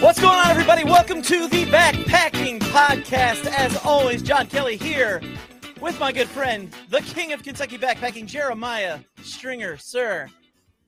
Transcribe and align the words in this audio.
What's 0.00 0.20
going 0.20 0.34
on, 0.34 0.50
everybody? 0.50 0.82
Welcome 0.82 1.22
to 1.22 1.46
the 1.46 1.64
Backpacking 1.66 2.58
Podcast. 2.58 3.46
As 3.46 3.76
always, 3.84 4.20
John 4.20 4.48
Kelly 4.48 4.76
here 4.76 5.22
with 5.80 6.00
my 6.00 6.10
good 6.10 6.26
friend, 6.26 6.74
the 6.88 7.00
king 7.02 7.32
of 7.32 7.44
Kentucky 7.44 7.78
backpacking, 7.78 8.26
Jeremiah 8.26 8.98
Stringer. 9.22 9.76
Sir, 9.76 10.28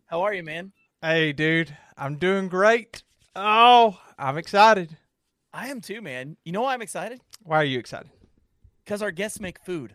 how 0.06 0.22
are 0.22 0.34
you, 0.34 0.42
man? 0.42 0.72
Hey, 1.00 1.32
dude, 1.32 1.76
I'm 1.96 2.16
doing 2.16 2.48
great. 2.48 3.04
Oh, 3.36 3.96
I'm 4.18 4.36
excited. 4.36 4.96
I 5.52 5.68
am 5.68 5.80
too, 5.80 6.02
man. 6.02 6.38
You 6.44 6.50
know 6.50 6.62
why 6.62 6.74
I'm 6.74 6.82
excited? 6.82 7.20
Why 7.44 7.58
are 7.58 7.64
you 7.64 7.78
excited? 7.78 8.10
Because 8.84 9.00
our 9.00 9.12
guests 9.12 9.38
make 9.38 9.60
food. 9.60 9.94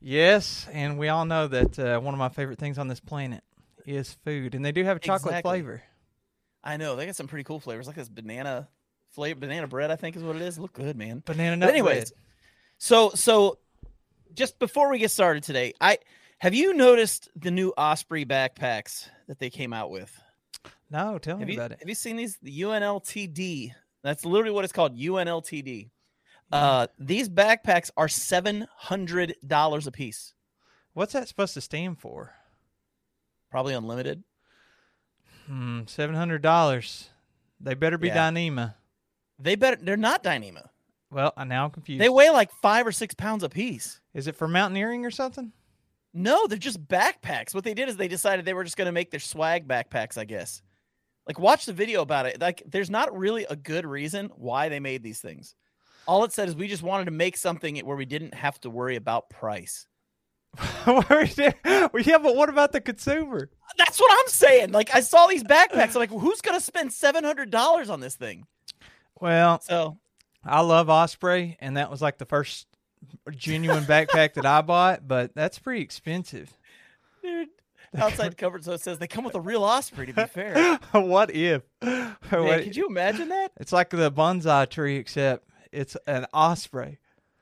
Yes, 0.00 0.68
and 0.72 0.96
we 0.96 1.08
all 1.08 1.24
know 1.24 1.48
that 1.48 1.76
uh, 1.76 1.98
one 1.98 2.14
of 2.14 2.18
my 2.18 2.28
favorite 2.28 2.60
things 2.60 2.78
on 2.78 2.86
this 2.86 3.00
planet 3.00 3.42
is 3.86 4.12
food, 4.24 4.54
and 4.54 4.64
they 4.64 4.72
do 4.72 4.84
have 4.84 4.96
a 4.96 5.00
chocolate 5.00 5.32
Exactly. 5.32 5.50
flavor. 5.50 5.82
I 6.64 6.76
know 6.76 6.94
they 6.96 7.06
got 7.06 7.16
some 7.16 7.26
pretty 7.28 7.44
cool 7.44 7.60
flavors, 7.60 7.86
like 7.86 7.96
this 7.96 8.08
banana 8.08 8.68
flavor, 9.10 9.40
banana 9.40 9.66
bread. 9.66 9.90
I 9.90 9.96
think 9.96 10.16
is 10.16 10.22
what 10.22 10.36
it 10.36 10.42
is. 10.42 10.58
Look 10.58 10.72
good, 10.72 10.96
man. 10.96 11.22
Banana 11.26 11.66
But 11.66 11.70
anyways, 11.72 12.10
bread. 12.10 12.20
so 12.78 13.10
so 13.10 13.58
just 14.34 14.58
before 14.58 14.90
we 14.90 14.98
get 14.98 15.10
started 15.10 15.42
today, 15.42 15.74
I 15.80 15.98
have 16.38 16.54
you 16.54 16.74
noticed 16.74 17.28
the 17.36 17.50
new 17.50 17.70
Osprey 17.76 18.24
backpacks 18.24 19.08
that 19.28 19.38
they 19.38 19.50
came 19.50 19.72
out 19.72 19.90
with? 19.90 20.16
No, 20.90 21.18
tell 21.18 21.36
me 21.36 21.42
Have 21.42 21.48
you, 21.50 21.56
about 21.56 21.72
it. 21.72 21.78
have 21.80 21.88
you 21.88 21.94
seen 21.94 22.16
these? 22.16 22.36
The 22.42 22.60
UNLTD. 22.62 23.72
That's 24.02 24.24
literally 24.24 24.52
what 24.52 24.64
it's 24.64 24.72
called. 24.72 24.96
UNLTD. 24.98 25.90
Uh, 26.50 26.86
these 26.98 27.28
backpacks 27.30 27.90
are 27.96 28.08
seven 28.08 28.66
hundred 28.76 29.34
dollars 29.46 29.86
a 29.86 29.90
piece. 29.90 30.34
What's 30.92 31.14
that 31.14 31.26
supposed 31.28 31.54
to 31.54 31.60
stand 31.62 31.98
for? 31.98 32.34
Probably 33.52 33.74
unlimited. 33.74 34.24
Hmm, 35.46 35.82
seven 35.86 36.16
hundred 36.16 36.40
dollars. 36.40 37.10
They 37.60 37.74
better 37.74 37.98
be 37.98 38.08
Yeah. 38.08 38.16
Dyneema. 38.30 38.74
They 39.38 39.56
better. 39.56 39.76
They're 39.76 39.98
not 39.98 40.24
Dyneema. 40.24 40.68
Well, 41.10 41.34
I 41.36 41.44
now 41.44 41.66
I'm 41.66 41.70
confused. 41.70 42.00
They 42.00 42.08
weigh 42.08 42.30
like 42.30 42.50
five 42.62 42.86
or 42.86 42.92
six 42.92 43.14
pounds 43.14 43.42
a 43.42 43.50
piece. 43.50 44.00
Is 44.14 44.26
it 44.26 44.36
for 44.36 44.48
mountaineering 44.48 45.04
or 45.04 45.10
something? 45.10 45.52
No, 46.14 46.46
they're 46.46 46.56
just 46.56 46.86
backpacks. 46.88 47.54
What 47.54 47.64
they 47.64 47.74
did 47.74 47.90
is 47.90 47.98
they 47.98 48.08
decided 48.08 48.46
they 48.46 48.54
were 48.54 48.64
just 48.64 48.78
going 48.78 48.86
to 48.86 48.92
make 48.92 49.10
their 49.10 49.20
swag 49.20 49.68
backpacks. 49.68 50.16
I 50.16 50.24
guess. 50.24 50.62
Like, 51.26 51.38
watch 51.38 51.66
the 51.66 51.74
video 51.74 52.00
about 52.00 52.24
it. 52.26 52.40
Like, 52.40 52.62
there's 52.66 52.90
not 52.90 53.16
really 53.16 53.44
a 53.50 53.54
good 53.54 53.86
reason 53.86 54.30
why 54.34 54.70
they 54.70 54.80
made 54.80 55.02
these 55.02 55.20
things. 55.20 55.54
All 56.08 56.24
it 56.24 56.32
said 56.32 56.48
is 56.48 56.56
we 56.56 56.66
just 56.66 56.82
wanted 56.82 57.04
to 57.04 57.10
make 57.12 57.36
something 57.36 57.76
where 57.80 57.96
we 57.96 58.06
didn't 58.06 58.34
have 58.34 58.58
to 58.62 58.70
worry 58.70 58.96
about 58.96 59.28
price. 59.30 59.86
Well, 60.86 61.04
yeah, 61.36 62.18
but 62.18 62.36
what 62.36 62.48
about 62.48 62.72
the 62.72 62.80
consumer? 62.80 63.48
That's 63.78 63.98
what 63.98 64.10
I'm 64.12 64.28
saying. 64.28 64.72
Like 64.72 64.94
I 64.94 65.00
saw 65.00 65.26
these 65.26 65.42
backpacks. 65.44 65.94
I'm 65.94 66.00
like, 66.00 66.10
who's 66.10 66.40
gonna 66.40 66.60
spend 66.60 66.92
seven 66.92 67.24
hundred 67.24 67.50
dollars 67.50 67.88
on 67.88 68.00
this 68.00 68.14
thing? 68.16 68.46
Well, 69.20 69.60
So 69.60 69.98
I 70.44 70.60
love 70.60 70.90
Osprey, 70.90 71.56
and 71.60 71.76
that 71.76 71.90
was 71.90 72.02
like 72.02 72.18
the 72.18 72.26
first 72.26 72.66
genuine 73.30 73.84
backpack 73.84 74.34
that 74.34 74.44
I 74.46 74.60
bought, 74.62 75.06
but 75.06 75.34
that's 75.34 75.58
pretty 75.58 75.80
expensive. 75.80 76.52
dude, 77.22 77.48
outside 77.96 78.36
cover 78.36 78.60
so 78.60 78.72
it 78.72 78.80
says 78.80 78.98
they 78.98 79.06
come 79.06 79.24
with 79.24 79.34
a 79.36 79.40
real 79.40 79.64
osprey, 79.64 80.06
to 80.06 80.12
be 80.12 80.24
fair. 80.24 80.76
what 80.92 81.30
if? 81.34 81.62
Man, 81.82 82.16
What- 82.30 82.64
could 82.64 82.76
you 82.76 82.88
imagine 82.88 83.28
that? 83.28 83.52
It's 83.58 83.72
like 83.72 83.90
the 83.90 84.10
bonsai 84.12 84.68
tree, 84.68 84.96
except 84.96 85.48
it's 85.70 85.96
an 86.06 86.26
osprey. 86.34 86.98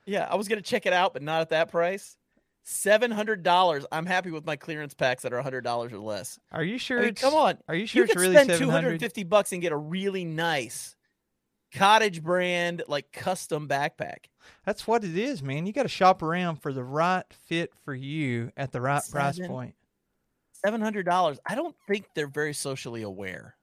Yeah, 0.07 0.29
I 0.31 0.37
was 0.37 0.47
gonna 0.49 0.63
check 0.63 0.87
it 0.87 0.93
out, 0.93 1.13
but 1.13 1.23
not 1.23 1.41
at 1.41 1.49
that 1.51 1.71
price. 1.71 2.17
Seven 2.63 3.11
hundred 3.11 3.43
dollars. 3.43 3.87
I'm 3.91 4.07
happy 4.07 4.31
with 4.31 4.45
my 4.45 4.57
clearance 4.57 4.95
packs 4.95 5.23
that 5.23 5.33
are 5.33 5.41
hundred 5.43 5.63
dollars 5.63 5.93
or 5.93 5.99
less. 5.99 6.39
Are 6.53 6.63
you 6.63 6.79
sure? 6.79 6.99
I 6.99 7.03
mean, 7.03 7.11
it's, 7.11 7.21
come 7.21 7.35
on. 7.35 7.59
Are 7.69 7.75
you 7.75 7.87
sure 7.87 8.01
you 8.01 8.05
it's 8.05 8.13
could 8.13 8.21
really 8.21 8.35
spend 8.35 8.51
seven 8.51 8.67
two 8.67 8.71
hundred 8.71 9.03
and 9.03 9.29
bucks 9.29 9.53
and 9.53 9.63
get 9.63 9.73
a 9.73 9.77
really 9.77 10.25
nice 10.25 10.95
cottage 11.75 12.23
brand 12.23 12.83
like 12.89 13.13
custom 13.13 13.69
backpack. 13.69 14.27
That's 14.65 14.87
what 14.87 15.05
it 15.05 15.17
is, 15.17 15.43
man. 15.43 15.67
You 15.67 15.73
got 15.73 15.85
to 15.85 15.89
shop 15.89 16.23
around 16.23 16.57
for 16.57 16.73
the 16.73 16.85
right 16.85 17.25
fit 17.47 17.73
for 17.85 17.95
you 17.95 18.53
at 18.57 18.73
the 18.73 18.81
right 18.81 19.03
price 19.11 19.39
point. 19.39 19.75
Seven 20.65 20.81
hundred 20.81 21.07
dollars. 21.07 21.39
I 21.47 21.55
don't 21.55 21.75
think 21.89 22.07
they're 22.15 22.27
very 22.27 22.53
socially 22.53 23.03
aware. 23.03 23.57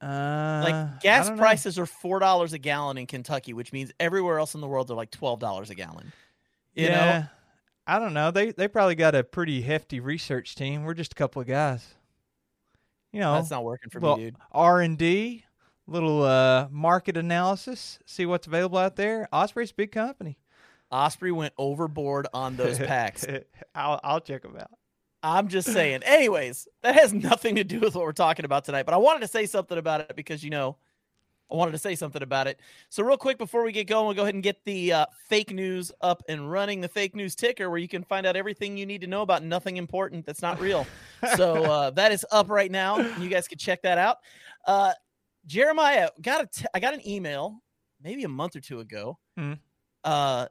Uh, 0.00 0.60
Like 0.64 1.00
gas 1.00 1.26
don't 1.26 1.36
know. 1.36 1.42
prices 1.42 1.78
are 1.78 1.86
four 1.86 2.18
dollars 2.18 2.52
a 2.52 2.58
gallon 2.58 2.98
in 2.98 3.06
Kentucky, 3.06 3.52
which 3.52 3.72
means 3.72 3.92
everywhere 4.00 4.38
else 4.38 4.54
in 4.54 4.60
the 4.60 4.68
world 4.68 4.88
they're 4.88 4.96
like 4.96 5.10
twelve 5.10 5.38
dollars 5.40 5.70
a 5.70 5.74
gallon. 5.74 6.12
You 6.74 6.86
yeah, 6.86 7.18
know, 7.18 7.26
I 7.86 7.98
don't 7.98 8.14
know. 8.14 8.30
They 8.30 8.50
they 8.50 8.68
probably 8.68 8.96
got 8.96 9.14
a 9.14 9.22
pretty 9.22 9.62
hefty 9.62 10.00
research 10.00 10.54
team. 10.54 10.84
We're 10.84 10.94
just 10.94 11.12
a 11.12 11.14
couple 11.14 11.40
of 11.40 11.48
guys. 11.48 11.86
You 13.12 13.20
know, 13.20 13.34
that's 13.34 13.50
not 13.50 13.64
working 13.64 13.90
for 13.90 14.00
well, 14.00 14.16
me, 14.16 14.24
dude. 14.24 14.36
R 14.52 14.80
and 14.80 14.98
D, 14.98 15.44
little 15.86 16.22
uh, 16.22 16.68
market 16.70 17.16
analysis, 17.16 17.98
see 18.04 18.26
what's 18.26 18.46
available 18.46 18.78
out 18.78 18.96
there. 18.96 19.28
Osprey's 19.32 19.70
a 19.70 19.74
big 19.74 19.92
company. 19.92 20.36
Osprey 20.90 21.32
went 21.32 21.54
overboard 21.58 22.26
on 22.34 22.56
those 22.56 22.78
packs. 22.80 23.24
I'll 23.74 24.00
I'll 24.02 24.20
check 24.20 24.42
them 24.42 24.56
out. 24.56 24.70
I'm 25.22 25.48
just 25.48 25.72
saying. 25.72 26.02
Anyways, 26.04 26.68
that 26.82 26.94
has 26.94 27.12
nothing 27.12 27.56
to 27.56 27.64
do 27.64 27.80
with 27.80 27.94
what 27.94 28.04
we're 28.04 28.12
talking 28.12 28.44
about 28.44 28.64
tonight. 28.64 28.84
But 28.84 28.94
I 28.94 28.98
wanted 28.98 29.20
to 29.20 29.28
say 29.28 29.46
something 29.46 29.78
about 29.78 30.00
it 30.00 30.14
because 30.14 30.44
you 30.44 30.50
know, 30.50 30.76
I 31.50 31.54
wanted 31.54 31.72
to 31.72 31.78
say 31.78 31.94
something 31.94 32.22
about 32.22 32.46
it. 32.48 32.58
So 32.88 33.04
real 33.04 33.16
quick 33.16 33.38
before 33.38 33.62
we 33.62 33.70
get 33.70 33.86
going, 33.86 34.06
we'll 34.06 34.14
go 34.16 34.22
ahead 34.22 34.34
and 34.34 34.42
get 34.42 34.64
the 34.64 34.92
uh, 34.92 35.06
fake 35.28 35.52
news 35.52 35.92
up 36.00 36.22
and 36.28 36.50
running. 36.50 36.80
The 36.80 36.88
fake 36.88 37.14
news 37.14 37.34
ticker, 37.36 37.70
where 37.70 37.78
you 37.78 37.86
can 37.86 38.02
find 38.02 38.26
out 38.26 38.34
everything 38.34 38.76
you 38.76 38.84
need 38.84 39.00
to 39.02 39.06
know 39.06 39.22
about 39.22 39.44
nothing 39.44 39.76
important 39.76 40.26
that's 40.26 40.42
not 40.42 40.60
real. 40.60 40.86
so 41.36 41.62
uh, 41.64 41.90
that 41.90 42.10
is 42.10 42.26
up 42.32 42.50
right 42.50 42.70
now. 42.70 42.98
You 43.18 43.28
guys 43.28 43.46
can 43.46 43.58
check 43.58 43.82
that 43.82 43.96
out. 43.98 44.18
Uh, 44.66 44.92
Jeremiah 45.46 46.10
got 46.20 46.42
a 46.42 46.46
t- 46.46 46.66
I 46.74 46.80
got 46.80 46.94
an 46.94 47.08
email 47.08 47.62
maybe 48.02 48.24
a 48.24 48.28
month 48.28 48.56
or 48.56 48.60
two 48.60 48.80
ago 48.80 49.16
uh, 50.04 50.46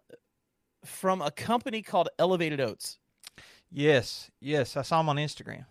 from 0.86 1.22
a 1.22 1.32
company 1.32 1.82
called 1.82 2.08
Elevated 2.20 2.62
Oats. 2.62 3.00
Yes, 3.70 4.32
yes, 4.40 4.78
I 4.78 4.82
saw 4.84 5.00
them 5.00 5.10
on 5.10 5.18
Instagram. 5.18 5.66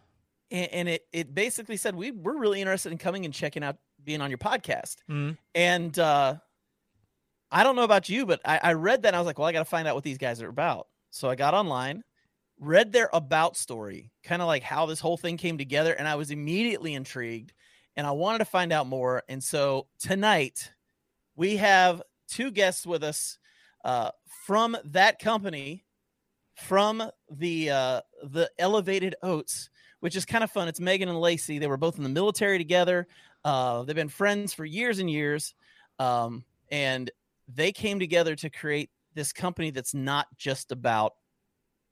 and, 0.50 0.70
and 0.72 0.88
it 0.90 1.06
it 1.12 1.34
basically 1.34 1.78
said 1.78 1.94
we 1.94 2.10
we're 2.10 2.36
really 2.38 2.60
interested 2.60 2.92
in 2.92 2.98
coming 2.98 3.24
and 3.24 3.32
checking 3.32 3.64
out 3.64 3.76
being 4.04 4.20
on 4.20 4.30
your 4.30 4.38
podcast. 4.38 4.96
Mm. 5.10 5.36
And 5.54 5.98
uh, 5.98 6.36
I 7.50 7.64
don't 7.64 7.76
know 7.76 7.82
about 7.84 8.08
you, 8.08 8.26
but 8.26 8.40
I, 8.44 8.60
I 8.62 8.72
read 8.74 9.02
that 9.02 9.08
and 9.08 9.16
I 9.16 9.20
was 9.20 9.26
like, 9.26 9.38
well, 9.38 9.48
I 9.48 9.52
got 9.52 9.60
to 9.60 9.64
find 9.64 9.88
out 9.88 9.94
what 9.94 10.04
these 10.04 10.18
guys 10.18 10.42
are 10.42 10.48
about. 10.48 10.88
So 11.10 11.28
I 11.28 11.34
got 11.34 11.54
online, 11.54 12.02
read 12.58 12.92
their 12.92 13.08
about 13.12 13.56
story, 13.56 14.12
kind 14.24 14.42
of 14.42 14.48
like 14.48 14.62
how 14.62 14.86
this 14.86 15.00
whole 15.00 15.16
thing 15.16 15.36
came 15.36 15.58
together, 15.58 15.92
and 15.92 16.08
I 16.08 16.16
was 16.16 16.30
immediately 16.30 16.94
intrigued, 16.94 17.52
and 17.94 18.06
I 18.06 18.10
wanted 18.10 18.38
to 18.38 18.46
find 18.46 18.72
out 18.72 18.88
more. 18.88 19.22
And 19.28 19.42
so 19.42 19.86
tonight 20.00 20.72
we 21.36 21.56
have 21.58 22.02
two 22.26 22.50
guests 22.50 22.84
with 22.84 23.04
us 23.04 23.38
uh, 23.84 24.10
from 24.46 24.76
that 24.86 25.20
company, 25.20 25.84
from 26.56 27.02
the 27.30 27.70
uh, 27.70 28.00
the 28.22 28.50
Elevated 28.58 29.14
Oats 29.22 29.70
which 30.04 30.16
is 30.16 30.26
kind 30.26 30.44
of 30.44 30.50
fun. 30.50 30.68
It's 30.68 30.80
Megan 30.80 31.08
and 31.08 31.18
Lacey. 31.18 31.58
They 31.58 31.66
were 31.66 31.78
both 31.78 31.96
in 31.96 32.02
the 32.02 32.10
military 32.10 32.58
together. 32.58 33.06
Uh, 33.44 33.82
they've 33.82 33.96
been 33.96 34.08
friends 34.08 34.52
for 34.54 34.64
years 34.64 34.98
and 34.98 35.10
years. 35.10 35.54
Um, 35.98 36.44
and 36.70 37.10
they 37.52 37.72
came 37.72 38.00
together 38.00 38.34
to 38.36 38.50
create 38.50 38.90
this 39.14 39.32
company 39.32 39.70
that's 39.70 39.94
not 39.94 40.26
just 40.36 40.72
about 40.72 41.14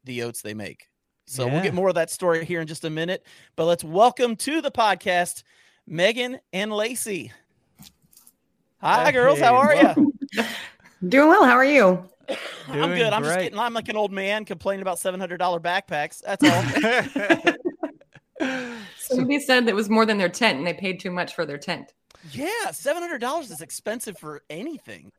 the 0.05 0.23
oats 0.23 0.43
they 0.43 0.55
make. 0.55 0.89
So 1.27 1.47
we'll 1.47 1.63
get 1.63 1.73
more 1.73 1.89
of 1.89 1.95
that 1.95 2.11
story 2.11 2.45
here 2.45 2.61
in 2.61 2.67
just 2.67 2.85
a 2.85 2.91
minute. 2.91 3.25
But 3.57 3.67
let's 3.67 3.85
welcome 3.85 4.37
to 4.37 4.61
the 4.61 4.71
podcast 4.71 5.45
Megan 5.87 6.39
and 6.53 6.73
Lacey. 6.73 7.33
Hi, 8.81 9.13
girls. 9.13 9.39
How 9.39 9.55
are 9.55 9.75
you? 9.75 10.13
Doing 11.09 11.29
well. 11.29 11.45
How 11.45 11.55
are 11.55 11.65
you? 11.65 12.05
I'm 12.69 12.75
Doing 12.75 12.99
good. 12.99 13.13
I'm 13.13 13.23
just 13.23 13.39
getting. 13.39 13.59
I'm 13.59 13.75
like 13.75 13.89
an 13.89 13.97
old 13.97 14.13
man 14.13 14.45
complaining 14.45 14.83
about 14.83 14.99
seven 14.99 15.21
hundred 15.21 15.39
dollar 15.39 15.61
backpacks. 15.61 16.21
That's 16.21 16.45
all. 16.45 17.55
Somebody 19.03 19.41
said 19.41 19.69
it 19.69 19.75
was 19.75 19.89
more 19.91 20.07
than 20.07 20.19
their 20.19 20.29
tent 20.29 20.59
and 20.59 20.67
they 20.67 20.75
paid 20.75 21.01
too 21.01 21.11
much 21.11 21.35
for 21.35 21.45
their 21.47 21.59
tent. 21.59 21.93
Yeah, 22.33 22.71
seven 22.73 23.03
hundred 23.03 23.19
dollars 23.21 23.51
is 23.51 23.61
expensive 23.61 24.17
for 24.19 24.43
anything. 24.49 25.11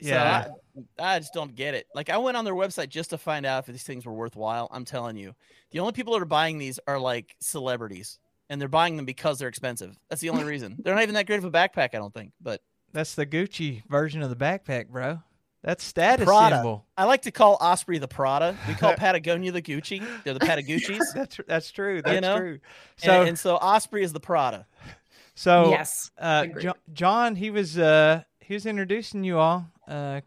Yeah. 0.00 0.44
So 0.44 0.54
I, 0.98 1.14
I 1.16 1.18
just 1.20 1.32
don't 1.32 1.54
get 1.54 1.74
it. 1.74 1.86
Like 1.94 2.10
I 2.10 2.18
went 2.18 2.36
on 2.36 2.44
their 2.44 2.54
website 2.54 2.88
just 2.88 3.10
to 3.10 3.18
find 3.18 3.46
out 3.46 3.60
if 3.60 3.66
these 3.66 3.84
things 3.84 4.04
were 4.04 4.12
worthwhile. 4.12 4.68
I'm 4.72 4.84
telling 4.84 5.16
you, 5.16 5.34
the 5.70 5.78
only 5.80 5.92
people 5.92 6.12
that 6.14 6.22
are 6.22 6.26
buying 6.26 6.58
these 6.58 6.80
are 6.86 6.98
like 6.98 7.36
celebrities. 7.40 8.18
and 8.50 8.60
they're 8.60 8.68
buying 8.68 8.96
them 8.96 9.06
because 9.06 9.38
they're 9.38 9.48
expensive. 9.48 9.96
That's 10.08 10.20
the 10.20 10.30
only 10.30 10.44
reason. 10.54 10.76
They're 10.82 10.94
not 10.94 11.02
even 11.04 11.14
that 11.14 11.26
great 11.26 11.38
of 11.38 11.44
a 11.44 11.50
backpack, 11.50 11.90
I 11.94 11.98
don't 11.98 12.12
think. 12.12 12.32
But 12.40 12.60
That's 12.92 13.14
the 13.14 13.24
Gucci 13.26 13.82
version 13.88 14.20
of 14.22 14.28
the 14.30 14.36
backpack, 14.36 14.88
bro. 14.88 15.20
That's 15.64 15.82
status 15.82 16.26
Prada. 16.26 16.56
symbol. 16.56 16.84
I 16.96 17.04
like 17.04 17.22
to 17.22 17.30
call 17.30 17.56
Osprey 17.60 17.96
the 17.98 18.06
Prada. 18.06 18.56
We 18.68 18.74
call 18.74 18.92
Patagonia 18.96 19.50
the 19.50 19.62
Gucci. 19.62 20.06
They're 20.22 20.34
the 20.34 20.40
Patagucci's. 20.46 21.12
That's 21.14 21.40
that's 21.48 21.70
true. 21.70 22.02
That's 22.02 22.20
know? 22.20 22.36
true. 22.38 22.58
So, 22.96 23.06
So 23.06 23.20
and, 23.20 23.28
and 23.30 23.38
so 23.38 23.56
Osprey 23.56 24.04
is 24.04 24.12
the 24.12 24.20
Prada. 24.20 24.66
so 25.34 25.70
yes. 25.70 26.10
uh, 26.18 26.42
agreed. 26.44 26.62
Jo- 26.64 26.74
John, 26.92 27.34
he 27.34 27.50
was 27.50 27.78
uh 27.78 28.22
he 28.40 28.52
was 28.52 28.66
introducing 28.66 29.24
you 29.24 29.38
all, 29.38 29.66
uh, 29.88 30.20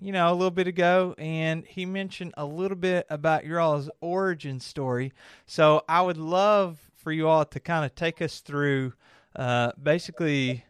you 0.00 0.12
know, 0.12 0.32
a 0.32 0.34
little 0.34 0.50
bit 0.50 0.66
ago, 0.66 1.14
and 1.18 1.62
he 1.66 1.84
mentioned 1.84 2.32
a 2.38 2.44
little 2.46 2.76
bit 2.78 3.06
about 3.10 3.44
your 3.44 3.60
all's 3.60 3.90
origin 4.00 4.60
story. 4.60 5.12
So 5.44 5.82
I 5.88 6.00
would 6.00 6.16
love 6.16 6.78
for 6.96 7.12
you 7.12 7.28
all 7.28 7.44
to 7.44 7.60
kind 7.60 7.84
of 7.84 7.94
take 7.94 8.22
us 8.22 8.40
through, 8.40 8.94
uh, 9.36 9.72
basically 9.82 10.64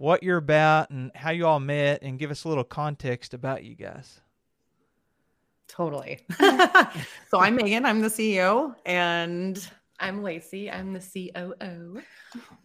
what 0.00 0.22
you're 0.22 0.38
about 0.38 0.88
and 0.88 1.10
how 1.14 1.30
you 1.30 1.46
all 1.46 1.60
met, 1.60 2.02
and 2.02 2.18
give 2.18 2.30
us 2.30 2.44
a 2.44 2.48
little 2.48 2.64
context 2.64 3.34
about 3.34 3.64
you 3.64 3.74
guys. 3.74 4.22
Totally. 5.68 6.20
so 7.28 7.38
I'm 7.38 7.54
Megan. 7.54 7.84
I'm 7.84 8.00
the 8.00 8.08
CEO, 8.08 8.74
and 8.86 9.70
I'm 9.98 10.22
Lacey. 10.22 10.70
I'm 10.70 10.94
the 10.94 11.00
COO. 11.34 12.00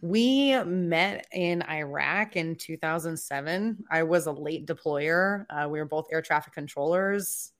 we 0.00 0.58
met 0.64 1.26
in 1.30 1.62
Iraq 1.64 2.36
in 2.36 2.56
2007. 2.56 3.84
I 3.90 4.02
was 4.02 4.24
a 4.24 4.32
late 4.32 4.66
deployer. 4.66 5.44
Uh, 5.50 5.68
we 5.68 5.78
were 5.78 5.84
both 5.84 6.06
air 6.10 6.22
traffic 6.22 6.54
controllers. 6.54 7.52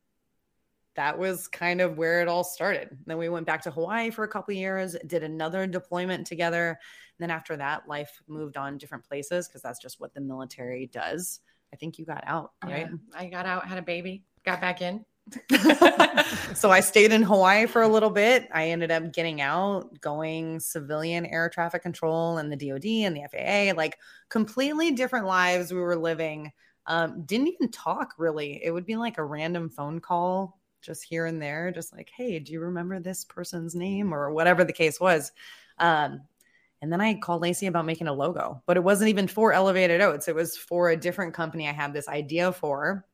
That 0.97 1.19
was 1.19 1.49
kind 1.49 1.81
of 1.81 1.97
where 1.97 2.21
it 2.21 2.29
all 2.29 2.45
started. 2.45 2.97
Then 3.07 3.19
we 3.19 3.29
went 3.29 3.47
back 3.47 3.63
to 3.63 3.71
Hawaii 3.71 4.11
for 4.11 4.25
a 4.25 4.29
couple 4.29 4.53
of 4.53 4.59
years, 4.59 4.97
did 5.07 5.23
another 5.23 5.67
deployment 5.67 6.27
together. 6.27 6.69
And 6.69 6.77
then 7.19 7.31
after 7.31 7.57
that, 7.57 7.89
life 7.89 8.23
moved 8.27 8.57
on 8.57 8.79
different 8.79 9.05
places 9.05 9.49
because 9.49 9.63
that's 9.63 9.79
just 9.79 10.01
what 10.01 10.15
the 10.15 10.21
military 10.21 10.87
does. 10.87 11.41
I 11.73 11.77
think 11.77 11.99
you 11.99 12.05
got 12.05 12.25
out, 12.27 12.53
right? 12.65 12.89
Yeah, 12.91 13.19
I 13.19 13.27
got 13.27 13.47
out, 13.47 13.67
had 13.67 13.79
a 13.79 13.83
baby, 13.83 14.25
got 14.45 14.61
back 14.61 14.83
in. 14.83 15.05
so 16.55 16.71
I 16.71 16.81
stayed 16.81 17.13
in 17.13 17.23
Hawaii 17.23 17.67
for 17.67 17.83
a 17.83 17.89
little 17.89 18.11
bit. 18.11 18.49
I 18.53 18.71
ended 18.71 18.91
up 18.91 19.13
getting 19.13 19.41
out, 19.41 20.01
going 20.01 20.61
civilian 20.61 21.27
air 21.27 21.49
traffic 21.49 21.83
control 21.83 22.39
and 22.39 22.51
the 22.51 22.57
DoD 22.57 22.87
and 22.87 23.17
the 23.17 23.27
FAA, 23.31 23.77
like 23.77 23.99
completely 24.29 24.93
different 24.93 25.27
lives 25.27 25.73
we 25.73 25.81
were 25.81 25.97
living. 25.97 26.53
Um, 26.87 27.25
didn't 27.25 27.49
even 27.49 27.71
talk 27.73 28.15
really. 28.19 28.65
It 28.65 28.71
would 28.71 28.87
be 28.87 28.97
like 28.97 29.19
a 29.19 29.25
random 29.25 29.69
phone 29.69 30.01
call 30.01 30.61
just 30.83 31.05
here 31.05 31.27
and 31.27 31.41
there, 31.41 31.73
just 31.73 31.93
like, 31.93 32.11
hey, 32.15 32.39
do 32.39 32.53
you 32.53 32.61
remember 32.61 33.01
this 33.01 33.25
person's 33.25 33.75
name 33.75 34.15
or 34.15 34.33
whatever 34.33 34.65
the 34.65 34.73
case 34.73 35.01
was? 35.01 35.33
Um, 35.79 36.21
and 36.83 36.93
then 36.93 37.01
I 37.01 37.15
called 37.15 37.43
Lacey 37.43 37.67
about 37.67 37.87
making 37.87 38.07
a 38.07 38.13
logo, 38.13 38.63
but 38.67 38.77
it 38.77 38.85
wasn't 38.85 39.11
even 39.11 39.27
for 39.29 39.53
Elevated 39.53 40.01
Oats. 40.01 40.29
It 40.29 40.35
was 40.35 40.57
for 40.57 40.91
a 40.91 40.97
different 40.97 41.35
company 41.35 41.69
I 41.69 41.73
had 41.73 41.93
this 41.93 42.09
idea 42.09 42.53
for 42.53 43.05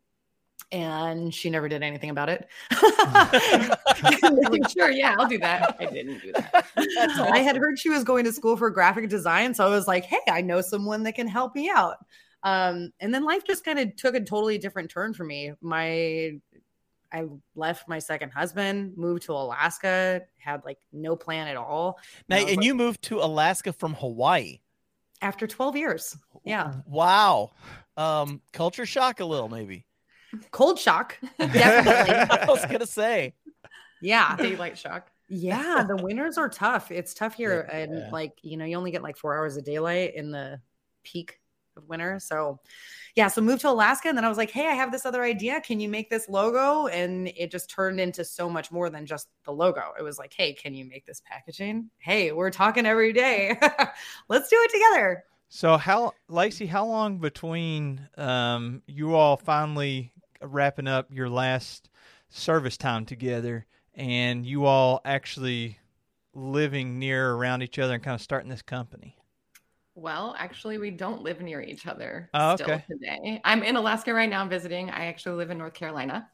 and 0.73 1.35
she 1.35 1.51
never 1.51 1.69
did 1.69 1.83
anything 1.83 2.11
about 2.11 2.29
it. 2.29 2.49
Like, 2.83 4.71
sure, 4.71 4.91
yeah, 4.91 5.15
I'll 5.19 5.29
do 5.29 5.39
that. 5.39 5.77
I 5.79 5.87
didn't 5.87 6.21
do 6.23 6.33
that. 6.33 6.67
That's 6.75 7.19
I 7.19 7.39
had 7.39 7.57
heard 7.57 7.79
she 7.79 7.91
was 7.91 8.05
going 8.05 8.25
to 8.25 8.33
school 8.33 8.57
for 8.57 8.71
graphic 8.71 9.09
design, 9.09 9.55
so 9.55 9.67
I 9.67 9.69
was 9.69 9.87
like, 9.87 10.05
"Hey, 10.05 10.21
I 10.29 10.41
know 10.41 10.61
someone 10.61 11.03
that 11.03 11.15
can 11.15 11.29
help 11.29 11.55
me 11.55 11.71
out." 11.71 11.97
Um, 12.43 12.91
and 13.01 13.15
then 13.15 13.25
life 13.25 13.45
just 13.47 13.65
kind 13.65 13.79
of 13.79 13.95
took 13.97 14.15
a 14.15 14.21
totally 14.21 14.59
different 14.59 14.91
turn 14.91 15.15
for 15.15 15.25
me. 15.25 15.53
My 15.61 16.33
I 17.13 17.25
left 17.55 17.89
my 17.89 17.99
second 17.99 18.31
husband, 18.31 18.97
moved 18.97 19.23
to 19.25 19.33
Alaska, 19.33 20.23
had 20.39 20.65
like 20.65 20.79
no 20.93 21.15
plan 21.17 21.47
at 21.49 21.57
all. 21.57 21.99
Now, 22.29 22.37
I 22.37 22.43
was 22.43 22.49
and 22.53 22.57
like- 22.59 22.67
you 22.67 22.75
moved 22.75 23.03
to 23.03 23.21
Alaska 23.21 23.73
from 23.73 23.95
Hawaii. 23.95 24.61
after 25.21 25.47
12 25.47 25.77
years. 25.77 26.17
Yeah. 26.45 26.75
Wow. 26.87 27.53
Um, 27.97 28.41
culture 28.53 28.87
shock 28.87 29.21
a 29.21 29.25
little, 29.25 29.49
maybe. 29.49 29.87
Cold 30.51 30.79
shock. 30.79 31.19
Definitely. 31.39 32.15
I 32.15 32.47
was 32.49 32.65
gonna 32.67 32.87
say. 32.87 33.35
yeah. 34.01 34.35
Daylight 34.37 34.79
shock. 34.79 35.11
Yeah, 35.29 35.85
the 35.89 35.97
winters 35.97 36.37
are 36.39 36.49
tough. 36.49 36.91
It's 36.91 37.15
tough 37.15 37.35
here. 37.35 37.67
Yeah. 37.69 37.77
And 37.79 38.13
like, 38.13 38.33
you 38.43 38.57
know, 38.57 38.65
you 38.65 38.77
only 38.77 38.91
get 38.91 39.03
like 39.03 39.17
four 39.17 39.37
hours 39.37 39.57
of 39.57 39.65
daylight 39.65 40.15
in 40.15 40.31
the 40.31 40.61
peak 41.05 41.39
of 41.77 41.89
winter. 41.89 42.19
So 42.21 42.59
yeah, 43.15 43.29
so 43.29 43.41
moved 43.41 43.61
to 43.63 43.69
Alaska 43.69 44.09
and 44.09 44.17
then 44.17 44.25
I 44.25 44.29
was 44.29 44.39
like, 44.39 44.51
hey, 44.51 44.69
I 44.69 44.75
have 44.75 44.91
this 44.91 45.05
other 45.05 45.23
idea. 45.23 45.61
Can 45.61 45.81
you 45.81 45.89
make 45.89 46.09
this 46.09 46.29
logo? 46.29 46.87
And 46.87 47.29
it 47.37 47.51
just 47.51 47.69
turned 47.69 48.01
into 48.01 48.25
so 48.25 48.49
much 48.49 48.71
more 48.71 48.89
than 48.89 49.05
just 49.05 49.29
the 49.45 49.53
logo. 49.53 49.93
It 49.99 50.03
was 50.03 50.19
like, 50.19 50.33
hey, 50.35 50.55
can 50.55 50.75
you 50.75 50.85
make 50.85 51.05
this 51.05 51.23
packaging? 51.25 51.91
Hey, 51.99 52.33
we're 52.33 52.51
talking 52.51 52.87
every 52.87 53.13
day. 53.13 53.59
Let's 54.29 54.49
do 54.49 54.57
it 54.59 54.71
together. 54.73 55.25
So 55.49 55.77
how 55.77 56.15
Lacey, 56.29 56.67
how 56.67 56.87
long 56.87 57.19
between 57.19 58.09
um, 58.17 58.83
you 58.87 59.15
all 59.15 59.37
finally 59.37 60.13
wrapping 60.41 60.89
up 60.89 61.09
your 61.11 61.29
last 61.29 61.91
service 62.31 62.79
time 62.79 63.05
together 63.05 63.67
and 63.95 64.47
you 64.47 64.65
all 64.65 65.03
actually 65.05 65.79
living 66.33 66.99
near 66.99 67.33
around 67.33 67.61
each 67.61 67.79
other 67.79 67.93
and 67.93 68.03
kind 68.03 68.15
of 68.15 68.23
starting 68.23 68.49
this 68.49 68.63
company? 68.63 69.19
Well, 69.95 70.35
actually, 70.39 70.79
we 70.79 70.91
don't 70.91 71.23
live 71.23 71.41
near 71.43 71.61
each 71.61 71.87
other 71.87 72.31
Oh, 72.33 72.57
still 72.57 72.71
okay. 72.71 72.85
today. 72.89 73.41
I'm 73.45 73.63
in 73.63 73.77
Alaska 73.77 74.15
right 74.15 74.29
now 74.29 74.47
visiting. 74.47 74.91
I 74.91 75.07
actually 75.07 75.37
live 75.37 75.51
in 75.51 75.59
North 75.59 75.75
Carolina 75.75 76.29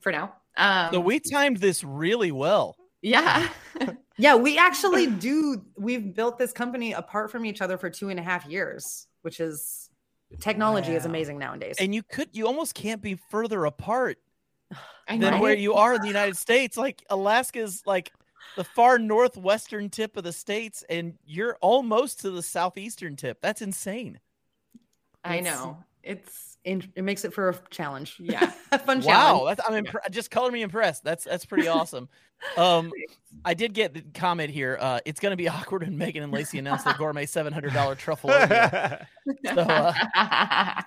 for 0.00 0.12
now. 0.12 0.34
Um, 0.56 0.92
So 0.92 1.00
we 1.00 1.18
timed 1.18 1.58
this 1.58 1.82
really 1.82 2.32
well. 2.32 2.76
yeah. 3.02 3.48
Yeah, 4.16 4.36
we 4.36 4.58
actually 4.58 5.08
do. 5.08 5.64
We've 5.76 6.14
built 6.14 6.38
this 6.38 6.52
company 6.52 6.92
apart 6.92 7.32
from 7.32 7.44
each 7.44 7.60
other 7.60 7.76
for 7.76 7.90
two 7.90 8.10
and 8.10 8.20
a 8.20 8.22
half 8.22 8.46
years, 8.46 9.08
which 9.22 9.40
is 9.40 9.90
technology 10.38 10.94
is 10.94 11.04
amazing 11.04 11.36
nowadays. 11.36 11.74
And 11.80 11.92
you 11.92 12.04
could 12.04 12.28
you 12.32 12.46
almost 12.46 12.74
can't 12.76 13.02
be 13.02 13.18
further 13.30 13.64
apart 13.64 14.18
than 15.08 15.40
where 15.40 15.56
you 15.56 15.74
are 15.74 15.94
in 15.96 16.00
the 16.02 16.06
United 16.06 16.36
States. 16.36 16.76
Like 16.76 17.02
Alaska's 17.10 17.82
like 17.86 18.12
the 18.56 18.64
far 18.64 18.98
northwestern 18.98 19.90
tip 19.90 20.16
of 20.16 20.24
the 20.24 20.32
states, 20.32 20.84
and 20.88 21.18
you're 21.24 21.56
almost 21.60 22.20
to 22.20 22.30
the 22.30 22.42
southeastern 22.42 23.16
tip. 23.16 23.40
That's 23.40 23.62
insane. 23.62 24.20
I 25.24 25.36
It's- 25.38 25.54
know. 25.54 25.84
It's 26.02 26.53
In- 26.64 26.90
it 26.96 27.02
makes 27.02 27.24
it 27.24 27.32
for 27.34 27.50
a 27.50 27.58
challenge. 27.70 28.16
Yeah. 28.18 28.52
a 28.72 28.78
fun 28.78 29.00
Wow, 29.00 29.04
challenge. 29.04 29.56
that's 29.56 29.70
I'm 29.70 29.84
impre- 29.84 30.10
just 30.10 30.30
color 30.30 30.50
me 30.50 30.62
impressed. 30.62 31.04
That's 31.04 31.24
that's 31.24 31.44
pretty 31.44 31.68
awesome. 31.68 32.08
Um, 32.58 32.92
I 33.46 33.54
did 33.54 33.72
get 33.72 33.94
the 33.94 34.02
comment 34.12 34.50
here. 34.50 34.76
Uh, 34.78 35.00
it's 35.06 35.18
going 35.18 35.30
to 35.30 35.36
be 35.36 35.48
awkward 35.48 35.80
when 35.82 35.96
Megan 35.96 36.22
and 36.22 36.30
Lacey 36.30 36.58
announce 36.58 36.82
their 36.82 36.92
gourmet 36.92 37.24
seven 37.24 37.54
hundred 37.54 37.72
dollar 37.72 37.94
truffle. 37.94 38.28
So, 38.28 38.36
uh, 39.46 39.92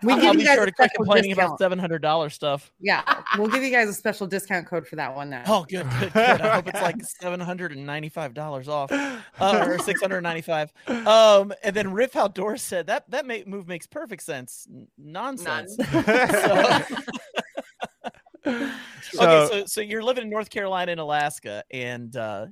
We 0.04 0.14
I'll 0.14 0.22
give 0.22 0.34
be 0.34 0.40
you 0.42 0.46
guys 0.46 0.56
sure 0.56 0.66
to 0.68 0.72
quit 0.72 0.92
complaining 0.96 1.32
about 1.32 1.58
seven 1.58 1.80
hundred 1.80 2.04
dollar 2.04 2.30
stuff. 2.30 2.72
Yeah, 2.80 3.02
we'll 3.40 3.48
give 3.48 3.64
you 3.64 3.72
guys 3.72 3.90
a 3.90 3.94
special 3.94 4.28
discount 4.28 4.68
code 4.68 4.88
for 4.88 4.98
that 4.98 5.16
one 5.16 5.32
now. 5.32 5.44
Oh, 5.48 5.66
good, 5.68 5.88
good, 6.00 6.14
good. 6.14 6.42
I 6.42 6.56
hope 6.56 6.68
it's 6.68 6.82
like 6.82 7.04
seven 7.04 7.40
hundred 7.40 7.72
and 7.72 7.88
ninety 7.88 8.10
five 8.10 8.36
dollars 8.36 8.68
off, 8.68 8.92
uh, 8.92 9.20
or 9.40 9.80
six 9.80 10.00
hundred 10.00 10.22
ninety 10.22 10.42
five. 10.42 10.72
Um, 10.88 11.54
and 11.64 11.76
then 11.76 11.92
Riff 11.92 12.16
Outdoors 12.16 12.62
said 12.62 12.86
that 12.86 13.10
that 13.10 13.26
move 13.48 13.68
makes 13.68 13.88
perfect 13.88 14.22
sense. 14.22 14.68
N- 14.70 14.88
nonsense. 14.96 15.67
so, 15.76 15.84
okay, 18.46 18.70
So- 19.12 19.48
so 19.50 19.66
so 19.66 19.82
you're 19.82 20.04
living 20.04 20.24
in 20.24 20.30
North 20.30 20.50
Carolina 20.50 20.92
and 20.92 21.02
Alaska, 21.02 21.64
and 21.72 22.16
uh, 22.16 22.48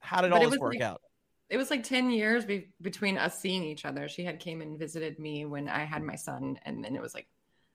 how 0.00 0.20
did 0.20 0.30
But 0.30 0.42
all 0.42 0.50
this 0.50 0.58
work 0.58 0.74
like- 0.74 0.82
out? 0.82 1.00
it 1.48 1.56
was 1.56 1.68
like 1.68 1.82
10 1.82 2.12
years 2.12 2.44
be- 2.44 2.68
between 2.80 3.18
us 3.18 3.36
seeing 3.40 3.64
each 3.64 3.84
other. 3.84 4.08
She 4.08 4.22
had 4.22 4.38
came 4.38 4.62
and 4.62 4.78
visited 4.78 5.18
me 5.18 5.46
when 5.46 5.68
I 5.68 5.80
had 5.84 6.00
my 6.00 6.14
son. 6.14 6.56
And 6.64 6.84
then 6.84 6.94
it 6.94 7.02
was 7.02 7.12
like, 7.12 7.26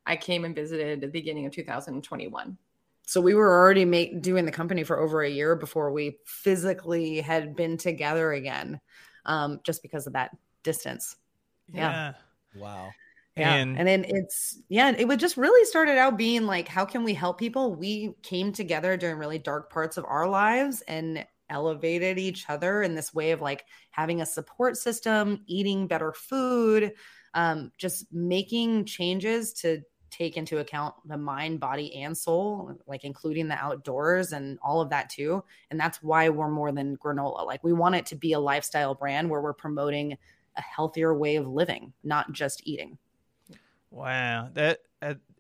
I 0.06 0.16
came 0.16 0.46
and 0.46 0.56
visited 0.56 0.88
at 0.94 1.02
the 1.02 1.10
beginning 1.10 1.46
of 1.46 1.52
2021. 1.52 2.58
So 3.06 3.20
we 3.20 3.34
were 3.34 3.52
already 3.52 3.84
make, 3.84 4.22
doing 4.22 4.46
the 4.46 4.52
company 4.54 4.86
for 4.86 4.98
over 4.98 5.24
a 5.24 5.30
year 5.30 5.58
before 5.58 5.92
we 5.92 6.20
physically 6.26 7.20
had 7.20 7.54
been 7.58 7.76
together 7.76 8.32
again, 8.32 8.80
um, 9.26 9.60
just 9.66 9.82
because 9.82 10.08
of 10.08 10.14
that 10.14 10.32
distance. 10.64 11.18
Yeah. 11.68 12.14
Wow. 12.56 12.92
Yeah. 13.36 13.56
And, 13.56 13.78
And, 13.78 13.88
then 13.88 14.06
it's, 14.08 14.62
yeah, 14.70 14.94
it 14.98 15.08
would 15.08 15.20
just 15.20 15.36
really 15.36 15.66
started 15.66 15.98
out 15.98 16.18
being 16.18 16.46
like, 16.46 16.68
how 16.68 16.86
can 16.86 17.04
we 17.04 17.14
help 17.14 17.38
people? 17.38 17.76
We 17.76 18.14
came 18.24 18.54
together 18.54 18.96
during 18.96 19.18
really 19.18 19.40
dark 19.40 19.72
parts 19.72 19.98
of 19.98 20.06
our 20.06 20.28
lives 20.28 20.82
and 20.88 21.26
elevated 21.50 22.18
each 22.18 22.50
other 22.50 22.82
in 22.82 22.96
this 22.96 23.14
way 23.14 23.32
of 23.32 23.42
like 23.42 23.66
having 23.92 24.22
a 24.22 24.26
support 24.26 24.78
system, 24.78 25.44
eating 25.48 25.86
better 25.88 26.14
food, 26.14 26.94
um, 27.34 27.72
just 27.78 28.12
making 28.14 28.86
changes 28.86 29.54
to 29.54 29.82
take 30.12 30.38
into 30.38 30.60
account 30.60 30.96
the 31.06 31.18
mind, 31.18 31.60
body, 31.60 31.94
and 31.96 32.18
soul, 32.18 32.80
like 32.88 33.04
including 33.04 33.50
the 33.50 33.56
outdoors 33.56 34.32
and 34.32 34.58
all 34.64 34.80
of 34.80 34.90
that 34.90 35.10
too. 35.10 35.44
And 35.70 35.78
that's 35.80 36.02
why 36.02 36.30
we're 36.30 36.50
more 36.50 36.72
than 36.72 36.96
granola. 36.98 37.46
Like 37.46 37.64
we 37.66 37.74
want 37.74 37.96
it 37.96 38.06
to 38.08 38.16
be 38.16 38.32
a 38.32 38.40
lifestyle 38.40 38.96
brand 38.96 39.30
where 39.30 39.42
we're 39.42 39.54
promoting 39.54 40.18
a 40.56 40.62
healthier 40.62 41.14
way 41.14 41.36
of 41.36 41.48
living, 41.48 41.94
not 42.02 42.32
just 42.32 42.62
eating. 42.66 42.98
Wow, 43.96 44.50
that 44.54 44.82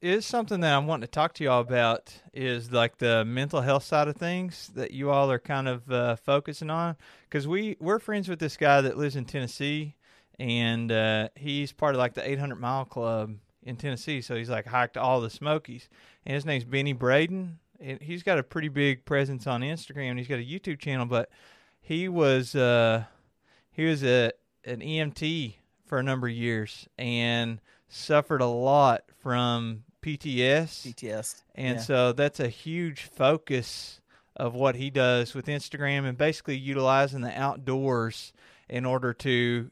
is 0.02 0.26
something 0.26 0.62
that 0.62 0.74
I'm 0.74 0.88
wanting 0.88 1.08
to 1.08 1.12
talk 1.12 1.34
to 1.36 1.44
y'all 1.44 1.62
about 1.62 2.14
is 2.34 2.72
like 2.72 2.98
the 2.98 3.26
mental 3.26 3.62
health 3.62 3.84
side 3.84 4.08
of 4.08 4.16
things 4.16 4.72
that 4.76 4.92
you 4.92 5.10
all 5.10 5.30
are 5.30 5.40
kind 5.40 5.68
of 5.68 5.92
uh, 5.92 6.16
focusing 6.16 6.70
on 6.70 6.96
because 7.30 7.48
we 7.48 7.76
we're 7.80 8.00
friends 8.00 8.30
with 8.30 8.40
this 8.40 8.56
guy 8.56 8.82
that 8.82 8.98
lives 8.98 9.16
in 9.16 9.26
Tennessee 9.26 9.96
and 10.40 10.92
uh, 10.92 11.30
he's 11.36 11.72
part 11.72 11.96
of 11.96 12.00
like 12.00 12.14
the 12.14 12.28
800 12.28 12.56
mile 12.56 12.86
club 12.86 13.36
in 13.64 13.76
Tennessee. 13.76 14.22
So 14.22 14.36
he's 14.36 14.50
like 14.50 14.66
hiked 14.66 14.98
all 14.98 15.22
the 15.22 15.30
Smokies, 15.30 15.90
and 16.26 16.36
his 16.36 16.46
name's 16.46 16.66
Benny 16.66 16.94
Braden. 16.94 17.60
And 17.82 18.02
he's 18.02 18.24
got 18.24 18.40
a 18.40 18.44
pretty 18.44 18.70
big 18.70 19.04
presence 19.04 19.48
on 19.48 19.62
Instagram. 19.62 20.18
He's 20.18 20.30
got 20.30 20.40
a 20.40 20.44
YouTube 20.44 20.80
channel, 20.80 21.06
but 21.06 21.30
he 21.82 22.08
was 22.08 22.56
uh, 22.56 23.04
he 23.72 23.86
was 23.86 24.04
a 24.04 24.32
an 24.64 24.80
EMT 24.80 25.56
for 25.86 26.00
a 26.00 26.04
number 26.04 26.28
of 26.28 26.34
years 26.34 26.88
and 26.98 27.60
suffered 27.88 28.42
a 28.42 28.46
lot 28.48 29.04
from 29.22 29.84
PTS. 30.01 30.86
PTS. 30.94 31.42
And 31.56 31.77
Yeah. 31.77 31.82
so 31.82 32.13
that's 32.13 32.39
a 32.39 32.48
huge 32.50 33.04
focus 33.04 34.01
of 34.36 34.54
what 34.54 34.75
he 34.75 34.89
does 34.89 35.34
with 35.34 35.46
Instagram 35.48 36.06
and 36.06 36.18
basically 36.18 36.58
utilizing 36.58 37.22
the 37.22 37.32
outdoors 37.39 38.34
in 38.70 38.86
order 38.86 39.13
to. 39.13 39.72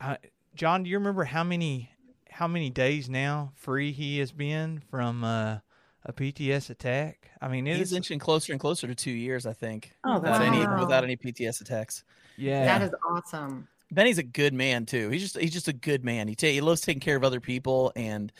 Uh, 0.00 0.16
John, 0.54 0.82
do 0.82 0.90
you 0.90 0.98
remember 0.98 1.24
how 1.24 1.44
many 1.44 1.90
how 2.30 2.48
many 2.48 2.70
days 2.70 3.08
now 3.08 3.52
free 3.54 3.92
he 3.92 4.18
has 4.18 4.32
been 4.32 4.82
from 4.90 5.22
uh, 5.24 5.58
a 6.04 6.12
PTS 6.12 6.70
attack? 6.70 7.30
I 7.40 7.48
mean, 7.48 7.66
He's 7.66 7.80
it's 7.80 7.92
inching 7.92 8.18
closer 8.18 8.52
and 8.52 8.60
closer 8.60 8.86
to 8.86 8.94
two 8.94 9.10
years, 9.12 9.46
I 9.46 9.52
think. 9.52 9.94
Oh, 10.04 10.14
without 10.14 10.38
that's 10.40 10.44
any 10.44 10.58
without 10.80 11.04
any 11.04 11.16
PTS 11.16 11.60
attacks. 11.60 12.02
yeah, 12.36 12.64
That 12.64 12.82
is 12.82 12.90
awesome. 13.08 13.68
Benny's 13.90 14.18
a 14.18 14.22
good 14.22 14.54
man 14.54 14.86
too. 14.86 15.10
He's 15.10 15.22
just 15.22 15.38
he's 15.38 15.52
just 15.52 15.68
a 15.68 15.72
good 15.72 16.04
man. 16.04 16.28
He 16.28 16.36
he 16.38 16.60
loves 16.60 16.80
taking 16.80 17.00
care 17.00 17.16
of 17.16 17.24
other 17.24 17.40
people, 17.40 17.92
and 17.96 18.32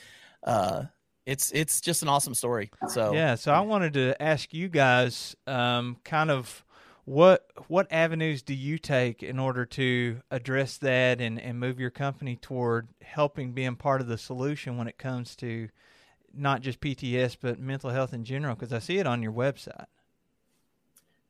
uh, 0.45 0.85
it's 1.26 1.50
it's 1.52 1.80
just 1.80 2.02
an 2.02 2.09
awesome 2.09 2.35
story. 2.35 2.71
So 2.88 3.14
Yeah, 3.14 3.35
so 3.35 3.52
I 3.52 3.61
wanted 3.61 3.95
to 3.95 4.21
ask 4.23 4.52
you 4.54 4.69
guys, 4.69 5.37
um, 5.47 5.97
kind 6.04 6.30
of 6.30 6.64
what 7.04 7.47
what 7.66 7.90
avenues 7.90 8.42
do 8.42 8.54
you 8.54 8.78
take 8.78 9.23
in 9.23 9.38
order 9.38 9.66
to 9.66 10.21
address 10.30 10.78
that 10.78 11.21
and, 11.21 11.40
and 11.40 11.59
move 11.59 11.80
your 11.80 11.90
company 11.90 12.37
toward 12.37 12.88
helping 13.02 13.52
being 13.52 13.76
part 13.76 14.00
of 14.00 14.07
the 14.07 14.19
solution 14.19 14.76
when 14.76 14.87
it 14.87 14.99
comes 14.99 15.35
to 15.37 15.69
not 16.33 16.61
just 16.61 16.80
PTS 16.80 17.37
but 17.40 17.59
mental 17.59 17.90
health 17.90 18.12
in 18.12 18.25
general? 18.25 18.54
Because 18.54 18.73
I 18.73 18.78
see 18.78 18.99
it 18.99 19.07
on 19.07 19.23
your 19.23 19.33
website. 19.33 19.87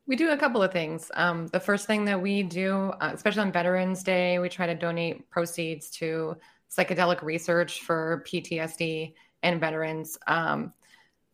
We 0.06 0.16
do 0.16 0.30
a 0.30 0.36
couple 0.36 0.62
of 0.62 0.72
things. 0.72 1.10
Um, 1.14 1.46
the 1.48 1.60
first 1.60 1.86
thing 1.86 2.04
that 2.06 2.20
we 2.20 2.42
do, 2.42 2.92
uh, 3.00 3.10
especially 3.14 3.42
on 3.42 3.52
Veterans 3.52 4.02
Day, 4.02 4.38
we 4.38 4.48
try 4.48 4.66
to 4.66 4.74
donate 4.74 5.30
proceeds 5.30 5.90
to 5.90 6.36
psychedelic 6.70 7.22
research 7.22 7.82
for 7.82 8.24
PTSD 8.26 9.14
and 9.42 9.60
veterans. 9.60 10.18
Um, 10.26 10.72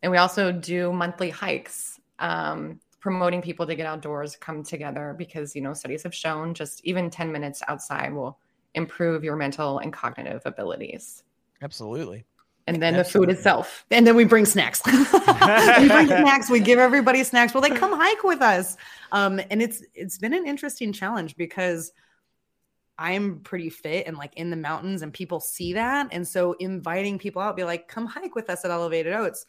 and 0.01 0.11
we 0.11 0.17
also 0.17 0.51
do 0.51 0.91
monthly 0.91 1.29
hikes, 1.29 1.99
um, 2.19 2.79
promoting 2.99 3.41
people 3.41 3.65
to 3.65 3.75
get 3.75 3.85
outdoors, 3.85 4.35
come 4.35 4.63
together, 4.63 5.15
because 5.17 5.55
you 5.55 5.61
know 5.61 5.73
studies 5.73 6.03
have 6.03 6.13
shown 6.13 6.53
just 6.53 6.81
even 6.83 7.09
10 7.09 7.31
minutes 7.31 7.63
outside 7.67 8.13
will 8.13 8.37
improve 8.73 9.23
your 9.23 9.35
mental 9.35 9.79
and 9.79 9.91
cognitive 9.91 10.41
abilities. 10.45 11.23
absolutely. 11.61 12.25
And 12.67 12.81
then 12.81 12.97
the 12.97 13.03
food 13.05 13.29
itself. 13.29 13.85
And 13.91 14.05
then 14.05 14.15
we 14.15 14.25
bring 14.25 14.45
snacks. 14.45 14.81
we 14.85 15.87
bring 15.87 16.07
snacks. 16.07 16.49
We 16.49 16.59
give 16.59 16.79
everybody 16.79 17.23
snacks. 17.23 17.53
Well, 17.53 17.61
they 17.61 17.69
come 17.69 17.93
hike 17.93 18.23
with 18.23 18.41
us. 18.41 18.75
Um, 19.13 19.39
and 19.49 19.61
it's 19.61 19.81
it's 19.95 20.17
been 20.17 20.33
an 20.33 20.45
interesting 20.45 20.91
challenge 20.91 21.37
because 21.37 21.93
I'm 22.97 23.39
pretty 23.39 23.69
fit 23.69 24.05
and 24.07 24.17
like 24.17 24.35
in 24.35 24.49
the 24.49 24.57
mountains, 24.57 25.01
and 25.01 25.13
people 25.13 25.39
see 25.39 25.73
that. 25.73 26.09
And 26.11 26.27
so 26.27 26.53
inviting 26.53 27.17
people 27.17 27.41
out, 27.41 27.55
be 27.55 27.63
like, 27.63 27.87
come 27.87 28.05
hike 28.05 28.35
with 28.35 28.49
us 28.49 28.65
at 28.65 28.71
Elevated 28.71 29.13
Oats. 29.13 29.45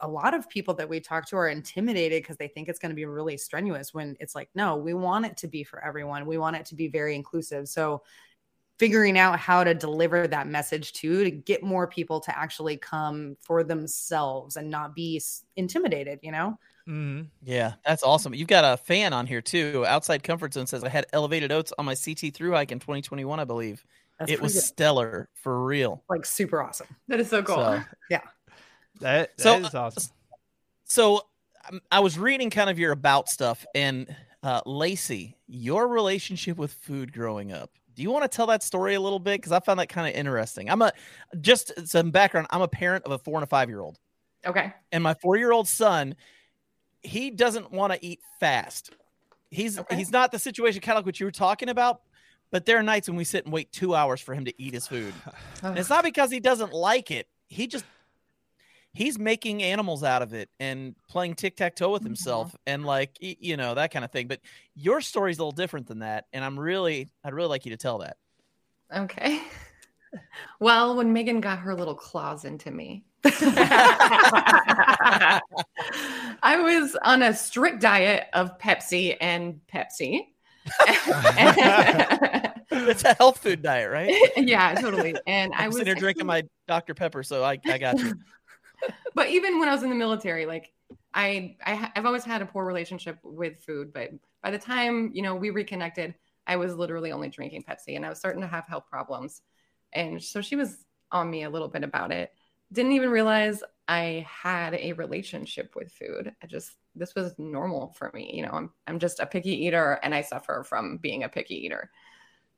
A 0.00 0.08
lot 0.08 0.32
of 0.32 0.48
people 0.48 0.72
that 0.74 0.88
we 0.88 0.98
talk 0.98 1.28
to 1.28 1.36
are 1.36 1.48
intimidated 1.48 2.22
because 2.22 2.38
they 2.38 2.48
think 2.48 2.68
it's 2.68 2.78
going 2.78 2.90
to 2.90 2.96
be 2.96 3.04
really 3.04 3.36
strenuous 3.36 3.92
when 3.92 4.16
it's 4.18 4.34
like, 4.34 4.48
no, 4.54 4.76
we 4.76 4.94
want 4.94 5.26
it 5.26 5.36
to 5.38 5.46
be 5.46 5.62
for 5.62 5.84
everyone. 5.84 6.24
We 6.24 6.38
want 6.38 6.56
it 6.56 6.64
to 6.66 6.74
be 6.74 6.88
very 6.88 7.14
inclusive. 7.14 7.68
So 7.68 8.02
figuring 8.80 9.18
out 9.18 9.38
how 9.38 9.62
to 9.62 9.74
deliver 9.74 10.26
that 10.26 10.48
message 10.48 10.94
to 10.94 11.22
to 11.22 11.30
get 11.30 11.62
more 11.62 11.86
people 11.86 12.18
to 12.18 12.36
actually 12.36 12.78
come 12.78 13.36
for 13.42 13.62
themselves 13.62 14.56
and 14.56 14.70
not 14.70 14.94
be 14.94 15.20
intimidated 15.56 16.18
you 16.22 16.32
know 16.32 16.58
Mm-hmm. 16.88 17.26
Yeah, 17.44 17.74
that's 17.86 18.02
awesome. 18.02 18.34
You've 18.34 18.48
got 18.48 18.64
a 18.64 18.76
fan 18.76 19.12
on 19.12 19.24
here 19.26 19.40
too. 19.42 19.84
Outside 19.86 20.24
Comfort 20.24 20.54
Zone 20.54 20.66
says 20.66 20.82
I 20.82 20.88
had 20.88 21.06
elevated 21.12 21.52
oats 21.52 21.72
on 21.78 21.84
my 21.84 21.94
CT 21.94 22.34
through 22.34 22.52
hike 22.52 22.72
in 22.72 22.80
2021, 22.80 23.38
I 23.38 23.44
believe. 23.44 23.84
That's 24.18 24.32
it 24.32 24.40
was 24.40 24.54
good. 24.54 24.62
stellar 24.62 25.28
for 25.34 25.62
real. 25.62 26.02
like 26.08 26.26
super 26.26 26.60
awesome 26.60 26.88
That 27.06 27.20
is 27.20 27.28
so 27.28 27.42
cool. 27.44 27.56
So, 27.56 27.82
That, 28.10 28.24
that 29.00 29.30
So, 29.38 29.56
is 29.58 29.74
awesome. 29.74 30.12
so 30.84 31.26
um, 31.70 31.80
I 31.92 32.00
was 32.00 32.18
reading 32.18 32.50
kind 32.50 32.68
of 32.70 32.78
your 32.78 32.92
about 32.92 33.28
stuff, 33.28 33.64
and 33.74 34.14
uh, 34.42 34.62
Lacey, 34.66 35.36
your 35.46 35.86
relationship 35.86 36.56
with 36.56 36.72
food 36.72 37.12
growing 37.12 37.52
up. 37.52 37.70
Do 38.00 38.04
you 38.04 38.10
want 38.12 38.24
to 38.24 38.34
tell 38.34 38.46
that 38.46 38.62
story 38.62 38.94
a 38.94 39.00
little 39.00 39.18
bit? 39.18 39.34
Because 39.42 39.52
I 39.52 39.60
found 39.60 39.78
that 39.78 39.90
kind 39.90 40.08
of 40.08 40.18
interesting. 40.18 40.70
I'm 40.70 40.80
a 40.80 40.90
just 41.42 41.86
some 41.86 42.10
background. 42.10 42.46
I'm 42.48 42.62
a 42.62 42.66
parent 42.68 43.04
of 43.04 43.12
a 43.12 43.18
four 43.18 43.34
and 43.34 43.42
a 43.42 43.46
five 43.46 43.68
year 43.68 43.80
old, 43.80 43.98
Okay. 44.46 44.72
and 44.90 45.04
my 45.04 45.12
four 45.12 45.36
year 45.36 45.52
old 45.52 45.68
son, 45.68 46.14
he 47.02 47.30
doesn't 47.30 47.70
want 47.70 47.92
to 47.92 48.02
eat 48.02 48.20
fast. 48.40 48.94
He's 49.50 49.78
Okay. 49.78 49.96
he's 49.96 50.10
not 50.10 50.32
the 50.32 50.38
situation 50.38 50.80
kind 50.80 50.96
of 50.96 51.00
like 51.00 51.06
what 51.06 51.20
you 51.20 51.26
were 51.26 51.30
talking 51.30 51.68
about. 51.68 52.00
But 52.50 52.64
there 52.64 52.78
are 52.78 52.82
nights 52.82 53.06
when 53.06 53.18
we 53.18 53.24
sit 53.24 53.44
and 53.44 53.52
wait 53.52 53.70
two 53.70 53.94
hours 53.94 54.18
for 54.22 54.34
him 54.34 54.46
to 54.46 54.54
eat 54.62 54.72
his 54.72 54.86
food. 54.86 55.12
And 55.62 55.78
it's 55.78 55.90
not 55.90 56.02
because 56.02 56.30
he 56.30 56.40
doesn't 56.40 56.72
like 56.72 57.10
it. 57.10 57.28
He 57.48 57.66
just 57.66 57.84
he's 58.92 59.18
making 59.18 59.62
animals 59.62 60.02
out 60.02 60.22
of 60.22 60.34
it 60.34 60.48
and 60.58 60.94
playing 61.08 61.34
tic 61.34 61.56
tac 61.56 61.76
toe 61.76 61.90
with 61.90 62.02
mm-hmm. 62.02 62.08
himself 62.08 62.54
and 62.66 62.84
like 62.84 63.16
you 63.20 63.56
know 63.56 63.74
that 63.74 63.92
kind 63.92 64.04
of 64.04 64.10
thing. 64.10 64.28
But 64.28 64.40
your 64.74 65.00
story's 65.00 65.38
a 65.38 65.42
little 65.42 65.52
different 65.52 65.86
than 65.86 66.00
that, 66.00 66.26
and 66.32 66.44
I'm 66.44 66.58
really 66.58 67.08
I'd 67.24 67.34
really 67.34 67.48
like 67.48 67.64
you 67.64 67.70
to 67.70 67.76
tell 67.76 67.98
that. 67.98 68.16
Okay. 68.94 69.40
Well, 70.58 70.96
when 70.96 71.12
Megan 71.12 71.40
got 71.40 71.60
her 71.60 71.72
little 71.72 71.94
claws 71.94 72.44
into 72.44 72.72
me, 72.72 73.04
I 73.24 75.40
was 76.42 76.96
on 77.02 77.22
a 77.22 77.32
strict 77.32 77.80
diet 77.80 78.24
of 78.32 78.58
Pepsi 78.58 79.16
and 79.20 79.60
Pepsi. 79.72 80.26
It's 82.72 83.04
a 83.04 83.14
health 83.14 83.38
food 83.38 83.62
diet, 83.62 83.90
right? 83.90 84.14
yeah, 84.36 84.74
totally. 84.74 85.16
And 85.26 85.52
I 85.54 85.64
I'm 85.64 85.66
was 85.66 85.76
sitting 85.76 85.92
here 85.92 86.00
drinking 86.00 86.26
my 86.26 86.44
Dr 86.68 86.94
Pepper, 86.94 87.24
so 87.24 87.42
I 87.42 87.58
I 87.66 87.78
got 87.78 87.98
you. 87.98 88.14
But 89.14 89.28
even 89.28 89.58
when 89.58 89.68
I 89.68 89.72
was 89.72 89.82
in 89.82 89.90
the 89.90 89.96
military, 89.96 90.46
like 90.46 90.72
I, 91.14 91.56
I 91.64 91.90
I've 91.94 92.06
always 92.06 92.24
had 92.24 92.42
a 92.42 92.46
poor 92.46 92.64
relationship 92.64 93.18
with 93.22 93.62
food. 93.64 93.92
But 93.92 94.10
by 94.42 94.50
the 94.50 94.58
time 94.58 95.10
you 95.14 95.22
know 95.22 95.34
we 95.34 95.50
reconnected, 95.50 96.14
I 96.46 96.56
was 96.56 96.74
literally 96.74 97.12
only 97.12 97.28
drinking 97.28 97.64
Pepsi, 97.68 97.96
and 97.96 98.04
I 98.04 98.08
was 98.08 98.18
starting 98.18 98.42
to 98.42 98.48
have 98.48 98.66
health 98.66 98.84
problems. 98.90 99.42
And 99.92 100.22
so 100.22 100.40
she 100.40 100.56
was 100.56 100.84
on 101.10 101.30
me 101.30 101.42
a 101.42 101.50
little 101.50 101.68
bit 101.68 101.84
about 101.84 102.12
it. 102.12 102.32
Didn't 102.72 102.92
even 102.92 103.10
realize 103.10 103.62
I 103.88 104.24
had 104.28 104.74
a 104.74 104.92
relationship 104.92 105.74
with 105.74 105.92
food. 105.92 106.32
I 106.42 106.46
just 106.46 106.72
this 106.94 107.14
was 107.14 107.34
normal 107.38 107.92
for 107.98 108.10
me. 108.14 108.30
You 108.32 108.44
know, 108.46 108.52
I'm 108.52 108.70
I'm 108.86 108.98
just 108.98 109.20
a 109.20 109.26
picky 109.26 109.66
eater, 109.66 109.98
and 110.02 110.14
I 110.14 110.22
suffer 110.22 110.64
from 110.64 110.98
being 110.98 111.24
a 111.24 111.28
picky 111.28 111.66
eater. 111.66 111.90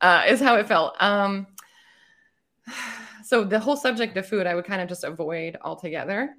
Uh, 0.01 0.25
is 0.27 0.41
how 0.41 0.57
it 0.57 0.67
felt. 0.67 1.01
Um, 1.01 1.47
so 3.25 3.45
the 3.45 3.59
whole 3.59 3.77
subject 3.77 4.17
of 4.17 4.27
food, 4.27 4.47
I 4.47 4.55
would 4.55 4.65
kind 4.65 4.81
of 4.81 4.89
just 4.89 5.05
avoid 5.05 5.57
altogether. 5.63 6.35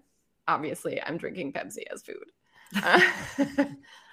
Obviously, 0.47 1.01
I'm 1.01 1.17
drinking 1.17 1.53
Pepsi 1.53 1.83
as 1.91 2.03
food. 2.03 2.25
Uh, 2.83 2.99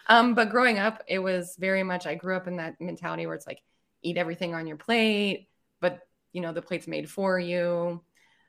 um, 0.08 0.34
but 0.34 0.50
growing 0.50 0.78
up, 0.78 1.02
it 1.08 1.18
was 1.18 1.56
very 1.58 1.82
much. 1.82 2.06
I 2.06 2.14
grew 2.14 2.36
up 2.36 2.46
in 2.46 2.56
that 2.56 2.78
mentality 2.78 3.24
where 3.24 3.34
it's 3.34 3.46
like 3.46 3.62
eat 4.02 4.18
everything 4.18 4.54
on 4.54 4.66
your 4.66 4.76
plate, 4.76 5.48
but 5.80 6.00
you 6.34 6.42
know 6.42 6.52
the 6.52 6.60
plate's 6.60 6.86
made 6.86 7.08
for 7.08 7.38
you. 7.38 8.02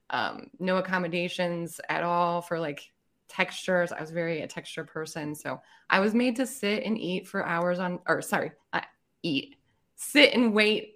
Um, 0.09 0.47
no 0.59 0.77
accommodations 0.77 1.79
at 1.87 2.03
all 2.03 2.41
for 2.41 2.59
like 2.59 2.91
textures. 3.29 3.93
I 3.93 4.01
was 4.01 4.11
very 4.11 4.41
a 4.41 4.47
texture 4.47 4.83
person, 4.83 5.33
so 5.33 5.61
I 5.89 6.01
was 6.01 6.13
made 6.13 6.35
to 6.35 6.45
sit 6.45 6.83
and 6.83 6.97
eat 6.97 7.25
for 7.25 7.45
hours 7.45 7.79
on, 7.79 7.99
or 8.05 8.21
sorry, 8.21 8.51
not 8.73 8.85
eat, 9.23 9.55
sit 9.95 10.33
and 10.33 10.53
wait 10.53 10.95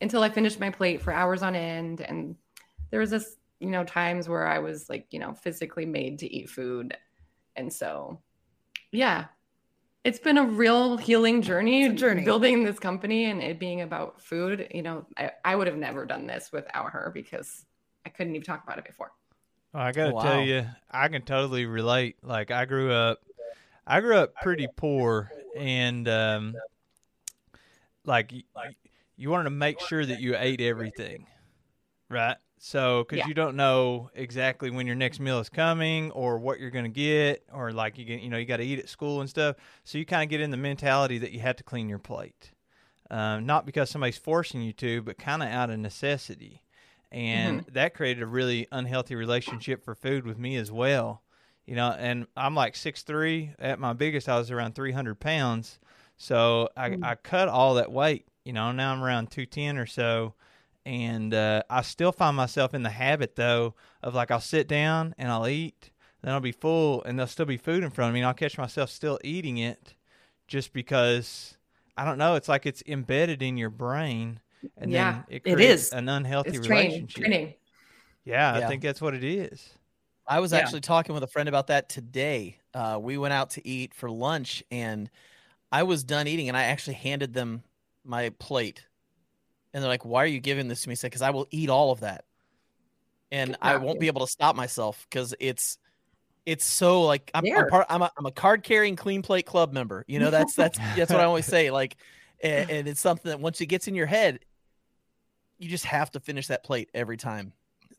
until 0.00 0.22
I 0.22 0.28
finished 0.28 0.60
my 0.60 0.70
plate 0.70 1.02
for 1.02 1.12
hours 1.12 1.42
on 1.42 1.54
end. 1.54 2.00
And 2.00 2.36
there 2.90 3.00
was 3.00 3.10
this, 3.10 3.36
you 3.60 3.70
know, 3.70 3.84
times 3.84 4.28
where 4.28 4.46
I 4.46 4.58
was 4.58 4.88
like, 4.88 5.06
you 5.10 5.18
know, 5.18 5.34
physically 5.34 5.86
made 5.86 6.18
to 6.20 6.32
eat 6.32 6.50
food. 6.50 6.96
And 7.56 7.72
so, 7.72 8.20
yeah, 8.92 9.26
it's 10.04 10.18
been 10.20 10.38
a 10.38 10.44
real 10.44 10.96
healing 10.96 11.42
journey, 11.42 11.88
journey. 11.94 12.24
building 12.24 12.64
this 12.64 12.78
company 12.78 13.26
and 13.26 13.42
it 13.42 13.58
being 13.58 13.80
about 13.82 14.20
food. 14.22 14.68
You 14.72 14.82
know, 14.82 15.06
I, 15.16 15.32
I 15.44 15.56
would 15.56 15.66
have 15.66 15.76
never 15.76 16.06
done 16.06 16.26
this 16.26 16.52
without 16.52 16.90
her 16.92 17.10
because 17.12 17.64
I 18.06 18.10
couldn't 18.10 18.34
even 18.36 18.44
talk 18.44 18.64
about 18.64 18.78
it 18.78 18.84
before. 18.84 19.12
Well, 19.72 19.82
I 19.82 19.92
gotta 19.92 20.12
Wow. 20.12 20.22
tell 20.22 20.36
you, 20.38 20.66
I 20.90 21.08
can 21.08 21.22
totally 21.22 21.66
relate. 21.66 22.16
Like 22.22 22.50
I 22.50 22.64
grew 22.64 22.92
up, 22.92 23.20
I 23.86 24.00
grew 24.00 24.16
up 24.16 24.40
pretty 24.40 24.68
poor, 24.68 25.30
and 25.54 26.08
um, 26.08 26.54
like 28.04 28.32
y- 28.32 28.44
you 29.16 29.30
wanted 29.30 29.44
to 29.44 29.50
make 29.50 29.80
sure 29.80 30.04
that 30.04 30.16
you 30.16 30.36
ate 30.36 30.60
everything, 30.60 31.26
right? 32.08 32.36
So, 32.58 33.04
because 33.04 33.18
Yeah. 33.18 33.28
you 33.28 33.34
don't 33.34 33.56
know 33.56 34.10
exactly 34.14 34.70
when 34.70 34.86
your 34.86 34.96
next 34.96 35.20
meal 35.20 35.38
is 35.40 35.48
coming 35.48 36.10
or 36.12 36.38
what 36.38 36.58
you're 36.58 36.70
going 36.70 36.84
to 36.84 36.90
get, 36.90 37.44
or 37.52 37.72
like 37.72 37.98
you 37.98 38.04
get, 38.04 38.20
you 38.22 38.30
know, 38.30 38.38
you 38.38 38.46
got 38.46 38.58
to 38.58 38.64
eat 38.64 38.78
at 38.78 38.88
school 38.88 39.20
and 39.20 39.28
stuff. 39.28 39.56
So 39.84 39.98
you 39.98 40.06
kind 40.06 40.22
of 40.22 40.30
get 40.30 40.40
in 40.40 40.50
the 40.50 40.56
mentality 40.56 41.18
that 41.18 41.32
you 41.32 41.40
have 41.40 41.56
to 41.56 41.64
clean 41.64 41.88
your 41.88 41.98
plate, 41.98 42.52
um, 43.10 43.46
not 43.46 43.66
because 43.66 43.90
somebody's 43.90 44.18
forcing 44.18 44.62
you 44.62 44.72
to, 44.74 45.02
but 45.02 45.18
kind 45.18 45.42
of 45.42 45.48
out 45.50 45.70
of 45.70 45.78
necessity. 45.78 46.62
And 47.12 47.62
that 47.72 47.94
created 47.94 48.22
a 48.22 48.26
really 48.26 48.66
unhealthy 48.72 49.14
relationship 49.14 49.84
for 49.84 49.94
food 49.94 50.26
with 50.26 50.38
me 50.38 50.56
as 50.56 50.72
well. 50.72 51.22
You 51.66 51.74
know, 51.76 51.90
and 51.98 52.26
I'm 52.36 52.54
like 52.54 52.76
six 52.76 53.02
three. 53.02 53.52
At 53.58 53.78
my 53.78 53.92
biggest, 53.92 54.28
I 54.28 54.38
was 54.38 54.50
around 54.50 54.74
300 54.74 55.16
pounds. 55.20 55.78
So 56.16 56.68
I, 56.76 56.96
I 57.02 57.14
cut 57.16 57.48
all 57.48 57.74
that 57.74 57.92
weight. 57.92 58.26
You 58.46 58.52
know, 58.52 58.70
now 58.70 58.92
I'm 58.92 59.02
around 59.02 59.32
210 59.32 59.76
or 59.76 59.86
so 59.86 60.34
and 60.84 61.34
uh, 61.34 61.64
I 61.68 61.82
still 61.82 62.12
find 62.12 62.36
myself 62.36 62.72
in 62.72 62.84
the 62.84 62.90
habit 62.90 63.34
though 63.34 63.74
of 64.04 64.14
like 64.14 64.30
I'll 64.30 64.40
sit 64.40 64.68
down 64.68 65.16
and 65.18 65.28
I'll 65.30 65.48
eat, 65.48 65.90
then 66.22 66.32
I'll 66.32 66.38
be 66.40 66.52
full, 66.52 67.02
and 67.02 67.18
there'll 67.18 67.26
still 67.26 67.44
be 67.44 67.56
food 67.56 67.82
in 67.82 67.90
front 67.90 68.10
of 68.10 68.14
me, 68.14 68.20
and 68.20 68.26
I'll 68.28 68.34
catch 68.34 68.56
myself 68.56 68.88
still 68.90 69.18
eating 69.24 69.58
it, 69.58 69.94
just 70.46 70.72
because 70.72 71.58
I 71.96 72.04
don't 72.04 72.18
know. 72.18 72.36
It's 72.36 72.48
like 72.48 72.66
it's 72.66 72.84
embedded 72.86 73.42
in 73.42 73.56
your 73.56 73.68
brain, 73.70 74.38
and 74.78 74.92
Yeah, 74.92 75.16
then 75.16 75.24
it 75.28 75.44
it 75.44 75.50
creates 75.50 75.82
is. 75.82 75.90
an 75.90 76.08
unhealthy 76.08 76.56
It's 76.56 76.66
training. 76.66 76.90
relationship. 76.92 77.22
Training. 77.24 77.54
Yeah, 78.24 78.54
I 78.56 78.60
think 78.68 78.82
that's 78.82 79.02
what 79.02 79.14
it 79.14 79.24
is. 79.24 79.70
I 80.28 80.38
was 80.38 80.52
Yeah. 80.52 80.58
actually 80.60 80.82
talking 80.82 81.14
with 81.14 81.24
a 81.24 81.28
friend 81.28 81.48
about 81.48 81.66
that 81.68 81.88
today. 81.88 82.58
Uh, 82.72 82.98
we 83.02 83.18
went 83.18 83.34
out 83.34 83.50
to 83.50 83.66
eat 83.66 83.92
for 83.92 84.08
lunch, 84.08 84.62
and 84.70 85.10
I 85.72 85.82
was 85.82 86.04
done 86.04 86.28
eating, 86.28 86.46
and 86.48 86.56
I 86.56 86.64
actually 86.64 86.94
handed 86.94 87.34
them 87.34 87.64
my 88.06 88.30
plate, 88.38 88.84
and 89.72 89.82
they're 89.82 89.88
like, 89.88 90.04
"Why 90.04 90.22
are 90.22 90.26
you 90.26 90.40
giving 90.40 90.68
this 90.68 90.82
to 90.82 90.88
me?" 90.88 90.92
I 90.92 90.94
said, 90.94 91.10
"Because 91.10 91.22
I 91.22 91.30
will 91.30 91.46
eat 91.50 91.68
all 91.68 91.90
of 91.90 92.00
that, 92.00 92.24
and 93.30 93.56
I 93.60 93.76
won't 93.76 94.00
be 94.00 94.06
able 94.06 94.24
to 94.26 94.30
stop 94.30 94.56
myself 94.56 95.06
because 95.08 95.34
it's." 95.40 95.78
It's 96.44 96.64
so 96.64 97.02
like 97.02 97.28
I'm, 97.34 97.44
I'm 97.44 97.68
part. 97.68 97.86
I'm 97.90 98.02
a, 98.02 98.10
I'm 98.16 98.24
a 98.24 98.30
card 98.30 98.62
carrying 98.62 98.94
clean 98.94 99.20
plate 99.20 99.46
club 99.46 99.72
member. 99.72 100.04
You 100.06 100.20
know 100.20 100.30
that's 100.30 100.54
that's 100.54 100.78
that's 100.96 101.10
what 101.10 101.18
I 101.18 101.24
always 101.24 101.44
say. 101.44 101.72
Like, 101.72 101.96
and, 102.40 102.70
and 102.70 102.88
it's 102.88 103.00
something 103.00 103.30
that 103.30 103.40
once 103.40 103.60
it 103.60 103.66
gets 103.66 103.88
in 103.88 103.96
your 103.96 104.06
head, 104.06 104.38
you 105.58 105.68
just 105.68 105.84
have 105.86 106.10
to 106.12 106.20
finish 106.20 106.46
that 106.46 106.62
plate 106.62 106.88
every 106.94 107.16
time. 107.16 107.52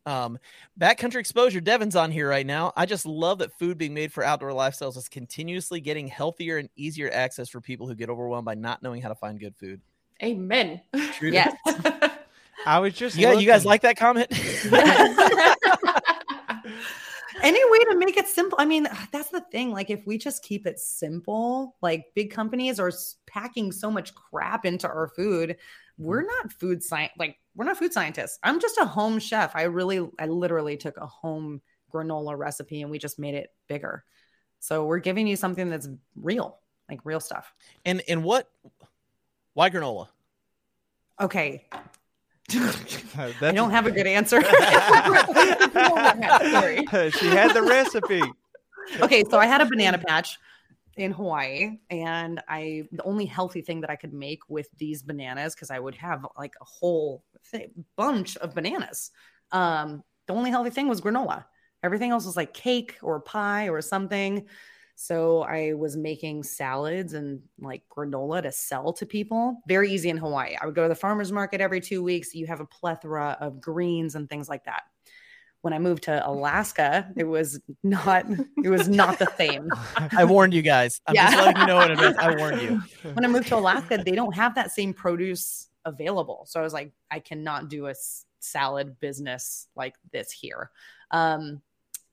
Um, 0.06 0.40
Backcountry 0.80 1.18
Exposure, 1.18 1.60
Devin's 1.60 1.98
on 1.98 2.12
here 2.12 2.30
right 2.30 2.46
now. 2.46 2.72
I 2.78 2.86
just 2.86 3.06
love 3.06 3.40
that 3.40 3.52
food 3.60 3.78
being 3.78 3.94
made 3.94 4.14
for 4.14 4.24
outdoor 4.24 4.52
lifestyles 4.52 4.96
is 4.96 5.10
continuously 5.10 5.82
getting 5.82 6.08
healthier 6.08 6.58
and 6.58 6.70
easier 6.78 7.10
access 7.12 7.50
for 7.50 7.60
people 7.60 7.88
who 7.88 7.96
get 7.96 8.10
overwhelmed 8.10 8.46
by 8.46 8.56
not 8.56 8.82
knowing 8.82 9.02
how 9.02 9.10
to 9.10 9.16
find 9.16 9.38
good 9.38 9.56
food. 9.58 9.82
Amen. 10.24 10.82
True 11.14 11.32
Yes. 11.32 11.56
I 12.66 12.80
was 12.80 12.94
just 12.94 13.16
yeah. 13.16 13.34
guys- 13.34 13.42
you 13.42 13.48
guys 13.48 13.66
like 13.66 13.82
that 13.82 13.98
comment? 13.98 14.28
Any 17.44 17.60
way 17.70 17.80
to 17.92 17.96
make 17.96 18.18
it 18.18 18.28
simple. 18.28 18.58
I 18.60 18.66
mean, 18.66 18.88
that's 19.12 19.30
the 19.30 19.42
thing. 19.52 19.72
Like, 19.72 19.92
if 19.92 20.06
we 20.08 20.18
just 20.18 20.44
keep 20.44 20.66
it 20.66 20.80
simple, 20.80 21.76
like 21.82 22.06
big 22.16 22.32
companies 22.32 22.80
are 22.80 22.92
packing 23.28 23.72
so 23.72 23.92
much 23.92 24.16
crap 24.16 24.66
into 24.66 24.88
our 24.88 25.10
food. 25.16 25.58
We're 26.00 26.24
mm. 26.24 26.28
not 26.28 26.52
food 26.52 26.84
science. 26.84 27.14
Like, 27.18 27.38
we're 27.56 27.66
not 27.66 27.78
food 27.78 27.94
scientists. 27.94 28.40
I'm 28.44 28.60
just 28.60 28.80
a 28.80 28.86
home 28.86 29.20
chef. 29.20 29.56
I 29.56 29.64
really, 29.64 30.08
I 30.20 30.26
literally 30.26 30.78
took 30.78 30.98
a 30.98 31.06
home 31.06 31.62
granola 31.94 32.38
recipe 32.38 32.82
and 32.82 32.92
we 32.92 32.98
just 32.98 33.20
made 33.20 33.36
it 33.36 33.54
bigger. 33.68 34.04
So 34.60 34.86
we're 34.86 35.00
giving 35.00 35.28
you 35.28 35.36
something 35.36 35.70
that's 35.70 35.88
real, 36.16 36.58
like 36.90 37.00
real 37.04 37.20
stuff. 37.20 37.54
and 37.86 38.02
and 38.08 38.24
what? 38.24 38.50
Why 39.58 39.72
granola? 39.72 40.08
Okay. 41.20 41.66
That's 42.48 43.18
I 43.42 43.52
don't 43.54 43.72
have 43.72 43.88
a 43.88 43.92
good 43.92 44.06
answer. 44.06 44.40
she 44.44 44.50
had 47.26 47.56
the 47.56 47.64
recipe. 47.68 48.22
okay, 49.02 49.24
so 49.28 49.40
I 49.40 49.48
had 49.48 49.62
a 49.62 49.66
banana 49.66 49.98
patch 49.98 50.38
in 50.96 51.12
Hawaii, 51.12 51.80
and 51.90 52.40
I 52.48 52.88
the 52.92 53.02
only 53.02 53.26
healthy 53.26 53.62
thing 53.62 53.82
that 53.82 53.90
I 53.90 53.96
could 53.96 54.14
make 54.14 54.42
with 54.48 54.68
these 54.78 55.02
bananas 55.02 55.56
because 55.56 55.72
I 55.72 55.80
would 55.80 55.96
have 55.96 56.24
like 56.38 56.54
a 56.62 56.66
whole 56.66 57.24
th- 57.52 57.72
bunch 57.96 58.38
of 58.38 58.54
bananas. 58.54 59.10
Um, 59.52 60.04
the 60.28 60.34
only 60.34 60.52
healthy 60.52 60.70
thing 60.70 60.88
was 60.88 61.02
granola. 61.02 61.46
Everything 61.82 62.12
else 62.12 62.28
was 62.28 62.38
like 62.38 62.54
cake 62.54 62.98
or 63.02 63.20
pie 63.22 63.70
or 63.70 63.82
something. 63.82 64.46
So 65.00 65.44
I 65.44 65.74
was 65.74 65.96
making 65.96 66.42
salads 66.42 67.14
and 67.14 67.40
like 67.60 67.84
granola 67.96 68.42
to 68.42 68.52
sell 68.52 68.92
to 68.94 69.06
people. 69.06 69.62
Very 69.68 69.92
easy 69.92 70.10
in 70.10 70.18
Hawaii. 70.18 70.56
I 70.60 70.66
would 70.66 70.74
go 70.74 70.82
to 70.82 70.90
the 70.90 70.96
farmers 70.96 71.32
market 71.32 71.62
every 71.62 71.80
two 71.82 72.02
weeks. 72.02 72.34
You 72.34 72.48
have 72.48 72.62
a 72.62 72.66
plethora 72.66 73.38
of 73.40 73.62
greens 73.62 74.16
and 74.16 74.28
things 74.28 74.50
like 74.50 74.66
that. 74.66 74.86
When 75.62 75.72
I 75.72 75.78
moved 75.78 76.04
to 76.06 76.28
Alaska, 76.28 77.12
it 77.16 77.26
was 77.26 77.60
not 77.84 78.26
it 78.64 78.70
was 78.70 78.90
not 78.90 79.20
the 79.20 79.32
same. 79.38 79.70
I 80.18 80.26
warned 80.26 80.56
you 80.56 80.64
guys. 80.64 81.00
I'm 81.06 81.14
just 81.14 81.32
Yeah. 81.32 81.44
letting 81.44 81.62
you 81.62 81.68
know 81.68 81.82
in 81.82 81.92
advance. 81.92 82.18
I 82.18 82.36
warned 82.36 82.62
you. 82.64 82.82
When 83.14 83.24
I 83.24 83.28
moved 83.28 83.50
to 83.50 83.56
Alaska, 83.58 84.02
they 84.04 84.14
don't 84.16 84.34
have 84.34 84.56
that 84.56 84.72
same 84.72 84.96
produce 84.96 85.68
available. 85.86 86.46
So 86.50 86.60
I 86.60 86.64
was 86.64 86.74
like, 86.74 86.92
I 87.12 87.20
cannot 87.20 87.70
do 87.70 87.86
a 87.86 87.94
salad 88.40 89.00
business 89.00 89.68
like 89.76 89.94
this 90.12 90.32
here. 90.32 90.72
Um, 91.12 91.62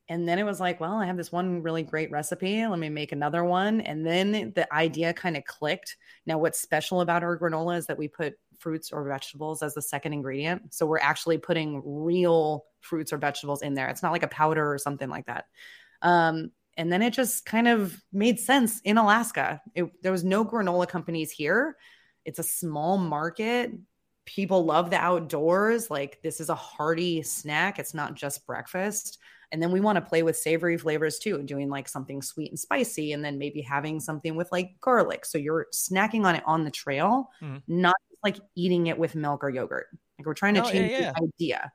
and 0.08 0.28
then 0.28 0.38
it 0.38 0.44
was 0.44 0.60
like, 0.60 0.80
well, 0.80 0.94
I 0.94 1.06
have 1.06 1.16
this 1.16 1.32
one 1.32 1.62
really 1.62 1.82
great 1.82 2.10
recipe. 2.10 2.66
Let 2.66 2.78
me 2.78 2.90
make 2.90 3.12
another 3.12 3.42
one. 3.42 3.80
And 3.80 4.06
then 4.06 4.52
the 4.54 4.72
idea 4.72 5.14
kind 5.14 5.36
of 5.36 5.44
clicked. 5.44 5.96
Now, 6.26 6.38
what's 6.38 6.60
special 6.60 7.00
about 7.00 7.22
our 7.22 7.38
granola 7.38 7.78
is 7.78 7.86
that 7.86 7.96
we 7.96 8.08
put 8.08 8.34
fruits 8.58 8.92
or 8.92 9.04
vegetables 9.04 9.62
as 9.62 9.74
the 9.74 9.80
second 9.82 10.12
ingredient. 10.12 10.74
So 10.74 10.84
we're 10.84 10.98
actually 10.98 11.38
putting 11.38 11.82
real 11.84 12.66
fruits 12.80 13.14
or 13.14 13.18
vegetables 13.18 13.62
in 13.62 13.72
there. 13.72 13.88
It's 13.88 14.02
not 14.02 14.12
like 14.12 14.22
a 14.22 14.28
powder 14.28 14.70
or 14.70 14.78
something 14.78 15.08
like 15.08 15.26
that. 15.26 15.46
Um, 16.02 16.50
and 16.76 16.92
then 16.92 17.00
it 17.00 17.14
just 17.14 17.46
kind 17.46 17.68
of 17.68 17.98
made 18.12 18.38
sense 18.40 18.80
in 18.80 18.98
Alaska. 18.98 19.62
It, 19.74 20.02
there 20.02 20.12
was 20.12 20.24
no 20.24 20.44
granola 20.44 20.86
companies 20.86 21.30
here. 21.30 21.76
It's 22.26 22.38
a 22.38 22.44
small 22.44 22.98
market. 22.98 23.72
People 24.26 24.64
love 24.64 24.90
the 24.90 24.96
outdoors. 24.96 25.90
Like 25.90 26.20
this 26.22 26.40
is 26.40 26.50
a 26.50 26.54
hearty 26.54 27.22
snack. 27.22 27.78
It's 27.78 27.94
not 27.94 28.14
just 28.14 28.46
breakfast. 28.46 29.18
And 29.54 29.62
then 29.62 29.72
we 29.72 29.80
want 29.80 29.96
to 29.96 30.02
play 30.02 30.24
with 30.24 30.36
savory 30.36 30.76
flavors 30.76 31.18
too, 31.20 31.42
doing 31.44 31.70
like 31.70 31.88
something 31.88 32.22
sweet 32.22 32.50
and 32.50 32.58
spicy, 32.58 33.12
and 33.12 33.24
then 33.24 33.38
maybe 33.38 33.62
having 33.62 34.00
something 34.00 34.34
with 34.36 34.50
like 34.52 34.80
garlic. 34.80 35.24
So 35.24 35.38
you're 35.38 35.68
snacking 35.72 36.24
on 36.26 36.34
it 36.34 36.42
on 36.46 36.64
the 36.64 36.72
trail, 36.72 37.30
Mhm. 37.40 37.62
not 37.68 37.94
like 38.24 38.38
eating 38.56 38.88
it 38.88 38.98
with 38.98 39.14
milk 39.14 39.44
or 39.44 39.50
yogurt. 39.50 39.86
Like 40.18 40.26
we're 40.26 40.34
trying 40.34 40.54
to 40.54 40.62
Oh, 40.62 40.70
yeah, 40.70 40.72
change 40.72 40.92
yeah. 40.98 41.14
the 41.14 41.30
idea. 41.40 41.72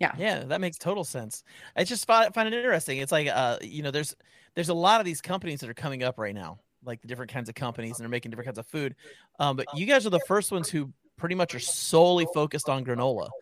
Yeah. 0.00 0.16
Yeah, 0.16 0.40
that 0.44 0.60
makes 0.60 0.76
total 0.78 1.04
sense. 1.04 1.42
I 1.76 1.84
just 1.84 2.06
find, 2.06 2.32
find 2.34 2.46
it 2.52 2.54
interesting. 2.56 2.98
It's 2.98 3.12
like 3.12 3.28
uh, 3.28 3.58
you 3.62 3.82
know, 3.82 3.90
there's 3.90 4.14
there's 4.54 4.68
a 4.68 4.74
lot 4.74 5.00
of 5.00 5.06
these 5.06 5.20
companies 5.22 5.60
that 5.60 5.70
are 5.70 5.74
coming 5.74 6.02
up 6.02 6.18
right 6.18 6.34
now, 6.34 6.60
like 6.82 7.00
the 7.00 7.08
different 7.08 7.30
kinds 7.32 7.48
of 7.48 7.54
companies, 7.54 7.98
and 7.98 8.04
they're 8.04 8.10
making 8.10 8.30
different 8.30 8.46
kinds 8.46 8.58
of 8.58 8.66
food. 8.66 8.94
Um, 9.38 9.56
but 9.56 9.72
you 9.72 9.86
guys 9.86 10.06
are 10.06 10.10
the 10.10 10.20
first 10.20 10.52
ones 10.52 10.68
who 10.68 10.92
pretty 11.16 11.34
much 11.34 11.54
are 11.54 11.60
solely 11.60 12.26
focused 12.26 12.68
on 12.68 12.84
granola. 12.84 13.32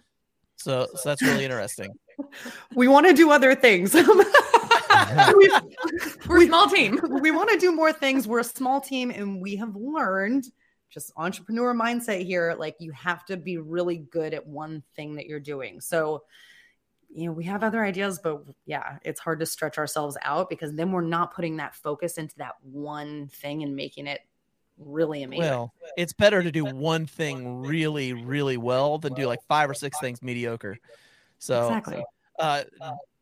So, 0.56 0.88
so 0.94 1.08
that's 1.10 1.24
really 1.24 1.44
interesting. 1.44 1.98
We 2.74 2.88
want 2.88 3.06
to 3.06 3.12
do 3.12 3.30
other 3.30 3.54
things. 3.54 3.94
we, 3.94 4.02
We're 6.28 6.42
a 6.42 6.46
small 6.46 6.68
team. 6.68 7.00
we 7.22 7.30
want 7.30 7.50
to 7.50 7.58
do 7.58 7.72
more 7.72 7.92
things. 7.92 8.26
We're 8.26 8.40
a 8.40 8.44
small 8.44 8.80
team, 8.80 9.10
and 9.10 9.40
we 9.40 9.56
have 9.56 9.74
learned 9.76 10.46
just 10.90 11.12
entrepreneur 11.16 11.74
mindset 11.74 12.24
here. 12.24 12.54
Like 12.58 12.76
you 12.78 12.92
have 12.92 13.24
to 13.26 13.36
be 13.36 13.58
really 13.58 13.98
good 13.98 14.34
at 14.34 14.46
one 14.46 14.82
thing 14.96 15.14
that 15.16 15.26
you're 15.26 15.40
doing. 15.40 15.80
So, 15.80 16.24
you 17.12 17.26
know, 17.26 17.32
we 17.32 17.44
have 17.44 17.62
other 17.62 17.84
ideas, 17.84 18.20
but 18.22 18.42
yeah, 18.66 18.98
it's 19.02 19.20
hard 19.20 19.40
to 19.40 19.46
stretch 19.46 19.78
ourselves 19.78 20.16
out 20.22 20.48
because 20.50 20.74
then 20.74 20.92
we're 20.92 21.00
not 21.00 21.34
putting 21.34 21.56
that 21.56 21.74
focus 21.74 22.18
into 22.18 22.36
that 22.38 22.54
one 22.62 23.28
thing 23.28 23.62
and 23.62 23.74
making 23.74 24.06
it 24.06 24.20
really 24.78 25.22
amazing. 25.22 25.44
Well, 25.44 25.72
it's 25.96 26.12
better 26.12 26.42
to 26.42 26.50
do 26.50 26.64
one 26.64 27.06
thing 27.06 27.62
really, 27.62 28.12
really 28.12 28.56
well 28.56 28.98
than 28.98 29.14
do 29.14 29.26
like 29.26 29.42
five 29.48 29.70
or 29.70 29.74
six 29.74 29.98
things 30.00 30.22
mediocre. 30.22 30.78
So, 31.40 31.66
exactly. 31.66 32.04
uh, 32.38 32.62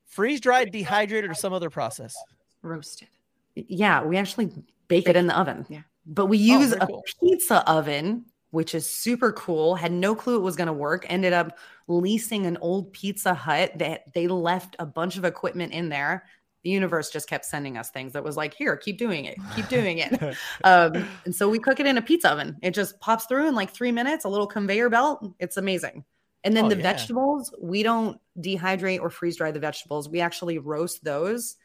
freeze 0.07 0.41
dried, 0.41 0.73
dehydrated, 0.73 1.31
or 1.31 1.35
some 1.35 1.53
other 1.53 1.71
process. 1.71 2.15
Roasted. 2.63 3.09
Yeah, 3.55 4.05
we 4.05 4.17
actually 4.17 4.53
bake 4.89 5.09
it 5.09 5.17
in 5.17 5.27
the 5.27 5.39
oven. 5.39 5.65
Yeah. 5.69 5.83
But 6.07 6.27
we 6.27 6.39
use 6.39 6.71
very 6.71 6.81
a 6.81 6.87
cool. 6.87 7.05
pizza 7.21 7.69
oven, 7.71 8.25
which 8.51 8.75
is 8.75 8.87
super 8.87 9.33
cool. 9.33 9.75
Had 9.75 9.93
no 9.93 10.15
clue 10.15 10.37
it 10.37 10.43
was 10.43 10.57
going 10.57 10.67
to 10.67 10.73
work. 10.73 11.07
Ended 11.09 11.33
up 11.33 11.59
leasing 11.87 12.47
an 12.47 12.57
old 12.61 12.93
Pizza 12.93 13.35
Hut 13.35 13.73
that 13.79 14.13
they 14.15 14.27
left 14.27 14.75
a 14.79 14.87
bunch 14.87 15.17
of 15.17 15.25
equipment 15.25 15.73
in 15.73 15.89
there. 15.89 16.25
The 16.65 16.71
universe 16.71 17.11
just 17.11 17.29
kept 17.29 17.45
sending 17.45 17.79
us 17.79 17.91
things 17.91 18.15
that 18.15 18.25
was 18.25 18.37
like, 18.37 18.53
here, 18.53 18.77
keep 18.77 18.99
doing 18.99 19.27
it, 19.27 19.39
keep 19.55 19.69
doing 19.69 19.99
it. 19.99 20.21
um, 20.65 21.09
and 21.25 21.35
so 21.35 21.49
we 21.49 21.59
cook 21.59 21.79
it 21.79 21.87
in 21.87 21.99
a 21.99 22.03
pizza 22.03 22.31
oven. 22.31 22.57
It 22.63 22.75
just 22.75 22.99
pops 23.01 23.27
through 23.27 23.47
in 23.47 23.55
like 23.55 23.71
three 23.71 23.93
minutes, 23.93 24.25
a 24.25 24.29
little 24.29 24.47
conveyor 24.47 24.89
belt. 24.89 25.25
It's 25.39 25.57
amazing. 25.57 26.05
And 26.45 26.57
then 26.57 26.67
Oh, 26.67 26.69
the 26.69 26.77
yeah. 26.77 26.83
vegetables, 26.83 27.53
we 27.61 27.83
don't 27.83 28.21
dehydrate 28.39 29.01
or 29.01 29.11
freeze 29.11 29.37
dry 29.37 29.51
the 29.51 29.59
vegetables. 29.61 30.09
We 30.09 30.21
actually 30.21 30.59
roast 30.59 31.03
those, 31.05 31.57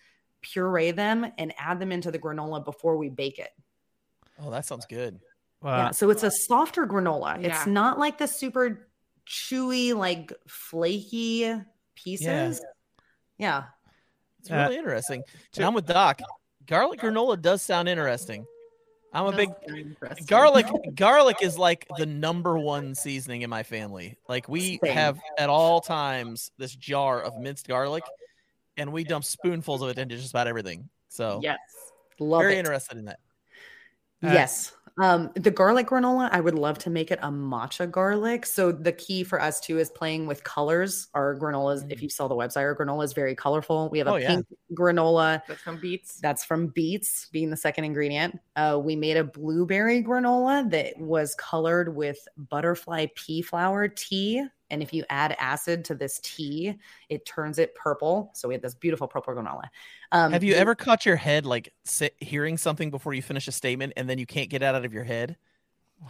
puree 0.42 0.92
them, 0.92 1.32
and 1.38 1.54
add 1.58 1.80
them 1.80 1.92
into 1.92 2.10
the 2.12 2.20
granola 2.20 2.64
before 2.66 2.98
we 2.98 3.10
bake 3.10 3.38
it. 3.40 3.52
Oh, 4.40 4.50
that 4.50 4.66
sounds 4.66 4.86
good. 4.88 5.20
Wow. 5.62 5.78
yeah. 5.78 5.92
So 5.92 6.10
it's 6.10 6.24
a 6.24 6.32
softer 6.32 6.86
granola. 6.88 7.42
It's 7.44 7.66
not 7.68 8.00
like 8.00 8.18
the 8.18 8.28
super 8.28 8.90
chewy, 9.28 9.96
like 9.96 10.34
flaky 10.48 11.54
pieces. 11.96 12.60
Yeah. 13.38 13.66
It's 14.40 14.52
Uh, 14.52 14.56
really 14.56 14.78
interesting. 14.78 15.24
to- 15.54 15.62
And 15.62 15.66
I'm 15.68 15.74
with 15.74 15.86
Doc. 15.86 16.20
Garlic 16.66 17.00
granola 17.00 17.42
does 17.42 17.62
sound 17.62 17.88
interesting. 17.88 18.46
I'm 19.14 19.28
a 19.28 19.32
big 19.32 19.50
garlic. 20.26 20.66
Garlic 20.96 21.38
is 21.42 21.58
like 21.58 21.88
the 21.98 22.06
number 22.06 22.58
one 22.58 22.96
seasoning 22.96 23.44
in 23.44 23.50
my 23.50 23.62
family. 23.64 24.18
Like 24.28 24.50
we 24.50 24.80
Same. 24.84 24.94
have 24.94 25.20
at 25.38 25.50
all 25.50 25.82
times 25.82 26.52
this 26.58 26.76
jar 26.76 27.22
of 27.22 27.38
minced 27.38 27.68
garlic, 27.68 28.04
and 28.78 28.92
we 28.92 29.04
dump 29.04 29.24
spoonfuls 29.24 29.82
of 29.84 29.90
it 29.90 29.98
into 30.00 30.16
just 30.18 30.32
about 30.32 30.48
everything. 30.48 30.90
So 31.10 31.40
Yes. 31.44 31.60
Love 32.20 32.42
very 32.42 32.56
it. 32.56 32.60
interested 32.60 32.98
in 32.98 33.06
that. 33.06 33.20
Uh, 34.24 34.32
yes. 34.34 34.74
Um, 35.02 35.32
the 35.36 35.50
garlic 35.50 35.88
granola, 35.88 36.30
I 36.32 36.40
would 36.40 36.54
love 36.54 36.78
to 36.80 36.92
make 36.92 37.10
it 37.10 37.18
a 37.24 37.30
matcha 37.30 37.90
garlic. 37.90 38.46
So 38.46 38.72
the 38.72 38.92
key 38.92 39.24
for 39.24 39.42
us 39.42 39.60
too 39.60 39.80
is 39.80 39.90
playing 39.90 40.28
with 40.28 40.44
colors. 40.44 41.08
Our 41.16 41.36
granolas, 41.36 41.92
if 41.92 42.04
you 42.04 42.10
saw 42.10 42.28
the 42.28 42.36
website, 42.36 42.58
our 42.58 42.76
granola 42.76 43.04
is 43.04 43.14
very 43.14 43.34
colorful. 43.36 43.90
We 43.90 43.98
have 43.98 44.08
a 44.08 44.12
Oh, 44.12 44.16
yeah. 44.18 44.28
pink 44.28 44.46
granola. 44.74 45.42
That's 45.48 45.62
from 45.62 45.80
beets. 45.80 46.20
That's 46.22 46.44
from 46.44 46.68
beets 46.68 47.28
being 47.32 47.50
the 47.50 47.58
second 47.58 47.86
ingredient. 47.86 48.40
Uh, 48.56 48.80
we 48.84 48.96
made 48.96 49.18
a 49.18 49.24
blueberry 49.24 50.04
granola 50.04 50.70
that 50.70 51.00
was 51.00 51.34
colored 51.36 51.96
with 51.96 52.20
butterfly 52.38 53.08
pea 53.16 53.42
flower 53.42 53.88
tea. 53.88 54.46
And 54.74 54.82
if 54.82 54.92
you 54.92 55.04
add 55.12 55.36
acid 55.40 55.86
to 55.86 55.96
this 55.96 56.20
tea, 56.24 56.74
it 57.10 57.26
turns 57.28 57.60
it 57.60 57.76
purple. 57.76 58.32
So 58.34 58.48
we 58.48 58.56
had 58.56 58.62
this 58.64 58.74
beautiful 58.74 59.08
purple 59.08 59.36
granola. 59.36 59.66
Um, 60.12 60.32
Have 60.34 60.44
you 60.44 60.54
the- 60.56 60.60
ever 60.60 60.74
caught 60.74 61.06
your 61.06 61.16
head 61.16 61.46
like 61.46 61.72
sit, 61.86 62.16
hearing 62.20 62.58
something 62.58 62.90
before 62.90 63.14
you 63.14 63.22
finish 63.22 63.48
a 63.48 63.52
statement 63.52 63.94
and 63.96 64.10
then 64.10 64.18
you 64.18 64.26
can't 64.26 64.50
get 64.50 64.64
it 64.64 64.66
out 64.66 64.84
of 64.84 64.92
your 64.92 65.04
head 65.04 65.38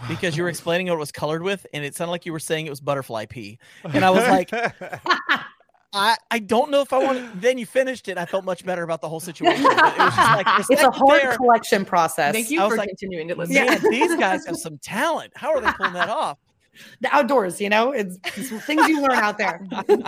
because 0.08 0.38
you 0.38 0.43
were 0.43 0.49
explaining 0.49 0.88
what 0.88 0.95
it 0.95 0.99
was 0.99 1.12
colored 1.12 1.43
with 1.43 1.67
and 1.73 1.84
it 1.84 1.93
sounded 1.93 2.12
like 2.12 2.26
you 2.26 2.32
were 2.32 2.39
saying 2.39 2.65
it 2.65 2.69
was 2.69 2.80
butterfly 2.80 3.26
pea. 3.26 3.60
And 3.84 4.06
I 4.06 4.10
was 4.10 4.23
like, 4.30 4.49
I, 5.93 6.15
I 6.32 6.39
don't 6.39 6.71
know 6.71 6.82
if 6.82 6.91
I 6.91 6.97
want. 6.97 7.39
Then 7.39 7.60
you 7.60 7.67
finished 7.67 8.08
it. 8.08 8.17
I 8.17 8.26
felt 8.26 8.45
much 8.45 8.65
better 8.65 8.82
about 8.82 9.02
the 9.02 9.10
whole 9.10 9.19
situation. 9.19 9.62
But 9.63 9.73
it 9.73 9.99
was 9.99 10.15
just 10.15 10.17
like 10.17 10.47
it's 10.60 10.69
a 10.69 10.73
respect 10.73 10.95
hard 10.95 11.21
there. 11.21 11.36
collection 11.38 11.86
process. 11.86 12.34
Thank 12.34 12.49
you 12.49 12.62
I 12.62 12.63
was 12.63 12.71
for 12.71 12.78
like, 12.78 12.89
continuing 12.89 13.28
to 13.28 13.36
listen. 13.36 13.56
Yeah. 13.56 13.78
These 13.78 14.15
guys 14.19 14.45
have 14.47 14.58
some 14.58 14.80
talent. 14.80 15.34
How 15.36 15.54
are 15.54 15.62
they 15.62 15.71
pulling 15.73 15.93
that 15.93 16.10
off? 16.10 16.39
The 17.01 17.13
outdoors, 17.15 17.59
you 17.62 17.69
know, 17.69 17.91
it's, 17.91 18.17
it's 18.36 18.49
things 18.65 18.88
you 18.88 19.01
learn 19.01 19.12
out 19.12 19.38
there. 19.38 19.65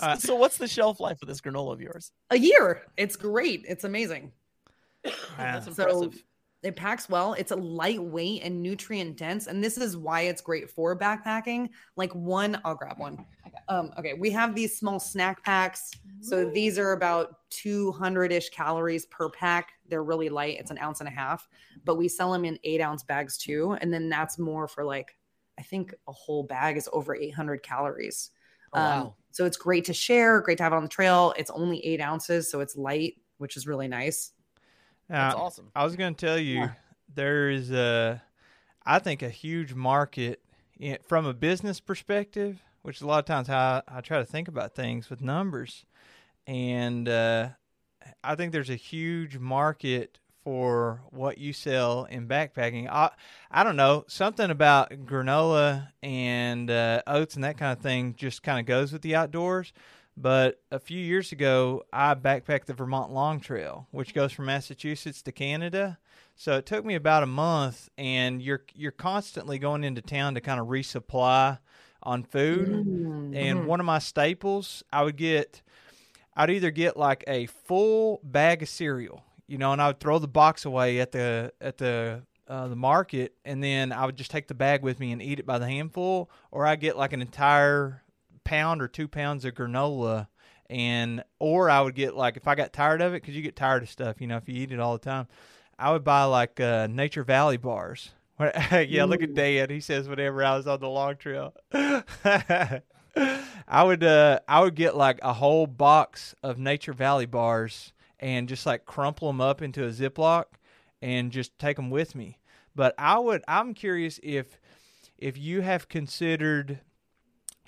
Uh, 0.00 0.16
so 0.16 0.34
what's 0.34 0.56
the 0.56 0.66
shelf 0.66 0.98
life 1.00 1.20
of 1.22 1.28
this 1.28 1.40
granola 1.40 1.72
of 1.74 1.80
yours? 1.80 2.12
a 2.30 2.38
year. 2.38 2.82
It's 2.96 3.14
great. 3.14 3.64
It's 3.68 3.84
amazing. 3.84 4.32
That's 5.36 5.66
So 5.66 5.82
impressive. 6.00 6.24
it 6.62 6.76
packs 6.76 7.08
well. 7.10 7.34
It's 7.34 7.52
a 7.52 7.56
lightweight 7.56 8.42
and 8.42 8.62
nutrient 8.62 9.16
dense, 9.18 9.46
and 9.48 9.62
this 9.62 9.76
is 9.76 9.96
why 9.96 10.22
it's 10.22 10.40
great 10.40 10.70
for 10.70 10.98
backpacking. 10.98 11.68
Like 11.96 12.12
one, 12.14 12.58
I'll 12.64 12.74
grab 12.74 12.98
one. 12.98 13.24
Um, 13.68 13.92
okay, 13.98 14.14
we 14.14 14.30
have 14.30 14.54
these 14.54 14.76
small 14.76 14.98
snack 14.98 15.44
packs. 15.44 15.90
So 16.20 16.48
these 16.48 16.78
are 16.78 16.92
about 16.92 17.36
200 17.50 18.32
ish 18.32 18.48
calories 18.48 19.06
per 19.06 19.28
pack. 19.28 19.72
They're 19.88 20.02
really 20.02 20.30
light. 20.30 20.58
It's 20.58 20.70
an 20.70 20.78
ounce 20.78 21.00
and 21.00 21.08
a 21.08 21.12
half, 21.12 21.46
but 21.84 21.96
we 21.96 22.08
sell 22.08 22.32
them 22.32 22.44
in 22.46 22.58
eight 22.64 22.80
ounce 22.80 23.02
bags 23.04 23.36
too. 23.36 23.76
And 23.80 23.92
then 23.92 24.08
that's 24.08 24.38
more 24.38 24.66
for 24.66 24.84
like, 24.84 25.14
I 25.62 25.64
think 25.64 25.94
a 26.08 26.12
whole 26.12 26.42
bag 26.42 26.76
is 26.76 26.88
over 26.92 27.14
800 27.14 27.62
calories. 27.62 28.30
Oh, 28.72 28.80
Um, 28.80 29.12
so 29.30 29.44
it's 29.44 29.56
great 29.56 29.84
to 29.84 29.94
share, 29.94 30.40
great 30.40 30.58
to 30.58 30.64
have 30.64 30.72
on 30.72 30.82
the 30.82 30.88
trail. 30.88 31.32
It's 31.38 31.52
only 31.52 31.78
eight 31.86 32.00
ounces, 32.00 32.50
so 32.50 32.58
it's 32.58 32.76
light, 32.76 33.14
which 33.38 33.56
is 33.56 33.64
really 33.64 33.86
nice. 33.86 34.32
That's 35.08 35.36
awesome. 35.36 35.70
I 35.76 35.84
was 35.84 35.94
going 35.94 36.16
to 36.16 36.26
tell 36.26 36.36
you 36.36 36.62
Yeah. 36.62 36.72
there 37.14 37.48
is 37.48 37.70
a, 37.70 38.20
I 38.84 38.98
think 38.98 39.22
a 39.22 39.30
huge 39.30 39.72
market 39.72 40.42
in, 40.80 40.98
from 41.06 41.26
a 41.26 41.32
business 41.32 41.78
perspective, 41.78 42.60
which 42.82 42.96
is 42.96 43.02
a 43.02 43.06
lot 43.06 43.20
of 43.20 43.24
times 43.26 43.46
how 43.46 43.82
I, 43.86 43.98
I 43.98 44.00
try 44.00 44.18
to 44.18 44.24
think 44.24 44.48
about 44.48 44.74
things 44.74 45.10
with 45.10 45.20
numbers, 45.20 45.86
and 46.44 47.08
uh, 47.08 47.50
I 48.24 48.34
think 48.34 48.50
there's 48.50 48.70
a 48.70 48.74
huge 48.74 49.38
market 49.38 50.18
for 50.42 51.02
what 51.10 51.38
you 51.38 51.52
sell 51.52 52.04
in 52.04 52.26
backpacking. 52.26 52.88
I 52.88 53.10
I 53.50 53.64
don't 53.64 53.76
know 53.76 54.04
something 54.08 54.50
about 54.50 54.90
granola 55.06 55.88
and 56.02 56.70
uh, 56.70 57.02
oats 57.06 57.34
and 57.34 57.44
that 57.44 57.58
kind 57.58 57.76
of 57.76 57.82
thing 57.82 58.14
just 58.16 58.42
kind 58.42 58.60
of 58.60 58.66
goes 58.66 58.92
with 58.92 59.02
the 59.02 59.14
outdoors. 59.14 59.72
But 60.16 60.60
a 60.70 60.78
few 60.78 61.00
years 61.00 61.32
ago, 61.32 61.84
I 61.92 62.14
backpacked 62.14 62.66
the 62.66 62.74
Vermont 62.74 63.12
Long 63.12 63.40
Trail, 63.40 63.88
which 63.92 64.12
goes 64.12 64.30
from 64.30 64.44
Massachusetts 64.44 65.22
to 65.22 65.32
Canada. 65.32 65.98
So 66.34 66.56
it 66.56 66.66
took 66.66 66.84
me 66.84 66.94
about 66.94 67.22
a 67.22 67.26
month, 67.26 67.88
and 67.96 68.42
you're 68.42 68.62
you're 68.74 68.92
constantly 68.92 69.58
going 69.58 69.84
into 69.84 70.02
town 70.02 70.34
to 70.34 70.40
kind 70.40 70.60
of 70.60 70.66
resupply 70.66 71.58
on 72.02 72.24
food. 72.24 72.68
Mm. 72.68 73.36
And 73.36 73.66
one 73.66 73.80
of 73.80 73.86
my 73.86 73.98
staples, 73.98 74.82
I 74.92 75.02
would 75.02 75.16
get, 75.16 75.62
I'd 76.36 76.50
either 76.50 76.70
get 76.70 76.96
like 76.96 77.24
a 77.26 77.46
full 77.46 78.20
bag 78.24 78.62
of 78.62 78.68
cereal, 78.68 79.24
you 79.46 79.58
know, 79.58 79.72
and 79.72 79.82
I 79.82 79.88
would 79.88 80.00
throw 80.00 80.18
the 80.18 80.28
box 80.28 80.64
away 80.64 81.00
at 81.00 81.12
the 81.12 81.52
at 81.60 81.78
the 81.78 82.22
uh, 82.48 82.68
the 82.68 82.76
market, 82.76 83.34
and 83.44 83.62
then 83.62 83.92
I 83.92 84.06
would 84.06 84.16
just 84.16 84.30
take 84.30 84.48
the 84.48 84.54
bag 84.54 84.82
with 84.82 85.00
me 85.00 85.12
and 85.12 85.22
eat 85.22 85.38
it 85.38 85.46
by 85.46 85.58
the 85.58 85.66
handful, 85.66 86.30
or 86.50 86.66
I 86.66 86.76
get 86.76 86.96
like 86.96 87.12
an 87.12 87.22
entire 87.22 88.02
pound 88.44 88.82
or 88.82 88.88
two 88.88 89.08
pounds 89.08 89.44
of 89.44 89.54
granola. 89.54 90.28
And 90.70 91.22
or 91.38 91.68
I 91.68 91.82
would 91.82 91.94
get 91.94 92.16
like 92.16 92.36
if 92.36 92.48
I 92.48 92.54
got 92.54 92.72
tired 92.72 93.02
of 93.02 93.12
it 93.12 93.22
because 93.22 93.36
you 93.36 93.42
get 93.42 93.56
tired 93.56 93.82
of 93.82 93.90
stuff, 93.90 94.20
you 94.20 94.26
know, 94.26 94.38
if 94.38 94.48
you 94.48 94.54
eat 94.54 94.72
it 94.72 94.80
all 94.80 94.94
the 94.94 95.04
time. 95.04 95.28
I 95.78 95.90
would 95.92 96.04
buy 96.04 96.24
like 96.24 96.60
uh, 96.60 96.86
Nature 96.86 97.24
Valley 97.24 97.56
bars. 97.56 98.12
yeah, 98.38 99.04
look 99.04 99.22
at 99.22 99.34
Dan. 99.34 99.68
He 99.70 99.80
says 99.80 100.08
whenever 100.08 100.44
I 100.44 100.56
was 100.56 100.66
on 100.66 100.80
the 100.80 100.88
long 100.88 101.16
trail, 101.16 101.54
I 101.72 102.80
would 103.84 104.02
uh, 104.02 104.40
I 104.48 104.60
would 104.60 104.74
get 104.74 104.96
like 104.96 105.18
a 105.22 105.34
whole 105.34 105.66
box 105.66 106.34
of 106.42 106.58
Nature 106.58 106.92
Valley 106.92 107.26
bars 107.26 107.92
and 108.22 108.48
just 108.48 108.64
like 108.64 108.86
crumple 108.86 109.28
them 109.28 109.40
up 109.40 109.60
into 109.60 109.84
a 109.84 109.90
Ziploc 109.90 110.44
and 111.02 111.32
just 111.32 111.58
take 111.58 111.76
them 111.76 111.90
with 111.90 112.14
me. 112.14 112.38
But 112.74 112.94
I 112.96 113.18
would 113.18 113.42
I'm 113.46 113.74
curious 113.74 114.18
if 114.22 114.58
if 115.18 115.36
you 115.36 115.60
have 115.60 115.88
considered 115.88 116.80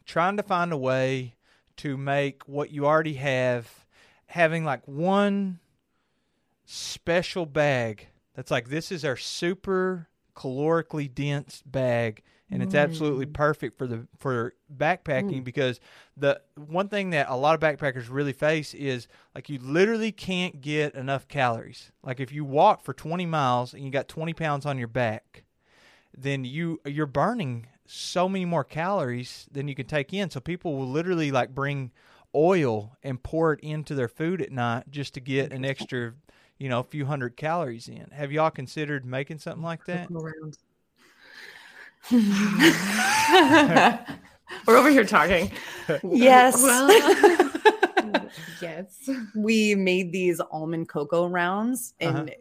trying 0.06 0.36
to 0.36 0.42
find 0.42 0.72
a 0.72 0.78
way 0.78 1.34
to 1.78 1.96
make 1.96 2.44
what 2.44 2.70
you 2.70 2.86
already 2.86 3.14
have 3.14 3.84
having 4.26 4.64
like 4.64 4.86
one 4.86 5.58
special 6.64 7.44
bag 7.44 8.06
that's 8.34 8.50
like 8.50 8.68
this 8.68 8.90
is 8.90 9.04
our 9.04 9.16
super 9.16 10.08
calorically 10.34 11.12
dense 11.12 11.62
bag 11.66 12.22
and 12.54 12.62
it's 12.62 12.74
absolutely 12.74 13.26
perfect 13.26 13.76
for 13.76 13.86
the 13.86 14.06
for 14.18 14.54
backpacking 14.74 15.40
mm. 15.40 15.44
because 15.44 15.80
the 16.16 16.40
one 16.54 16.88
thing 16.88 17.10
that 17.10 17.28
a 17.28 17.36
lot 17.36 17.54
of 17.54 17.60
backpackers 17.60 18.06
really 18.08 18.32
face 18.32 18.74
is 18.74 19.08
like 19.34 19.48
you 19.48 19.58
literally 19.58 20.12
can't 20.12 20.60
get 20.60 20.94
enough 20.94 21.28
calories. 21.28 21.90
Like 22.02 22.20
if 22.20 22.32
you 22.32 22.44
walk 22.44 22.84
for 22.84 22.94
20 22.94 23.26
miles 23.26 23.74
and 23.74 23.84
you 23.84 23.90
got 23.90 24.08
20 24.08 24.32
pounds 24.34 24.64
on 24.64 24.78
your 24.78 24.88
back 24.88 25.44
then 26.16 26.44
you 26.44 26.80
you're 26.86 27.06
burning 27.06 27.66
so 27.86 28.28
many 28.28 28.44
more 28.44 28.64
calories 28.64 29.46
than 29.50 29.68
you 29.68 29.74
can 29.74 29.86
take 29.86 30.12
in. 30.12 30.30
So 30.30 30.40
people 30.40 30.76
will 30.76 30.88
literally 30.88 31.30
like 31.30 31.54
bring 31.54 31.90
oil 32.34 32.96
and 33.02 33.22
pour 33.22 33.52
it 33.52 33.60
into 33.60 33.94
their 33.94 34.08
food 34.08 34.40
at 34.40 34.50
night 34.50 34.84
just 34.90 35.14
to 35.14 35.20
get 35.20 35.52
an 35.52 35.64
extra 35.64 36.14
you 36.58 36.68
know 36.68 36.80
a 36.80 36.84
few 36.84 37.06
hundred 37.06 37.36
calories 37.36 37.88
in. 37.88 38.06
Have 38.12 38.32
y'all 38.32 38.50
considered 38.50 39.04
making 39.04 39.38
something 39.38 39.62
like 39.62 39.84
that? 39.86 40.10
Around. 40.10 40.58
We're 44.66 44.76
over 44.76 44.90
here 44.90 45.04
talking. 45.04 45.50
Yes. 46.02 46.62
Well, 46.62 46.90
yes. 48.62 49.08
we 49.34 49.74
made 49.74 50.12
these 50.12 50.40
almond 50.40 50.88
cocoa 50.88 51.26
rounds 51.26 51.94
and 52.00 52.34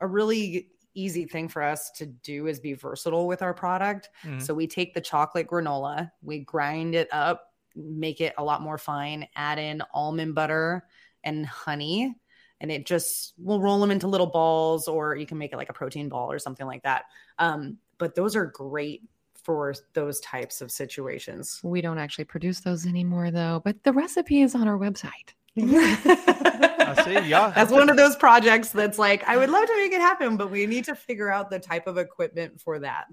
a 0.00 0.06
really 0.06 0.68
easy 0.94 1.24
thing 1.24 1.48
for 1.48 1.62
us 1.62 1.90
to 1.92 2.04
do 2.06 2.46
is 2.48 2.60
be 2.60 2.74
versatile 2.74 3.26
with 3.26 3.40
our 3.40 3.54
product 3.54 4.10
Mhm. 4.24 4.42
so 4.42 4.52
we 4.52 4.66
take 4.66 4.92
the 4.92 5.00
chocolate 5.00 5.46
granola 5.46 6.10
we 6.22 6.40
grind 6.40 6.94
it 6.94 7.08
up 7.12 7.50
make 7.74 8.20
it 8.20 8.34
a 8.36 8.44
lot 8.44 8.60
more 8.60 8.76
fine 8.76 9.26
add 9.34 9.58
in 9.58 9.82
almond 9.94 10.34
butter 10.34 10.84
and 11.24 11.46
honey 11.46 12.14
and 12.60 12.70
it 12.70 12.84
just 12.84 13.32
we'll 13.38 13.58
roll 13.60 13.80
them 13.80 13.90
into 13.90 14.06
little 14.06 14.26
balls 14.26 14.86
or 14.86 15.16
you 15.16 15.24
can 15.24 15.38
make 15.38 15.54
it 15.54 15.56
like 15.56 15.70
a 15.70 15.74
protein 15.74 16.10
ball 16.10 16.30
or 16.30 16.38
something 16.38 16.66
like 16.66 16.82
that 16.82 17.04
um, 17.38 17.78
but 18.02 18.16
those 18.16 18.34
are 18.34 18.46
great 18.46 19.02
for 19.44 19.72
those 19.92 20.18
types 20.20 20.60
of 20.60 20.72
situations 20.72 21.60
We 21.62 21.80
don't 21.80 21.98
actually 21.98 22.24
produce 22.24 22.58
those 22.58 22.84
anymore, 22.84 23.30
though, 23.30 23.62
but 23.64 23.80
the 23.84 23.92
recipe 23.92 24.42
is 24.42 24.56
on 24.56 24.66
our 24.66 24.76
website. 24.76 25.28
I 25.56 27.02
see 27.04 27.28
y'all. 27.28 27.52
That's 27.54 27.70
one 27.70 27.88
of 27.88 27.96
those 27.96 28.16
projects 28.16 28.70
that's 28.70 28.98
like, 28.98 29.22
I 29.28 29.36
would 29.36 29.50
love 29.50 29.66
to 29.66 29.76
make 29.76 29.92
it 29.92 30.00
happen, 30.00 30.36
but 30.36 30.50
we 30.50 30.66
need 30.66 30.84
to 30.86 30.96
figure 30.96 31.30
out 31.30 31.48
the 31.48 31.60
type 31.60 31.86
of 31.86 31.96
equipment 31.96 32.60
for 32.60 32.80
that. 32.80 33.04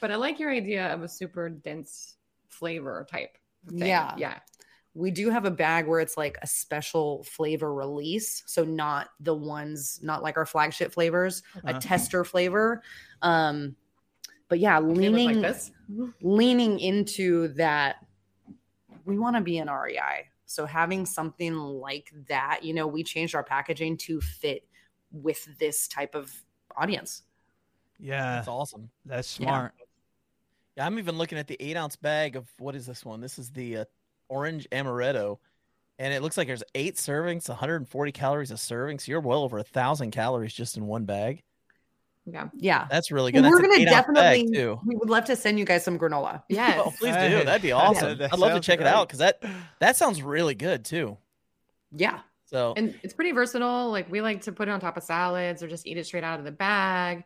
But 0.00 0.10
I 0.10 0.14
like 0.16 0.38
your 0.40 0.50
idea 0.50 0.92
of 0.94 1.02
a 1.02 1.08
super 1.08 1.50
dense 1.50 2.16
flavor 2.48 3.06
type. 3.10 3.36
Thing. 3.68 3.78
Yeah. 3.78 4.14
Yeah. 4.16 4.38
We 4.94 5.10
do 5.10 5.28
have 5.28 5.44
a 5.44 5.50
bag 5.50 5.86
where 5.86 6.00
it's 6.00 6.16
like 6.16 6.38
a 6.40 6.46
special 6.46 7.24
flavor 7.24 7.74
release. 7.74 8.42
So, 8.46 8.64
not 8.64 9.08
the 9.20 9.34
ones, 9.34 9.98
not 10.02 10.22
like 10.22 10.36
our 10.36 10.46
flagship 10.46 10.92
flavors, 10.92 11.42
Uh-huh. 11.56 11.76
a 11.76 11.80
tester 11.80 12.24
flavor. 12.24 12.82
Um, 13.20 13.74
but 14.54 14.60
yeah, 14.60 14.78
leaning 14.78 15.40
like 15.42 15.52
this. 15.52 15.72
leaning 16.22 16.78
into 16.78 17.48
that 17.54 17.96
we 19.04 19.18
want 19.18 19.34
to 19.34 19.42
be 19.42 19.58
an 19.58 19.68
REI. 19.68 20.28
So 20.46 20.64
having 20.64 21.04
something 21.06 21.56
like 21.56 22.12
that, 22.28 22.60
you 22.62 22.72
know, 22.72 22.86
we 22.86 23.02
changed 23.02 23.34
our 23.34 23.42
packaging 23.42 23.96
to 23.98 24.20
fit 24.20 24.64
with 25.10 25.44
this 25.58 25.88
type 25.88 26.14
of 26.14 26.32
audience. 26.76 27.24
Yeah, 27.98 28.36
That's 28.36 28.46
awesome. 28.46 28.90
that's 29.04 29.40
Yeah. 29.40 29.46
smart. 29.48 29.74
Yeah, 30.76 30.86
I'm 30.86 31.00
even 31.00 31.18
looking 31.18 31.36
at 31.38 31.48
the 31.48 31.56
eight 31.58 31.76
ounce 31.76 31.96
bag 31.96 32.36
of 32.36 32.48
what 32.60 32.76
is 32.76 32.86
this 32.86 33.04
one? 33.04 33.20
This 33.20 33.36
is 33.36 33.50
the 33.50 33.78
uh, 33.78 33.84
orange 34.28 34.68
amaretto, 34.70 35.38
and 35.98 36.14
it 36.14 36.22
looks 36.22 36.36
like 36.36 36.46
there's 36.46 36.62
eight 36.76 36.94
servings, 36.94 37.48
140 37.48 38.12
calories 38.12 38.52
a 38.52 38.56
serving. 38.56 39.00
So 39.00 39.10
you're 39.10 39.20
well 39.20 39.42
over 39.42 39.58
a 39.58 39.64
thousand 39.64 40.12
calories 40.12 40.54
just 40.54 40.76
in 40.76 40.86
one 40.86 41.04
bag. 41.06 41.42
Yeah. 42.26 42.48
Yeah. 42.56 42.86
That's 42.90 43.10
really 43.10 43.32
good. 43.32 43.42
Well, 43.42 43.50
That's 43.52 43.62
we're 43.62 43.68
gonna 43.68 43.80
eight-ounce 43.82 44.06
bag, 44.06 44.14
definitely 44.14 44.52
too. 44.56 44.80
we 44.86 44.96
would 44.96 45.10
love 45.10 45.24
to 45.26 45.36
send 45.36 45.58
you 45.58 45.64
guys 45.64 45.84
some 45.84 45.98
granola. 45.98 46.42
Yes. 46.48 46.80
Oh, 46.82 46.92
please 46.98 47.14
Hey, 47.14 47.28
do. 47.38 47.44
That'd 47.44 47.62
be 47.62 47.68
yeah, 47.68 47.74
awesome. 47.74 48.18
that 48.18 48.32
I'd 48.32 48.38
love 48.38 48.50
to 48.50 48.54
sounds 48.54 48.66
check 48.66 48.80
it 48.80 48.86
out 48.86 49.08
because 49.08 49.18
that 49.18 49.42
that 49.80 49.96
sounds 49.96 50.22
really 50.22 50.54
good 50.54 50.84
too. 50.84 51.18
Yeah. 51.92 52.20
So 52.46 52.72
and 52.76 52.94
it's 53.02 53.12
pretty 53.14 53.32
versatile. 53.32 53.90
Like 53.90 54.10
we 54.10 54.20
like 54.20 54.42
to 54.42 54.52
put 54.52 54.68
it 54.68 54.70
on 54.70 54.80
top 54.80 54.96
of 54.96 55.02
salads 55.02 55.62
or 55.62 55.68
just 55.68 55.86
eat 55.86 55.98
it 55.98 56.06
straight 56.06 56.24
out 56.24 56.38
of 56.38 56.44
the 56.44 56.52
bag. 56.52 57.24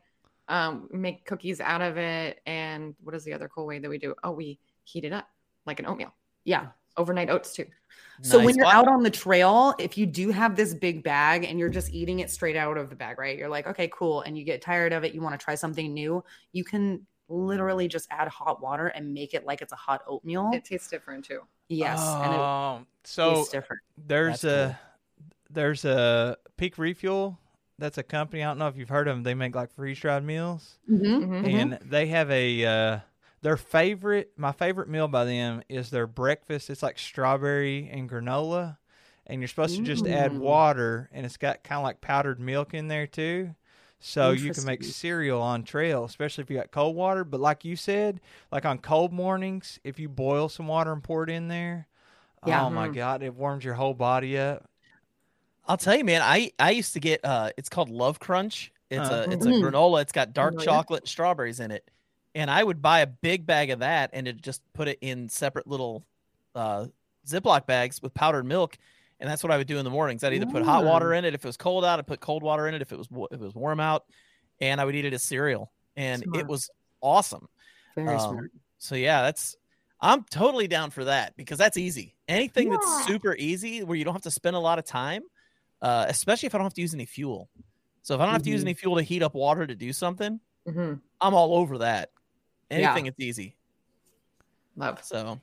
Um, 0.48 0.88
make 0.92 1.24
cookies 1.26 1.60
out 1.60 1.82
of 1.82 1.96
it. 1.98 2.40
And 2.46 2.94
what 3.02 3.14
is 3.14 3.22
the 3.24 3.34
other 3.34 3.48
cool 3.48 3.66
way 3.66 3.78
that 3.78 3.88
we 3.90 3.98
do? 3.98 4.14
Oh, 4.24 4.30
we 4.32 4.58
heat 4.84 5.04
it 5.04 5.12
up 5.12 5.28
like 5.66 5.78
an 5.78 5.86
oatmeal. 5.86 6.12
Yeah. 6.44 6.68
Overnight 6.96 7.28
oats 7.30 7.54
too. 7.54 7.66
So 8.22 8.42
when 8.44 8.56
you're 8.56 8.66
out 8.66 8.88
on 8.88 9.02
the 9.02 9.10
trail, 9.10 9.74
if 9.78 9.96
you 9.96 10.06
do 10.06 10.30
have 10.30 10.56
this 10.56 10.74
big 10.74 11.02
bag 11.02 11.44
and 11.44 11.58
you're 11.58 11.68
just 11.68 11.92
eating 11.92 12.20
it 12.20 12.30
straight 12.30 12.56
out 12.56 12.76
of 12.76 12.90
the 12.90 12.96
bag, 12.96 13.18
right? 13.18 13.36
You're 13.38 13.48
like, 13.48 13.66
okay, 13.68 13.88
cool. 13.94 14.22
And 14.22 14.36
you 14.36 14.44
get 14.44 14.60
tired 14.62 14.92
of 14.92 15.04
it, 15.04 15.14
you 15.14 15.20
want 15.20 15.38
to 15.38 15.42
try 15.44 15.54
something 15.54 15.92
new, 15.94 16.24
you 16.52 16.64
can 16.64 17.06
literally 17.28 17.88
just 17.88 18.08
add 18.10 18.26
hot 18.28 18.62
water 18.62 18.86
and 18.88 19.12
make 19.12 19.34
it 19.34 19.44
like 19.44 19.60
it's 19.62 19.72
a 19.72 19.76
hot 19.76 20.02
oatmeal. 20.06 20.50
It 20.54 20.64
tastes 20.64 20.88
different 20.88 21.24
too. 21.24 21.40
yes. 21.68 22.00
and 22.00 22.32
it 22.34 22.38
Oh, 22.40 22.80
so 23.04 23.34
tastes 23.34 23.52
different. 23.52 23.82
there's 24.06 24.40
That's 24.40 24.44
a 24.44 24.80
there's 25.50 25.84
a 25.84 26.36
Peak 26.56 26.76
Refuel. 26.78 27.38
That's 27.78 27.96
a 27.98 28.02
company. 28.02 28.42
I 28.42 28.46
don't 28.48 28.58
know 28.58 28.66
if 28.68 28.76
you've 28.76 28.88
heard 28.88 29.06
of 29.08 29.16
them. 29.16 29.22
They 29.22 29.34
make 29.34 29.54
like 29.54 29.70
freeze 29.72 30.00
dried 30.00 30.24
meals, 30.24 30.78
Mhm. 30.90 31.24
Mhm. 31.28 31.46
and 31.54 31.78
they 31.84 32.06
have 32.08 32.30
a 32.30 32.64
uh, 32.64 32.98
their 33.42 33.56
favorite. 33.56 34.32
My 34.36 34.52
favorite 34.52 34.88
meal 34.88 35.08
by 35.08 35.24
them 35.24 35.62
is 35.68 35.90
their 35.90 36.06
breakfast. 36.06 36.70
It's 36.70 36.82
like 36.82 36.98
strawberry 36.98 37.88
and 37.92 38.08
granola, 38.08 38.78
and 39.26 39.40
you're 39.40 39.48
supposed 39.48 39.76
to 39.76 39.82
just 39.82 40.06
add 40.06 40.32
Mm. 40.32 40.40
water, 40.40 41.08
and 41.12 41.24
it's 41.26 41.36
got 41.36 41.62
kind 41.64 41.78
of 41.78 41.84
like 41.84 42.00
powdered 42.00 42.40
milk 42.40 42.74
in 42.74 42.88
there 42.88 43.06
too. 43.06 43.54
So 44.00 44.30
you 44.30 44.52
can 44.52 44.64
make 44.64 44.84
cereal 44.84 45.42
on 45.42 45.64
trail, 45.64 46.04
especially 46.04 46.42
if 46.42 46.50
you 46.50 46.56
got 46.56 46.70
cold 46.70 46.94
water. 46.94 47.24
But 47.24 47.40
like 47.40 47.64
you 47.64 47.74
said, 47.76 48.20
like 48.52 48.64
on 48.64 48.78
cold 48.78 49.12
mornings, 49.12 49.80
if 49.82 49.98
you 49.98 50.08
boil 50.08 50.48
some 50.48 50.68
water 50.68 50.92
and 50.92 51.02
pour 51.02 51.24
it 51.24 51.30
in 51.30 51.48
there, 51.48 51.88
Yeah. 52.44 52.64
oh 52.66 52.70
my 52.70 52.88
Mhm. 52.88 52.94
god, 52.94 53.22
it 53.22 53.34
warms 53.34 53.64
your 53.64 53.74
whole 53.74 53.94
body 53.94 54.38
up. 54.38 54.68
I'll 55.66 55.76
tell 55.76 55.96
you, 55.96 56.04
man. 56.04 56.22
I 56.22 56.52
I 56.58 56.70
used 56.70 56.94
to 56.94 57.00
get 57.00 57.24
uh, 57.24 57.50
it's 57.56 57.68
called 57.68 57.90
Love 57.90 58.18
Crunch. 58.20 58.72
It's 58.90 59.10
Uh, 59.10 59.14
a 59.28 59.32
it's 59.32 59.46
a 59.46 59.52
Mhm. 59.52 59.60
granola. 59.62 60.02
It's 60.02 60.12
got 60.12 60.32
dark 60.32 60.58
Oh, 60.58 60.62
yeah. 60.62 60.64
chocolate 60.64 61.02
and 61.02 61.08
strawberries 61.08 61.60
in 61.60 61.70
it, 61.70 61.90
and 62.34 62.50
I 62.50 62.62
would 62.62 62.80
buy 62.82 63.00
a 63.00 63.06
big 63.06 63.46
bag 63.46 63.70
of 63.70 63.80
that 63.80 64.10
and 64.12 64.28
it 64.28 64.40
just 64.40 64.62
put 64.72 64.88
it 64.88 64.98
in 65.00 65.28
separate 65.28 65.66
little 65.66 66.04
uh, 66.54 66.86
Ziploc 67.26 67.66
bags 67.66 68.00
with 68.02 68.14
powdered 68.14 68.44
milk, 68.44 68.76
and 69.20 69.28
that's 69.28 69.42
what 69.42 69.50
I 69.52 69.56
would 69.56 69.66
do 69.66 69.78
in 69.78 69.84
the 69.84 69.90
mornings. 69.90 70.24
I'd 70.24 70.32
either 70.32 70.46
put 70.46 70.62
hot 70.62 70.84
water 70.84 71.12
in 71.14 71.24
it 71.24 71.34
if 71.34 71.44
it 71.44 71.48
was 71.48 71.56
cold 71.56 71.84
out. 71.84 71.98
I'd 71.98 72.06
put 72.06 72.20
cold 72.20 72.42
water 72.42 72.66
in 72.68 72.74
it 72.74 72.82
if 72.82 72.92
it 72.92 72.98
was 72.98 73.08
if 73.30 73.40
it 73.40 73.44
was 73.44 73.54
warm 73.54 73.80
out, 73.80 74.04
and 74.60 74.80
I 74.80 74.84
would 74.84 74.94
eat 74.94 75.04
it 75.04 75.12
as 75.12 75.22
cereal, 75.22 75.70
and 75.96 76.24
it 76.34 76.46
was 76.46 76.70
awesome. 77.00 77.48
Very 77.94 78.14
Um, 78.14 78.20
smart. 78.20 78.50
So 78.78 78.94
yeah, 78.94 79.22
that's 79.22 79.56
I'm 80.00 80.22
totally 80.24 80.68
down 80.68 80.90
for 80.90 81.04
that 81.04 81.36
because 81.36 81.58
that's 81.58 81.76
easy. 81.76 82.14
Anything 82.28 82.68
Yeah. 82.70 82.76
that's 82.80 83.06
super 83.06 83.34
easy 83.36 83.82
where 83.82 83.96
you 83.96 84.04
don't 84.04 84.14
have 84.14 84.22
to 84.22 84.30
spend 84.30 84.54
a 84.54 84.60
lot 84.60 84.78
of 84.78 84.84
time, 84.84 85.22
uh, 85.82 86.06
especially 86.08 86.46
if 86.46 86.54
I 86.54 86.58
don't 86.58 86.64
have 86.66 86.74
to 86.74 86.80
use 86.80 86.94
any 86.94 87.04
fuel. 87.06 87.50
So 88.02 88.14
if 88.14 88.20
I 88.20 88.24
don't 88.24 88.32
have 88.32 88.42
to 88.44 88.50
use 88.50 88.60
Mhm. 88.60 88.66
any 88.66 88.74
fuel 88.74 88.96
to 88.96 89.02
heat 89.02 89.22
up 89.24 89.34
water 89.34 89.66
to 89.66 89.74
do 89.74 89.92
something, 89.92 90.38
Mhm. 90.66 91.00
I'm 91.20 91.34
all 91.34 91.54
over 91.56 91.78
that. 91.78 92.10
Yeah. 92.70 92.76
Anything 92.78 93.06
it's 93.06 93.20
easy. 93.20 93.56
Love. 94.76 95.02
So 95.02 95.40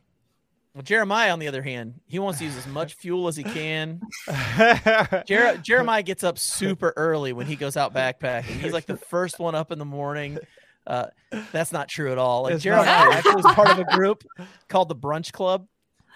well, 0.73 0.83
Jeremiah, 0.83 1.31
on 1.31 1.39
the 1.39 1.47
other 1.47 1.61
hand, 1.61 2.01
he 2.05 2.19
wants 2.19 2.39
to 2.39 2.45
use 2.45 2.57
as 2.57 2.67
much 2.67 2.95
fuel 2.95 3.27
as 3.29 3.35
he 3.37 3.43
can. 3.43 4.01
Jer- 5.25 5.57
Jeremiah 5.63 6.03
gets 6.03 6.23
up 6.23 6.37
super 6.37 6.93
early 6.97 7.31
when 7.31 7.47
he 7.47 7.55
goes 7.55 7.77
out 7.77 7.93
backpacking. 7.93 8.59
He's 8.59 8.73
like 8.73 8.85
the 8.85 8.97
first 8.97 9.39
one 9.39 9.55
up 9.55 9.71
in 9.71 9.79
the 9.79 9.85
morning. 9.85 10.37
Uh, 10.85 11.07
that's 11.51 11.71
not 11.71 11.87
true 11.87 12.11
at 12.11 12.17
all. 12.17 12.43
Like 12.43 12.55
It's 12.55 12.65
not 12.65 12.83
Jeremiah 12.85 13.03
true. 13.05 13.13
actually 13.13 13.35
was 13.35 13.55
part 13.55 13.69
of 13.69 13.79
a 13.79 13.85
group 13.95 14.23
called 14.67 14.89
the 14.89 14.95
Brunch 14.95 15.31
Club 15.31 15.65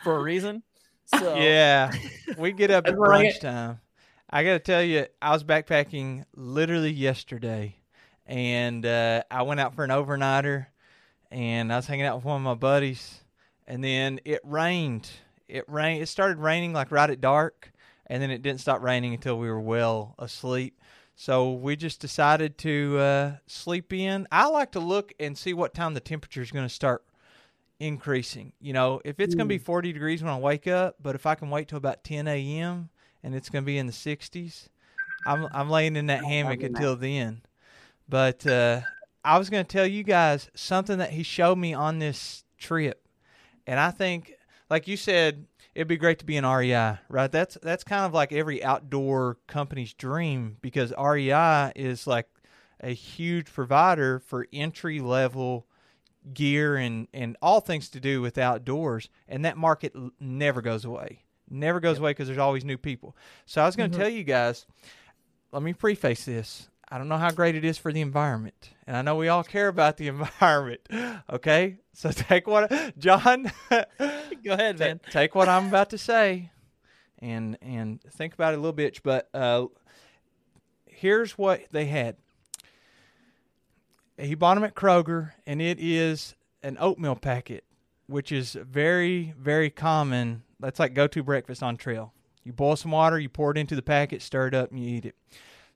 for 0.04 0.15
a 0.17 0.22
reason. 0.22 0.62
So 1.06 1.36
yeah, 1.39 1.91
we 2.38 2.52
get 2.52 2.69
up 2.69 2.86
at 2.86 2.91
That's 2.95 3.00
brunch 3.00 3.39
time. 3.39 3.80
I 4.30 4.43
got 4.43 4.52
to 4.54 4.60
tell 4.60 4.84
you, 4.84 5.08
I 5.22 5.32
was 5.32 5.43
backpacking 5.43 6.26
literally 6.36 6.91
yesterday, 6.91 7.78
and 8.28 8.86
uh, 8.86 9.24
I 9.32 9.41
went 9.41 9.60
out 9.60 9.74
for 9.74 9.84
an 9.84 9.89
overnighter, 9.89 10.67
and 11.32 11.72
I 11.72 11.78
was 11.78 11.88
hanging 11.88 12.06
out 12.06 12.15
with 12.15 12.26
one 12.26 12.38
of 12.38 12.42
my 12.42 12.56
buddies, 12.56 13.22
and 13.68 13.84
then 13.84 14.20
it 14.26 14.42
rained. 14.44 15.10
It 15.48 15.65
rained. 15.68 16.02
It 16.02 16.08
started 16.08 16.38
raining 16.38 16.74
like 16.74 16.92
right 16.92 17.10
at 17.10 17.22
dark, 17.22 17.72
and 18.08 18.22
then 18.22 18.32
it 18.32 18.42
didn't 18.42 18.62
stop 18.62 18.82
raining 18.82 19.13
until 19.13 19.38
we 19.38 19.50
were 19.50 19.60
well 19.60 20.15
asleep. 20.20 20.80
So 21.15 21.52
we 21.52 21.76
just 21.76 22.00
decided 22.00 22.58
to 22.60 22.98
uh, 22.98 23.32
sleep 23.46 23.92
in. 23.92 24.28
I 24.32 24.48
like 24.48 24.72
to 24.72 24.80
look 24.80 25.12
and 25.20 25.38
see 25.38 25.54
what 25.54 25.74
time 25.74 25.94
the 25.94 26.00
temperature 26.00 26.42
is 26.42 26.52
going 26.52 26.65
to 26.65 26.74
start 26.74 27.04
increasing. 27.80 28.54
You 28.62 28.74
know, 28.74 29.02
if 29.04 29.20
it's 29.20 29.36
going 29.36 29.48
to 29.48 29.54
be 29.54 29.58
40 29.58 29.92
degrees 29.92 30.24
when 30.24 30.32
I 30.32 30.38
wake 30.38 30.68
up, 30.68 30.96
but 31.02 31.15
if 31.15 31.26
I 31.26 31.36
can 31.36 31.50
wait 31.50 31.68
till 31.68 31.78
about 31.78 32.04
10 32.04 32.28
a.m. 32.28 32.89
and 33.22 33.36
it's 33.36 33.50
going 33.50 33.63
to 33.63 33.65
be 33.65 33.78
in 33.78 33.86
the 33.86 33.94
60s, 33.94 34.70
I'm 35.26 35.48
I'm 35.52 35.70
laying 35.70 35.96
in 35.98 36.06
that 36.08 36.24
hammock 36.24 36.62
until 36.63 36.96
then. 36.96 37.42
But 38.08 38.48
uh, 38.48 38.82
I 39.24 39.38
was 39.38 39.50
going 39.50 39.66
to 39.66 39.70
tell 39.72 39.86
you 39.86 40.04
guys 40.04 40.50
something 40.56 40.98
that 41.00 41.12
he 41.12 41.24
showed 41.24 41.58
me 41.58 41.74
on 41.74 42.00
this 42.00 42.44
trip, 42.58 43.08
and 43.68 43.80
I 43.80 43.92
think, 43.92 44.34
like 44.70 44.88
you 44.88 44.96
said, 44.98 45.46
it'd 45.76 45.88
be 45.88 45.98
great 45.98 46.20
to 46.20 46.26
be 46.26 46.38
an 46.38 46.46
REI, 46.46 47.00
right? 47.10 47.32
That's 47.32 47.58
that's 47.62 47.84
kind 47.84 48.06
of 48.06 48.14
like 48.14 48.32
every 48.32 48.64
outdoor 48.64 49.38
company's 49.48 49.94
dream 49.94 50.58
because 50.62 50.94
REI 50.98 51.72
is 51.76 52.08
like 52.08 52.28
a 52.82 52.94
huge 52.94 53.52
provider 53.52 54.20
for 54.20 54.48
entry 54.54 55.00
level 55.02 55.68
gear 56.34 56.76
and 56.78 57.08
and 57.14 57.36
all 57.42 57.60
things 57.60 57.90
to 57.90 58.00
do 58.00 58.22
with 58.22 58.38
outdoors. 58.38 59.10
And 59.28 59.44
that 59.46 59.58
market 59.58 59.94
never 60.20 60.62
goes 60.62 60.86
away. 60.86 61.24
Never 61.50 61.80
goes 61.80 61.98
away 62.00 62.12
because 62.12 62.28
there's 62.28 62.38
always 62.40 62.64
new 62.64 62.78
people. 62.78 63.16
So 63.46 63.62
i 63.62 63.66
was 63.66 63.76
going 63.76 63.90
to 63.92 63.98
Mhm. 63.98 64.00
tell 64.02 64.10
you 64.10 64.24
guys 64.24 64.66
let 65.52 65.62
me 65.64 65.74
preface 65.74 66.26
this 66.26 66.69
i 66.91 66.97
don't 66.97 67.08
know 67.08 67.17
how 67.17 67.32
great 67.32 67.56
it 67.56 67.63
is 67.65 67.78
for 67.78 67.91
the 67.91 68.02
environment 68.02 68.71
and 68.88 68.95
i 68.97 69.02
know 69.02 69.15
we 69.15 69.28
all 69.28 69.43
care 69.43 69.67
about 69.67 69.97
the 69.97 70.08
environment 70.15 70.82
okay 71.30 71.78
so 71.93 72.12
take 72.13 72.47
what 72.47 72.71
john 72.97 73.52
go 74.43 74.54
ahead, 74.54 74.80
man. 74.80 74.99
take 75.12 75.36
what 75.36 75.49
I'm 75.49 75.67
about 75.67 75.89
to 75.91 75.97
say 75.97 76.52
and 77.19 77.58
and 77.62 78.02
think 78.02 78.34
about 78.34 78.54
it 78.54 78.58
a 78.58 78.60
little 78.60 78.73
bit. 78.73 78.99
But 79.04 79.30
uh, 79.34 79.67
here's 80.86 81.38
what 81.38 81.62
they 81.71 81.86
had. 81.86 82.17
He 84.17 84.36
bought 84.36 84.56
them 84.56 84.63
at 84.63 84.75
Kroger, 84.75 85.32
and 85.45 85.62
it 85.62 85.78
is 85.80 86.36
an 86.62 86.78
oatmeal 86.80 87.15
packet, 87.15 87.63
which 88.08 88.32
is 88.32 88.54
very 88.54 89.34
very 89.38 89.69
common. 89.69 90.43
That's 90.60 90.80
like 90.80 90.93
go 90.93 91.08
to 91.08 91.23
breakfast 91.23 91.63
on 91.63 91.78
trail. 91.78 92.13
You 92.43 92.54
boil 92.54 92.75
some 92.75 92.91
water, 92.91 93.19
you 93.19 93.30
pour 93.30 93.52
it 93.52 93.58
into 93.58 93.75
the 93.75 93.82
packet, 93.82 94.21
stir 94.21 94.47
it 94.47 94.54
up, 94.54 94.71
and 94.71 94.80
you 94.80 94.97
eat 94.97 95.06
it. 95.06 95.15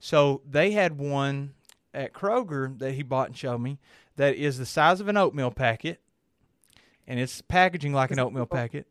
So 0.03 0.41
they 0.45 0.71
had 0.71 0.97
one 0.97 1.53
at 1.93 2.11
Kroger 2.11 2.77
that 2.79 2.91
he 2.91 3.03
bought 3.03 3.27
and 3.27 3.37
showed 3.37 3.59
me 3.59 3.79
that 4.17 4.35
is 4.35 4.57
the 4.57 4.65
size 4.65 4.99
of 4.99 5.07
an 5.07 5.15
oatmeal 5.15 5.49
packet 5.49 6.01
and 7.07 7.21
it's 7.21 7.41
packaging 7.41 7.93
like 7.93 8.11
an 8.11 8.19
oatmeal 8.19 8.45
packet, 8.45 8.85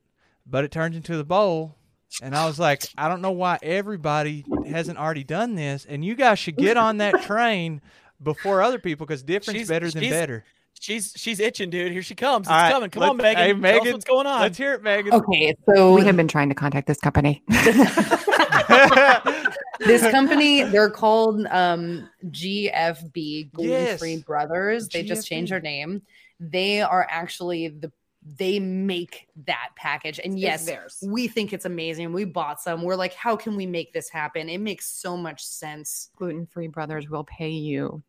but 0.47 0.65
it 0.65 0.71
turns 0.71 0.97
into 0.97 1.19
the 1.19 1.25
bowl. 1.25 1.77
And 2.23 2.35
I 2.35 2.47
was 2.47 2.59
like, 2.59 2.85
I 2.97 3.11
don't 3.11 3.21
know 3.21 3.31
why 3.33 3.59
everybody 3.63 4.47
hasn't 4.67 4.97
already 4.99 5.23
done 5.23 5.55
this, 5.55 5.85
and 5.87 6.03
you 6.03 6.15
guys 6.15 6.39
should 6.39 6.57
get 6.57 6.79
on 6.79 6.97
that 6.97 7.21
train 7.23 7.83
before 8.23 8.63
other 8.63 8.79
people 8.79 9.05
because 9.05 9.23
different 9.23 9.59
She's- 9.59 9.69
better 9.69 9.91
than 9.91 10.03
she's- 10.05 10.13
better. 10.15 10.45
She's 10.81 11.13
she's 11.15 11.39
itching, 11.41 11.69
dude. 11.71 11.93
Here 11.93 12.03
she 12.03 12.15
comes. 12.15 12.47
It's 12.47 12.51
All 12.51 12.57
right, 12.57 12.73
coming. 12.73 12.89
Come 12.91 13.03
on, 13.03 13.17
let's- 13.19 13.37
Megan. 13.37 13.39
hey, 13.39 13.53
Tell 13.53 13.57
us 13.57 13.63
Megan, 13.63 13.93
what's 13.93 14.05
going 14.07 14.27
on? 14.27 14.41
Let's 14.41 14.57
hear 14.59 14.73
it, 14.73 14.83
Megan. 14.83 15.13
Okay, 15.13 15.55
so 15.69 15.95
We 15.95 16.05
have 16.07 16.17
been 16.17 16.27
trying 16.27 16.49
to 16.49 16.55
contact 16.55 16.87
this 16.87 16.99
company. 16.99 17.43
this 19.81 20.03
company 20.11 20.63
they're 20.65 20.91
called 20.91 21.47
um 21.47 22.09
gfb 22.27 23.51
gluten 23.53 23.71
Yes. 23.73 23.99
free 23.99 24.19
brothers 24.19 24.89
they 24.89 25.03
just 25.03 25.27
changed 25.27 25.53
their 25.53 25.61
name 25.61 26.03
they 26.41 26.81
are 26.83 27.07
actually 27.11 27.69
the 27.69 27.91
they 28.25 28.61
make 28.61 29.27
that 29.47 29.71
package 29.77 30.21
and 30.23 30.39
yes 30.39 30.69
we 31.05 31.27
think 31.27 31.53
it's 31.53 31.65
amazing 31.65 32.13
we 32.13 32.25
bought 32.25 32.61
some 32.61 32.83
we're 32.83 32.95
like 32.95 33.15
how 33.15 33.35
can 33.35 33.57
we 33.57 33.67
make 33.67 33.93
this 33.93 34.09
happen 34.09 34.49
it 34.49 34.59
makes 34.59 34.87
so 34.87 35.17
much 35.17 35.45
sense 35.45 36.11
Gluten 36.17 36.47
free 36.47 36.69
brothers 36.69 37.09
will 37.11 37.25
pay 37.25 37.51
you 37.51 38.03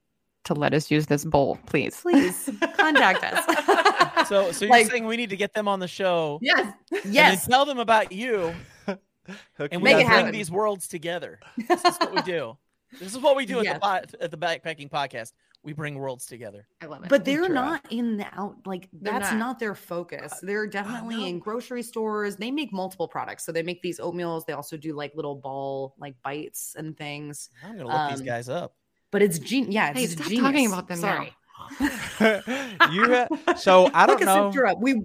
to 0.45 0.54
let 0.54 0.73
us 0.73 0.91
use 0.91 1.06
this 1.06 1.23
bowl, 1.23 1.58
please. 1.67 2.02
Please 2.02 2.49
contact 2.78 3.23
us. 3.23 4.28
So, 4.28 4.52
so 4.52 4.65
you're 4.65 4.71
Like- 4.73 4.91
saying 4.91 5.06
we 5.06 5.15
need 5.15 5.30
to 5.30 5.38
get 5.38 5.54
them 5.54 5.69
on 5.69 5.80
the 5.80 5.88
show 5.88 6.38
Yes. 6.41 6.73
and 7.06 7.13
yes. 7.13 7.45
then 7.45 7.49
tell 7.52 7.63
them 7.65 7.80
about 7.80 8.12
you, 8.12 8.54
Hook 9.58 9.70
and 9.72 9.82
we 9.82 9.94
Make 9.94 10.06
it 10.06 10.10
bring 10.10 10.32
these 10.32 10.52
worlds 10.52 10.88
together. 10.88 11.40
This 11.68 11.84
is 11.86 11.98
what 11.98 12.14
we 12.16 12.22
do. 12.24 12.58
This 13.00 13.12
is 13.16 13.18
what 13.20 13.36
we 13.36 13.46
do 13.46 13.60
at 13.66 13.74
the 13.76 13.80
po- 13.80 14.18
at 14.24 14.32
the 14.32 14.38
backpacking 14.38 14.90
podcast. 14.90 15.34
We 15.64 15.72
bring 15.72 15.96
worlds 15.96 16.26
together. 16.26 16.68
I 16.82 16.88
love 16.88 17.04
it. 17.04 17.10
But 17.10 17.24
they're 17.24 17.46
try. 17.46 17.56
not 17.56 17.86
in 17.90 18.18
the 18.18 18.26
out 18.38 18.58
like 18.66 18.90
They're 18.92 19.14
that's 19.14 19.32
not. 19.32 19.38
not. 19.40 19.60
their 19.60 19.74
focus. 19.76 20.34
They're 20.42 20.68
definitely 20.68 21.16
know. 21.18 21.26
in 21.26 21.40
grocery 21.40 21.84
stores. 21.84 22.36
They 22.36 22.52
make 22.52 22.74
multiple 22.74 23.08
products. 23.08 23.46
So 23.46 23.54
they 23.54 23.64
make 23.64 23.82
these 23.82 23.98
oatmeals. 24.00 24.46
They 24.46 24.52
also 24.54 24.76
do 24.76 24.94
like 24.94 25.14
little 25.16 25.36
ball 25.36 25.96
like 25.98 26.16
bites 26.22 26.76
and 26.78 26.98
things. 26.98 27.50
I'm 27.64 27.78
gonna 27.78 27.88
look 27.90 28.10
these 28.12 28.20
Um, 28.20 28.26
guys 28.26 28.50
up. 28.50 28.76
But 29.10 29.22
it's 29.22 29.40
gen- 29.40 29.72
yeah, 29.72 29.92
it's 29.92 30.00
Hey, 30.00 30.08
stop 30.08 30.28
genius. 30.28 30.44
talking 30.44 30.68
about 30.68 30.88
them 30.90 31.00
now. 31.02 31.16
Sorry. 31.16 31.34
you 32.92 33.06
ha- 33.16 33.54
so 33.56 33.90
I 33.94 34.06
don't 34.06 34.16
Look, 34.20 34.22
a 34.22 34.26
know. 34.26 34.52
sifter 34.52 34.68
up. 34.68 34.80
We 34.82 35.02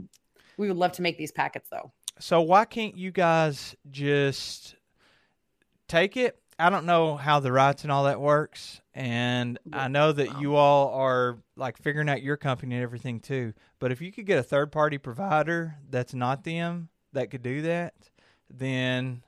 we 0.57 0.66
would 0.68 0.76
love 0.76 0.92
to 0.92 1.02
make 1.02 1.18
these 1.18 1.31
packets 1.33 1.68
though. 1.70 1.92
So 2.20 2.40
why 2.40 2.64
can't 2.64 2.96
you 2.96 3.11
guys 3.11 3.76
just 3.90 4.74
take 5.87 6.16
it? 6.16 6.38
I 6.59 6.70
don't 6.70 6.87
know 6.87 7.16
how 7.16 7.38
the 7.38 7.52
rights 7.52 7.85
and 7.85 7.92
all 7.92 8.04
that 8.04 8.20
works, 8.20 8.81
and 8.92 9.61
I 9.72 9.87
know 9.87 10.11
that 10.11 10.35
um, 10.35 10.40
you 10.42 10.57
all 10.57 10.92
are 10.92 11.38
like 11.57 11.78
figuring 11.78 12.09
out 12.09 12.20
your 12.20 12.37
company 12.37 12.74
and 12.74 12.83
everything 12.83 13.20
too. 13.20 13.52
But 13.78 13.92
if 13.92 14.00
you 14.00 14.11
could 14.11 14.26
get 14.26 14.40
a 14.40 14.42
third 14.42 14.72
party 14.72 14.98
provider 14.98 15.76
that's 15.88 16.14
not 16.14 16.42
them 16.42 16.88
that 17.12 17.31
could 17.31 17.42
do 17.42 17.62
that, 17.62 17.94
then 18.50 19.22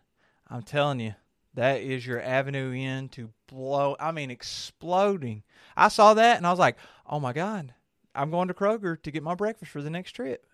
I'm 0.48 0.62
telling 0.62 0.98
you, 0.98 1.14
that 1.54 1.82
is 1.82 2.04
your 2.04 2.20
avenue 2.20 2.72
in 2.72 3.08
to 3.10 3.30
blow. 3.46 3.94
I 4.00 4.10
mean, 4.10 4.32
exploding. 4.32 5.44
I 5.76 5.86
saw 5.86 6.14
that 6.14 6.36
and 6.36 6.46
I 6.46 6.50
was 6.50 6.58
like, 6.58 6.78
oh 7.06 7.20
my 7.20 7.32
god, 7.32 7.72
I'm 8.12 8.32
going 8.32 8.48
to 8.48 8.54
Kroger 8.54 9.00
to 9.02 9.10
get 9.12 9.22
my 9.22 9.36
breakfast 9.36 9.70
for 9.70 9.82
the 9.82 9.90
next 9.90 10.12
trip, 10.12 10.44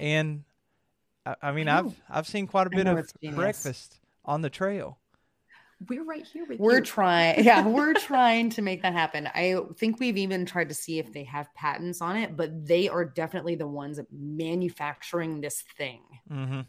and 0.00 0.44
I, 1.26 1.34
I 1.42 1.52
mean, 1.52 1.68
I 1.68 1.78
I've. 1.78 2.00
I've 2.10 2.26
seen 2.26 2.46
quite 2.46 2.66
a 2.66 2.70
bit 2.70 2.86
of 2.86 3.10
breakfast 3.34 4.00
on 4.24 4.42
the 4.42 4.50
trail. 4.50 4.98
We're 5.88 6.04
right 6.04 6.24
here 6.24 6.46
with 6.48 6.60
We're 6.60 6.76
you. 6.76 6.82
trying, 6.82 7.44
yeah, 7.44 7.66
we're 7.66 7.94
trying 7.94 8.48
to 8.50 8.62
make 8.62 8.82
that 8.82 8.92
happen. 8.92 9.26
I 9.34 9.56
think 9.76 9.98
we've 10.00 10.16
even 10.16 10.46
tried 10.46 10.68
to 10.68 10.74
see 10.74 10.98
if 10.98 11.12
they 11.12 11.24
have 11.24 11.52
patents 11.54 12.00
on 12.00 12.16
it, 12.16 12.36
but 12.36 12.66
they 12.66 12.88
are 12.88 13.04
definitely 13.04 13.54
the 13.56 13.66
ones 13.66 13.98
manufacturing 14.10 15.40
this 15.40 15.62
thing. 15.76 16.00
Mm-hmm. 16.30 16.60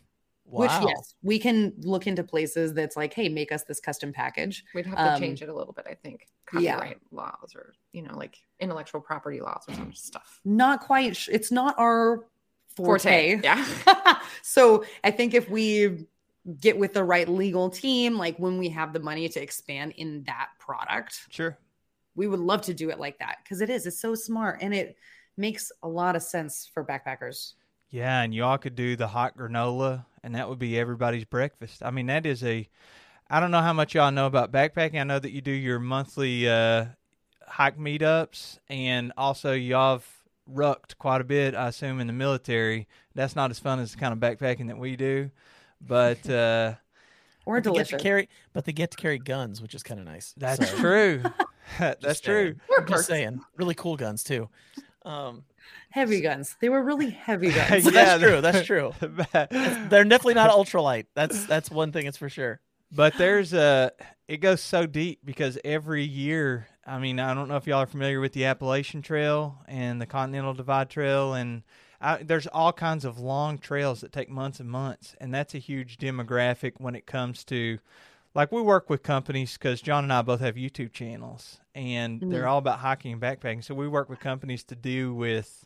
Wow. 0.47 0.61
Which, 0.61 0.71
yes, 0.89 1.15
we 1.23 1.39
can 1.39 1.73
look 1.79 2.07
into 2.07 2.23
places 2.23 2.73
that's 2.73 2.95
like, 2.95 3.13
hey, 3.13 3.29
make 3.29 3.51
us 3.51 3.63
this 3.63 3.79
custom 3.79 4.11
package. 4.13 4.63
We'd 4.75 4.85
have 4.85 4.97
to 4.97 5.13
Um, 5.13 5.19
change 5.19 5.41
it 5.41 5.49
a 5.49 5.55
little 5.55 5.73
bit, 5.73 5.87
I 5.89 5.95
think. 5.95 6.27
yeah. 6.59 6.75
Copyright 6.75 6.97
laws 7.11 7.53
or, 7.55 7.73
you 7.93 8.01
know, 8.03 8.15
like 8.15 8.37
intellectual 8.59 9.01
property 9.01 9.39
laws 9.39 9.63
or 9.67 9.73
some 9.75 9.93
stuff. 9.93 10.41
Not 10.45 10.81
quite, 10.81 11.15
sh- 11.15 11.29
it's 11.31 11.51
not 11.51 11.73
our 11.79 12.27
forte. 12.75 13.33
Forte. 13.33 13.41
Yeah. 13.43 14.19
so 14.41 14.85
I 15.03 15.11
think 15.11 15.33
if 15.33 15.49
we 15.49 16.07
get 16.59 16.77
with 16.77 16.93
the 16.93 17.03
right 17.03 17.27
legal 17.27 17.69
team, 17.69 18.17
like 18.17 18.37
when 18.37 18.57
we 18.57 18.69
have 18.69 18.93
the 18.93 18.99
money 18.99 19.27
to 19.29 19.41
expand 19.41 19.93
in 19.97 20.23
that 20.25 20.49
product, 20.59 21.21
Sure. 21.29 21.57
we 22.15 22.27
would 22.27 22.39
love 22.39 22.61
to 22.63 22.73
do 22.73 22.89
it 22.89 22.99
like 22.99 23.17
that 23.19 23.37
because 23.43 23.61
it 23.61 23.69
is, 23.69 23.85
it's 23.87 23.99
so 23.99 24.13
smart 24.15 24.59
and 24.61 24.73
it 24.73 24.95
makes 25.37 25.71
a 25.83 25.87
lot 25.87 26.15
of 26.15 26.21
sense 26.23 26.69
for 26.73 26.83
backpackers. 26.85 27.53
Yeah, 27.89 28.21
and 28.21 28.33
y'all 28.33 28.57
could 28.57 28.75
do 28.75 28.95
the 28.95 29.07
hot 29.07 29.37
granola, 29.37 30.05
and 30.23 30.35
that 30.35 30.49
would 30.49 30.59
be 30.59 30.77
everybody's 30.77 31.25
breakfast. 31.25 31.81
I 31.83 31.91
mean, 31.91 32.07
that 32.07 32.25
is 32.25 32.43
a. 32.43 32.67
I 33.29 33.39
don't 33.39 33.51
know 33.51 33.61
how 33.61 33.73
much 33.73 33.95
y'all 33.95 34.11
know 34.11 34.27
about 34.27 34.51
backpacking. 34.51 34.99
I 34.99 35.03
know 35.03 35.17
that 35.19 35.31
you 35.31 35.41
do 35.41 35.51
your 35.51 35.79
monthly 35.79 36.47
uh, 36.49 36.85
hike 37.47 37.77
meetups, 37.77 38.59
and 38.69 39.13
also 39.17 39.53
y'all 39.53 39.93
have 39.97 40.07
rucked 40.47 40.97
quite 40.97 41.21
a 41.21 41.23
bit. 41.23 41.55
I 41.55 41.67
assume 41.67 41.99
in 41.99 42.07
the 42.07 42.13
military. 42.13 42.87
That's 43.13 43.35
not 43.35 43.51
as 43.51 43.59
fun 43.59 43.79
as 43.79 43.91
the 43.93 43.97
kind 43.97 44.13
of 44.13 44.19
backpacking 44.19 44.67
that 44.67 44.77
we 44.77 44.95
do, 44.95 45.31
but 45.81 46.29
uh, 46.29 46.75
Or 47.45 47.61
But 47.61 47.63
they 47.63 47.77
get 47.77 47.85
to 47.85 47.89
delicious. 47.91 48.01
carry, 48.01 48.29
but 48.53 48.65
they 48.65 48.71
get 48.73 48.91
to 48.91 48.97
carry 48.97 49.17
guns, 49.19 49.61
which 49.61 49.73
is 49.75 49.83
kind 49.83 49.99
of 49.99 50.05
nice. 50.05 50.33
that's 50.37 50.69
So, 50.69 50.77
true. 50.77 51.23
that's 51.79 52.01
just 52.01 52.23
true. 52.23 52.55
saying. 52.55 52.59
I'm 52.77 52.87
just 52.87 53.07
saying, 53.07 53.41
really 53.57 53.73
cool 53.75 53.95
guns 53.97 54.23
too. 54.23 54.49
Um, 55.03 55.43
heavy 55.89 56.21
guns. 56.21 56.55
They 56.61 56.69
were 56.69 56.81
really 56.83 57.09
heavy 57.09 57.51
guns. 57.51 57.85
Yeah, 57.85 58.17
that's 58.17 58.23
true. 58.23 58.41
That's 58.41 58.65
true. 58.67 58.93
They're 59.01 60.03
definitely 60.03 60.33
not 60.35 60.51
ultralight. 60.51 61.05
That's 61.15 61.45
that's 61.45 61.69
one 61.71 61.91
thing. 61.91 62.05
It's 62.05 62.17
for 62.17 62.29
sure. 62.29 62.59
But 62.91 63.17
there's 63.17 63.53
a 63.53 63.91
it 64.27 64.37
goes 64.37 64.61
so 64.61 64.85
deep 64.85 65.19
because 65.25 65.57
every 65.65 66.03
year, 66.03 66.67
I 66.85 66.99
mean, 66.99 67.19
I 67.19 67.33
don't 67.33 67.47
know 67.47 67.55
if 67.55 67.65
y'all 67.65 67.79
are 67.81 67.87
familiar 67.87 68.19
with 68.19 68.33
the 68.33 68.45
Appalachian 68.45 69.01
Trail 69.01 69.57
and 69.67 69.99
the 69.99 70.05
Continental 70.05 70.53
Divide 70.53 70.89
Trail, 70.89 71.33
and 71.33 71.63
I, 71.99 72.17
there's 72.21 72.45
all 72.47 72.71
kinds 72.71 73.05
of 73.05 73.17
long 73.17 73.57
trails 73.57 74.01
that 74.01 74.11
take 74.11 74.29
months 74.29 74.59
and 74.59 74.69
months, 74.69 75.15
and 75.19 75.33
that's 75.33 75.55
a 75.55 75.59
huge 75.59 75.97
demographic 75.97 76.73
when 76.77 76.95
it 76.95 77.05
comes 77.07 77.43
to. 77.45 77.79
Like 78.35 78.51
we 78.51 78.61
work 78.61 78.89
with 78.89 79.01
companies 79.01 79.53
because 79.53 79.81
John 79.81 80.03
and 80.03 80.13
I 80.13 80.21
both 80.21 80.41
have 80.41 80.55
YouTube 80.55 80.91
channels, 80.91 81.59
and 81.73 82.21
they're 82.21 82.47
all 82.47 82.57
about 82.59 82.79
hiking 82.79 83.13
and 83.13 83.21
backpacking. 83.21 83.63
So 83.63 83.73
we 83.73 83.87
work 83.87 84.09
with 84.09 84.19
companies 84.19 84.63
to 84.65 84.75
do 84.75 85.13
with 85.13 85.65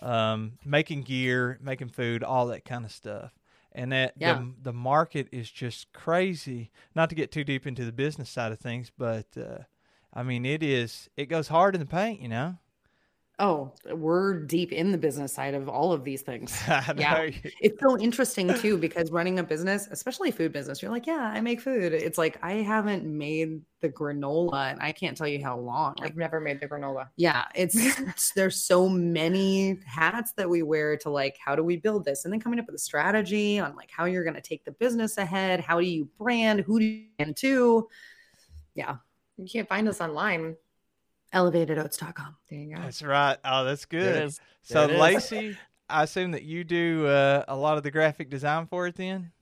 um, 0.00 0.52
making 0.64 1.02
gear, 1.02 1.58
making 1.62 1.88
food, 1.88 2.22
all 2.22 2.46
that 2.48 2.64
kind 2.64 2.84
of 2.84 2.92
stuff. 2.92 3.32
And 3.72 3.92
that 3.92 4.14
Yeah. 4.18 4.34
the, 4.34 4.52
the 4.64 4.72
market 4.72 5.28
is 5.32 5.50
just 5.50 5.92
crazy. 5.92 6.70
Not 6.94 7.08
to 7.08 7.14
get 7.14 7.32
too 7.32 7.44
deep 7.44 7.66
into 7.66 7.84
the 7.84 7.92
business 7.92 8.28
side 8.28 8.52
of 8.52 8.58
things, 8.58 8.92
but 8.96 9.26
uh, 9.36 9.64
I 10.12 10.22
mean, 10.22 10.44
it 10.44 10.62
is. 10.62 11.08
It 11.16 11.26
goes 11.26 11.48
hard 11.48 11.74
in 11.74 11.80
the 11.80 11.86
paint, 11.86 12.20
you 12.20 12.28
know. 12.28 12.56
Oh, 13.42 13.72
we're 13.90 14.40
deep 14.40 14.70
in 14.70 14.92
the 14.92 14.98
business 14.98 15.32
side 15.32 15.54
of 15.54 15.66
all 15.66 15.92
of 15.94 16.04
these 16.04 16.20
things. 16.20 16.60
Yeah. 16.68 17.30
It's 17.62 17.80
so 17.80 17.98
interesting 17.98 18.52
too 18.52 18.76
because 18.76 19.10
running 19.10 19.38
a 19.38 19.42
business, 19.42 19.88
especially 19.90 20.28
a 20.28 20.32
food 20.32 20.52
business, 20.52 20.82
you're 20.82 20.90
like, 20.90 21.06
yeah, 21.06 21.32
I 21.34 21.40
make 21.40 21.62
food. 21.62 21.94
It's 21.94 22.18
like 22.18 22.38
I 22.42 22.54
haven't 22.56 23.06
made 23.06 23.62
the 23.80 23.88
granola 23.88 24.72
and 24.72 24.82
I 24.82 24.92
can't 24.92 25.16
tell 25.16 25.26
you 25.26 25.42
how 25.42 25.56
long. 25.58 25.94
Like, 25.98 26.10
I've 26.10 26.16
never 26.18 26.38
made 26.38 26.60
the 26.60 26.68
granola. 26.68 27.08
yeah, 27.16 27.46
it's 27.54 27.74
it's- 27.76 28.32
there's 28.36 28.62
so 28.62 28.90
many 28.90 29.78
hats 29.86 30.32
that 30.32 30.50
we 30.50 30.62
wear 30.62 30.98
to 30.98 31.08
like 31.08 31.38
how 31.42 31.56
do 31.56 31.64
we 31.64 31.78
build 31.78 32.04
this 32.04 32.26
and 32.26 32.32
then 32.34 32.40
coming 32.40 32.58
up 32.58 32.66
with 32.66 32.74
a 32.74 32.78
strategy 32.78 33.58
on 33.58 33.74
like 33.74 33.90
how 33.90 34.04
you're 34.04 34.24
going 34.24 34.34
to 34.36 34.42
take 34.42 34.66
the 34.66 34.72
business 34.72 35.16
ahead, 35.16 35.60
how 35.60 35.80
do 35.80 35.86
you 35.86 36.06
brand, 36.18 36.60
who 36.60 36.78
do 36.78 36.84
you 36.84 37.06
brand 37.16 37.36
to? 37.38 37.88
Yeah, 38.74 38.96
You 39.40 39.48
can't 39.50 39.68
find 39.68 39.88
us 39.88 40.00
online. 40.00 40.56
elevatedoats.com. 41.32 42.36
There 42.50 42.58
you 42.58 42.74
go. 42.74 42.82
That's 42.82 43.02
right. 43.02 43.38
Oh, 43.44 43.64
that's 43.64 43.86
good. 43.86 44.16
it 44.16 44.24
is. 44.24 44.40
So, 44.62 44.86
There. 44.86 44.98
Lacey, 44.98 45.56
I 45.88 46.02
assume 46.02 46.32
that 46.32 46.42
you 46.42 46.62
do 46.64 47.06
uh, 47.06 47.44
a 47.48 47.56
lot 47.56 47.76
of 47.78 47.82
the 47.82 47.90
graphic 47.90 48.28
design 48.28 48.66
for 48.66 48.86
it. 48.86 48.96
Then, 48.96 49.32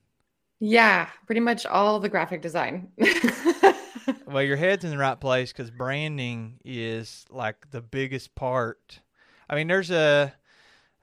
Yeah, 0.59 1.09
pretty 1.25 1.41
much 1.41 1.65
all 1.65 1.99
the 1.99 2.09
graphic 2.09 2.41
design. 2.41 2.91
well, 4.25 4.43
your 4.43 4.55
head's 4.55 4.85
in 4.85 4.91
the 4.91 4.97
right 4.97 5.19
place 5.19 5.51
because 5.51 5.69
branding 5.71 6.59
is 6.63 7.25
like 7.29 7.69
the 7.71 7.81
biggest 7.81 8.35
part. 8.35 9.01
I 9.49 9.55
mean, 9.55 9.67
there's 9.67 9.91
a, 9.91 10.33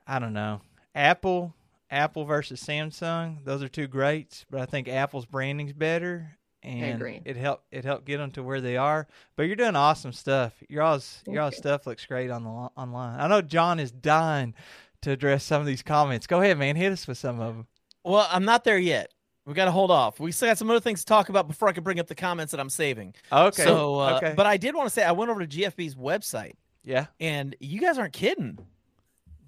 I 0.07 0.19
don't 0.19 0.33
know, 0.33 0.61
Apple, 0.95 1.53
Apple 1.91 2.25
versus 2.25 2.63
Samsung. 2.63 3.45
Those 3.45 3.63
are 3.63 3.69
two 3.69 3.89
greats, 3.89 4.47
but 4.51 4.61
I 4.61 4.67
think 4.67 4.89
Apple's 4.89 5.27
branding's 5.27 5.73
better. 5.73 6.36
And 6.67 7.23
it 7.25 7.37
helped 7.37 7.65
it 7.71 7.85
helped 7.85 8.05
get 8.05 8.19
them 8.19 8.31
to 8.33 8.43
where 8.43 8.61
they 8.61 8.77
are. 8.77 9.07
But 9.37 9.45
you're 9.45 9.57
doing 9.57 9.77
awesome 9.77 10.13
stuff. 10.13 10.53
Your 10.69 10.83
all's 10.83 11.23
Thank 11.25 11.35
your 11.35 11.45
all's 11.45 11.55
you. 11.55 11.59
stuff 11.59 11.87
looks 11.87 12.05
great 12.05 12.31
on 12.31 12.45
the 12.45 12.51
lo- 12.51 12.73
online. 12.77 13.21
I 13.21 13.29
know 13.29 13.43
John 13.43 13.79
is 13.79 13.93
dying 13.93 14.55
to 15.03 15.13
address 15.13 15.45
some 15.45 15.61
of 15.61 15.67
these 15.67 15.83
comments. 15.83 16.27
Go 16.27 16.41
ahead, 16.41 16.59
man. 16.59 16.77
Hit 16.77 16.93
us 16.93 17.07
with 17.07 17.19
some 17.19 17.41
of 17.41 17.57
them. 17.57 17.67
Well, 18.05 18.27
I'm 18.31 18.45
not 18.45 18.65
there 18.65 18.79
yet. 18.79 19.13
We 19.47 19.55
got 19.55 19.67
to 19.67 19.71
hold 19.71 19.93
off. 19.93 20.19
We 20.19 20.33
still 20.33 20.49
got 20.49 20.59
some 20.59 20.69
other 20.71 20.81
things 20.81 21.01
to 21.01 21.07
talk 21.07 21.29
about 21.29 21.47
before 21.47 21.69
I 21.69 21.73
can 21.73 21.85
bring 21.85 22.01
up 22.01 22.09
the 22.09 22.17
comments 22.17 22.51
that 22.51 22.59
I'm 22.59 22.71
saving. 22.71 23.15
Okay. 23.31 23.63
So, 23.63 24.01
uh, 24.01 24.17
okay. 24.17 24.35
but 24.37 24.45
I 24.45 24.57
did 24.57 24.75
want 24.75 24.89
to 24.89 24.91
say 24.93 25.05
I 25.05 25.13
went 25.13 25.31
over 25.31 25.47
to 25.47 25.47
GFB's 25.47 25.95
website, 25.95 26.55
yeah. 26.83 27.07
and 27.21 27.55
you 27.61 27.81
guys 27.81 27.97
aren't 27.97 28.13
kidding. 28.13 28.59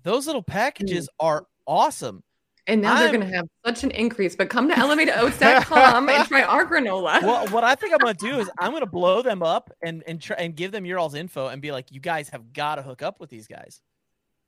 Those 0.05 0.27
little 0.29 0.43
packages 0.43 1.09
are 1.19 1.47
awesome. 1.67 2.23
And 2.69 2.83
now 2.83 2.99
they're 2.99 3.09
going 3.11 3.29
to 3.29 3.35
have 3.35 3.47
such 3.65 3.83
an 3.83 3.91
increase. 3.93 4.37
But 4.37 4.51
come 4.51 4.69
to 4.69 4.75
elevatedoats.com 4.75 6.09
and 6.09 6.29
try 6.29 6.43
our 6.43 6.67
granola. 6.67 7.23
Well, 7.29 7.49
what 7.49 7.65
I 7.65 7.75
think 7.75 7.93
I'm 7.93 7.99
gonna 7.99 8.15
do 8.15 8.39
is 8.39 8.51
I'm 8.59 8.73
gonna 8.73 8.87
blow 8.87 9.23
them 9.23 9.43
up 9.43 9.71
and 9.83 10.03
and 10.07 10.21
try 10.21 10.37
and 10.37 10.55
give 10.55 10.71
them 10.73 10.85
your 10.87 10.99
all's 10.99 11.15
info 11.15 11.49
and 11.49 11.61
be 11.61 11.73
like, 11.73 11.91
you 11.91 12.01
guys 12.01 12.29
have 12.29 12.53
got 12.53 12.77
to 12.77 12.83
hook 12.83 13.03
up 13.03 13.19
with 13.21 13.31
these 13.31 13.47
guys. 13.47 13.81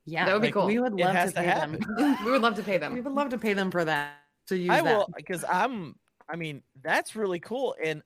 Yeah, 0.07 0.27
That 0.27 0.35
would 0.35 0.43
be 0.43 0.51
cool. 0.51 0.67
We 0.67 0.79
would 0.79 0.95
love 0.95 1.15
has 1.15 1.33
to 1.33 1.37
to 1.37 1.43
pay 1.43 1.47
them. 1.47 2.19
we 2.25 2.31
would 2.31 2.43
love 2.43 2.57
to 2.57 2.63
pay 2.63 2.79
them. 2.79 2.95
we 2.95 3.01
would 3.01 3.13
love 3.13 3.31
to 3.31 3.39
pay 3.39 3.53
them 3.55 3.71
for 3.71 3.85
that. 3.85 4.13
To 4.49 4.57
use 4.57 4.71
I 4.71 4.83
that. 4.83 4.85
will 4.85 5.09
because 5.17 5.45
I'm. 5.45 5.97
I 6.29 6.37
mean, 6.37 6.63
that's 6.83 7.17
really 7.17 7.41
cool, 7.41 7.75
and 7.83 8.03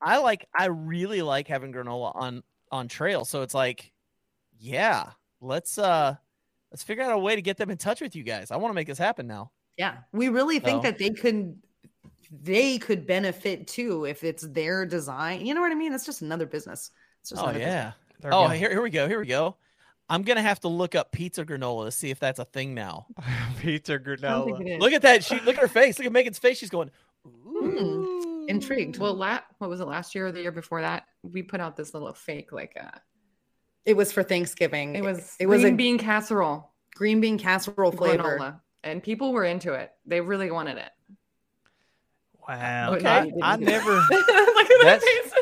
I 0.00 0.18
like. 0.18 0.46
I 0.54 0.66
really 0.66 1.22
like 1.22 1.48
having 1.48 1.72
granola 1.72 2.14
on 2.14 2.42
on 2.70 2.88
trail. 2.88 3.24
So 3.24 3.42
it's 3.42 3.54
like, 3.54 3.92
yeah, 4.58 5.10
let's 5.40 5.78
uh, 5.78 6.16
let's 6.74 6.82
figure 6.82 7.04
out 7.04 7.12
a 7.12 7.18
way 7.18 7.36
to 7.36 7.40
get 7.42 7.56
them 7.56 7.70
in 7.70 7.76
touch 7.78 8.00
with 8.00 8.16
you 8.16 8.24
guys. 8.24 8.50
I 8.50 8.56
want 8.56 8.70
to 8.72 8.74
make 8.74 8.88
this 8.88 8.98
happen 8.98 9.28
now. 9.28 9.52
Yeah, 9.76 9.98
we 10.12 10.28
really 10.28 10.58
think 10.58 10.82
So- 10.82 10.90
that 10.90 10.98
they 10.98 11.10
could 11.10 11.56
they 12.42 12.78
could 12.78 13.06
benefit 13.06 13.68
too 13.68 14.06
if 14.06 14.24
it's 14.24 14.42
their 14.42 14.84
design. 14.84 15.46
You 15.46 15.54
know 15.54 15.60
what 15.60 15.70
I 15.70 15.76
mean? 15.76 15.92
It's 15.92 16.04
just 16.04 16.20
another 16.22 16.46
business. 16.46 16.90
It's 17.20 17.30
just 17.30 17.40
Oh 17.40 17.44
another 17.46 17.60
yeah, 17.60 17.92
business. 18.16 18.34
Oh, 18.34 18.42
gonna- 18.42 18.56
here, 18.56 18.70
here 18.70 18.82
we 18.82 18.90
go. 18.90 19.06
Here 19.06 19.20
we 19.20 19.26
go. 19.26 19.56
I'm 20.08 20.22
gonna 20.22 20.42
have 20.42 20.58
to 20.60 20.68
look 20.68 20.96
up 20.96 21.12
pizza 21.12 21.44
granola 21.44 21.84
to 21.84 21.90
see 21.92 22.10
if 22.10 22.18
that's 22.18 22.40
a 22.40 22.44
thing 22.44 22.74
now. 22.74 23.06
pizza 23.60 23.94
I 23.94 23.96
don't 23.98 24.46
think 24.46 24.58
granola. 24.58 24.80
Look 24.80 24.92
at 24.92 25.02
that. 25.02 25.22
She 25.22 25.36
look 25.40 25.54
at 25.56 25.62
her 25.62 25.68
face. 25.68 25.96
Look 26.00 26.06
at 26.06 26.12
Megan's 26.12 26.40
face. 26.40 26.58
She's 26.58 26.70
going. 26.70 26.90
Ooh. 27.46 28.46
Intrigued. 28.48 28.98
Well, 28.98 29.14
la- 29.14 29.40
what 29.58 29.70
was 29.70 29.78
it 29.80 29.86
last 29.86 30.14
year 30.16 30.26
or 30.26 30.32
the 30.32 30.42
year 30.42 30.52
before 30.52 30.80
that? 30.82 31.04
We 31.22 31.42
put 31.44 31.60
out 31.60 31.76
this 31.76 31.94
little 31.94 32.12
fake 32.12 32.50
like 32.52 32.76
uh 32.78 32.98
It 33.86 33.96
was 33.96 34.12
for 34.12 34.22
Thanksgiving. 34.22 34.94
it 34.96 35.02
was 35.04 35.36
it 35.38 35.46
was 35.46 35.60
green 35.62 35.74
a 35.74 35.76
bean 35.76 35.98
casserole 35.98 36.70
green 36.94 37.20
bean 37.20 37.38
casserole 37.38 37.92
flavor. 37.92 38.38
granola, 38.38 38.60
and 38.82 39.02
people 39.02 39.32
were 39.32 39.44
into 39.44 39.72
it. 39.74 39.90
They 40.06 40.20
really 40.20 40.50
wanted 40.50 40.78
it. 40.78 40.90
Wow. 42.48 42.94
Okay. 42.94 43.06
I, 43.08 43.32
I 43.42 43.56
never. 43.56 43.90
Look 44.10 44.10
at 44.10 44.68
their 44.68 44.78
That's- 44.82 45.02
faces. 45.04 45.34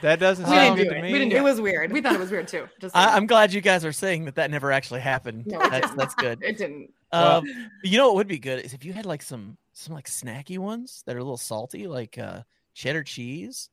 That 0.00 0.20
doesn't 0.20 0.44
We 0.48 0.50
didn't 0.54 0.64
sound 0.66 0.76
do 0.78 0.84
good 0.84 0.90
to 0.90 0.96
it. 0.98 1.02
me. 1.02 1.12
We 1.12 1.18
didn't 1.18 1.30
do 1.32 1.36
It 1.38 1.42
was 1.42 1.60
weird. 1.60 1.90
We 1.92 2.00
thought 2.00 2.14
it 2.14 2.20
was 2.20 2.30
weird 2.30 2.46
too. 2.46 2.68
Just 2.80 2.94
I, 2.96 3.16
I'm 3.16 3.26
glad 3.26 3.52
you 3.52 3.60
guys 3.60 3.84
are 3.84 3.90
saying 3.92 4.26
that 4.26 4.36
that 4.36 4.48
never 4.48 4.70
actually 4.70 5.00
happened. 5.00 5.48
No, 5.48 5.60
it 5.60 5.70
that's 5.72 5.86
didn't. 5.88 5.98
that's 5.98 6.14
good. 6.14 6.38
It 6.40 6.56
didn't. 6.56 6.92
Well- 7.12 7.38
Um, 7.38 7.44
you 7.82 7.98
know 7.98 8.06
what 8.06 8.14
would 8.16 8.28
be 8.28 8.38
good 8.38 8.64
is 8.64 8.74
if 8.74 8.84
you 8.84 8.92
had 8.92 9.06
like 9.06 9.22
some 9.22 9.56
some 9.72 9.96
like 9.96 10.06
snacky 10.06 10.56
ones 10.56 11.02
that 11.06 11.16
are 11.16 11.18
a 11.18 11.22
little 11.22 11.36
salty, 11.36 11.88
like 11.88 12.16
uh, 12.16 12.42
cheddar 12.74 13.02
cheese. 13.02 13.70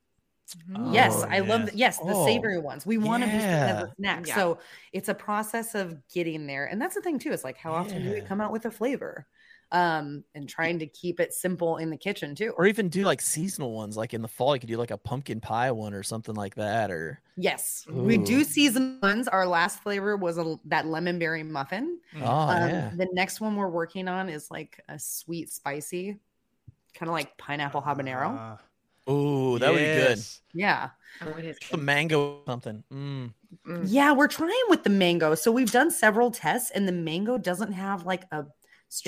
Yes, 0.92 1.12
Oh, 1.14 1.26
I 1.30 1.40
love 1.40 1.62
yes. 1.62 1.70
the, 1.72 1.76
yes 1.78 1.98
the 1.98 2.04
Oh, 2.12 2.26
savory 2.26 2.58
ones. 2.58 2.86
We 2.86 2.98
want 2.98 3.22
to 3.22 3.28
be 3.28 3.40
seen 3.40 3.66
as 3.66 3.76
yeah. 3.76 3.82
a 3.82 3.88
snack, 3.98 4.26
Yeah. 4.26 4.34
so 4.34 4.58
it's 4.92 5.08
a 5.08 5.14
process 5.14 5.74
of 5.74 6.06
getting 6.08 6.46
there, 6.46 6.66
and 6.66 6.80
that's 6.80 6.94
the 6.94 7.00
thing 7.00 7.18
too. 7.18 7.32
It's 7.32 7.44
like 7.44 7.56
how 7.58 7.72
often 7.72 8.02
do 8.04 8.12
we 8.12 8.20
come 8.20 8.40
out 8.40 8.52
with 8.52 8.66
a 8.66 8.70
flavor, 8.70 9.26
um, 9.72 10.24
and 10.34 10.48
trying 10.48 10.78
to 10.78 10.86
keep 10.86 11.18
it 11.18 11.32
simple 11.32 11.78
in 11.78 11.90
the 11.90 11.96
kitchen 11.96 12.34
too. 12.34 12.52
Or 12.56 12.66
even 12.66 12.88
do 12.88 13.04
like 13.04 13.20
seasonal 13.20 13.72
ones, 13.72 13.96
like 13.96 14.14
in 14.14 14.22
the 14.22 14.28
fall, 14.28 14.54
you 14.54 14.60
could 14.60 14.68
do 14.68 14.76
like 14.76 14.92
a 14.92 14.98
pumpkin 14.98 15.40
pie 15.40 15.72
one 15.72 15.94
or 15.94 16.02
something 16.02 16.34
like 16.34 16.54
that. 16.54 16.90
Or 16.90 17.20
Yes, 17.36 17.86
we 17.90 18.16
do 18.16 18.44
season 18.44 18.98
ones. 19.02 19.28
Our 19.28 19.46
last 19.46 19.82
flavor 19.82 20.16
was 20.16 20.38
a, 20.38 20.56
that 20.66 20.86
lemon 20.86 21.18
berry 21.18 21.42
muffin. 21.42 22.00
Oh 22.14 22.18
um, 22.48 22.68
yeah, 22.70 22.92
The 22.96 23.08
next 23.12 23.40
one 23.40 23.56
we're 23.56 23.68
working 23.68 24.08
on 24.08 24.28
is 24.28 24.50
like 24.50 24.80
a 24.88 24.98
sweet, 24.98 25.52
spicy, 25.52 26.18
kind 26.94 27.08
of 27.08 27.12
like 27.12 27.36
pineapple 27.36 27.82
habanero. 27.82 28.38
Ah, 28.38 28.58
oh 29.06 29.58
that 29.58 29.70
would 29.72 29.78
be 29.78 29.84
good. 29.84 30.18
yeah. 30.54 30.90
Oh. 31.22 31.32
The 31.70 31.76
mango 31.78 32.42
something. 32.46 32.84
Mm. 32.92 33.32
Mm. 33.66 33.84
Yeah, 33.86 34.12
we're 34.12 34.28
trying 34.28 34.52
with 34.68 34.84
the 34.84 34.90
mango. 34.90 35.34
So 35.34 35.50
we've 35.50 35.70
done 35.72 35.90
several 35.90 36.30
tests, 36.30 36.70
and 36.72 36.86
the 36.86 36.92
mango 36.92 37.38
doesn't 37.38 37.72
have 37.72 38.04
like 38.04 38.24
a 38.32 38.40
It 38.40 38.46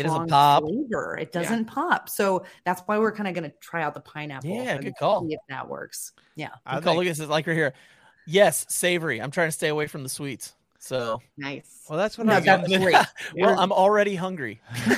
doesn't 0.04 0.10
strong 0.10 0.28
pop. 0.28 0.62
flavor. 0.62 1.18
It 1.20 1.32
doesn't 1.32 1.66
pop. 1.66 2.08
So 2.08 2.44
that's 2.64 2.80
why 2.86 2.98
we're 2.98 3.12
kind 3.12 3.28
of 3.28 3.34
going 3.34 3.50
to 3.50 3.54
try 3.60 3.82
out 3.82 3.92
the 3.92 4.00
pineapple. 4.00 4.48
Yeah, 4.48 4.74
and 4.76 4.84
good 4.84 4.94
call. 4.98 5.26
See 5.28 5.34
if 5.34 5.40
that 5.50 5.68
works. 5.68 6.12
Yeah. 6.34 6.48
I 6.64 6.76
Good 6.76 6.84
call. 6.84 6.92
think- 6.94 6.98
Look 7.04 7.10
at 7.12 7.16
this, 7.18 7.28
like 7.28 7.46
right 7.46 7.54
here. 7.54 7.74
Yes, 8.26 8.64
savory. 8.70 9.20
I'm 9.20 9.30
trying 9.30 9.48
to 9.48 9.52
stay 9.52 9.68
away 9.68 9.86
from 9.86 10.02
the 10.02 10.08
sweets. 10.08 10.54
So 10.78 11.20
Nice. 11.36 11.84
well, 11.90 11.98
that's 11.98 12.16
what 12.16 12.26
No, 12.26 12.34
I 12.34 12.36
was 12.36 12.44
that's 12.46 12.68
gonna 12.68 12.84
great. 12.84 12.96
well, 13.36 13.58
I'm 13.60 13.72
already 13.72 14.14
hungry. 14.14 14.60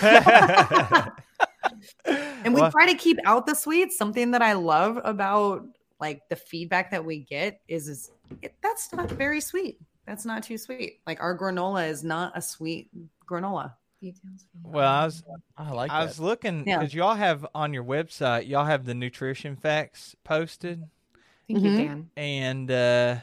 And 2.45 2.55
we 2.55 2.61
Well, 2.62 2.71
try 2.71 2.87
to 2.91 2.97
keep 2.97 3.18
out 3.27 3.47
the 3.47 3.55
sweets. 3.55 3.99
Something 3.99 4.31
that 4.31 4.41
I 4.43 4.55
love 4.55 4.99
about 5.05 5.64
like 6.01 6.27
the 6.31 6.37
feedback 6.37 6.91
that 6.91 7.05
we 7.05 7.18
get 7.21 7.61
is, 7.68 7.87
is 7.89 8.11
it, 8.43 8.55
that's 8.62 8.93
not 8.93 9.11
very 9.11 9.41
sweet. 9.41 9.79
That's 10.07 10.25
not 10.25 10.43
too 10.43 10.57
sweet. 10.57 11.01
Like 11.07 11.21
our 11.21 11.37
granola 11.37 11.89
is 11.89 12.03
not 12.03 12.33
a 12.35 12.41
sweet 12.43 12.89
granola. 13.29 13.75
Well, 14.64 14.89
I 14.91 15.05
was 15.05 15.23
I 15.59 15.71
like 15.73 15.91
I 15.91 16.01
that. 16.01 16.07
was 16.09 16.18
looking 16.18 16.64
Yeah. 16.66 16.79
because 16.79 16.95
y'all 16.95 17.14
have 17.14 17.47
on 17.55 17.75
your 17.75 17.85
website 17.85 18.49
y'all 18.49 18.64
have 18.64 18.87
the 18.87 18.95
nutrition 18.95 19.57
facts 19.57 20.16
posted 20.25 20.83
Thank 21.47 21.62
you, 21.62 21.71
Mhm. 21.71 21.77
Dan. 21.77 22.11
and 22.16 22.71
uh 22.71 23.16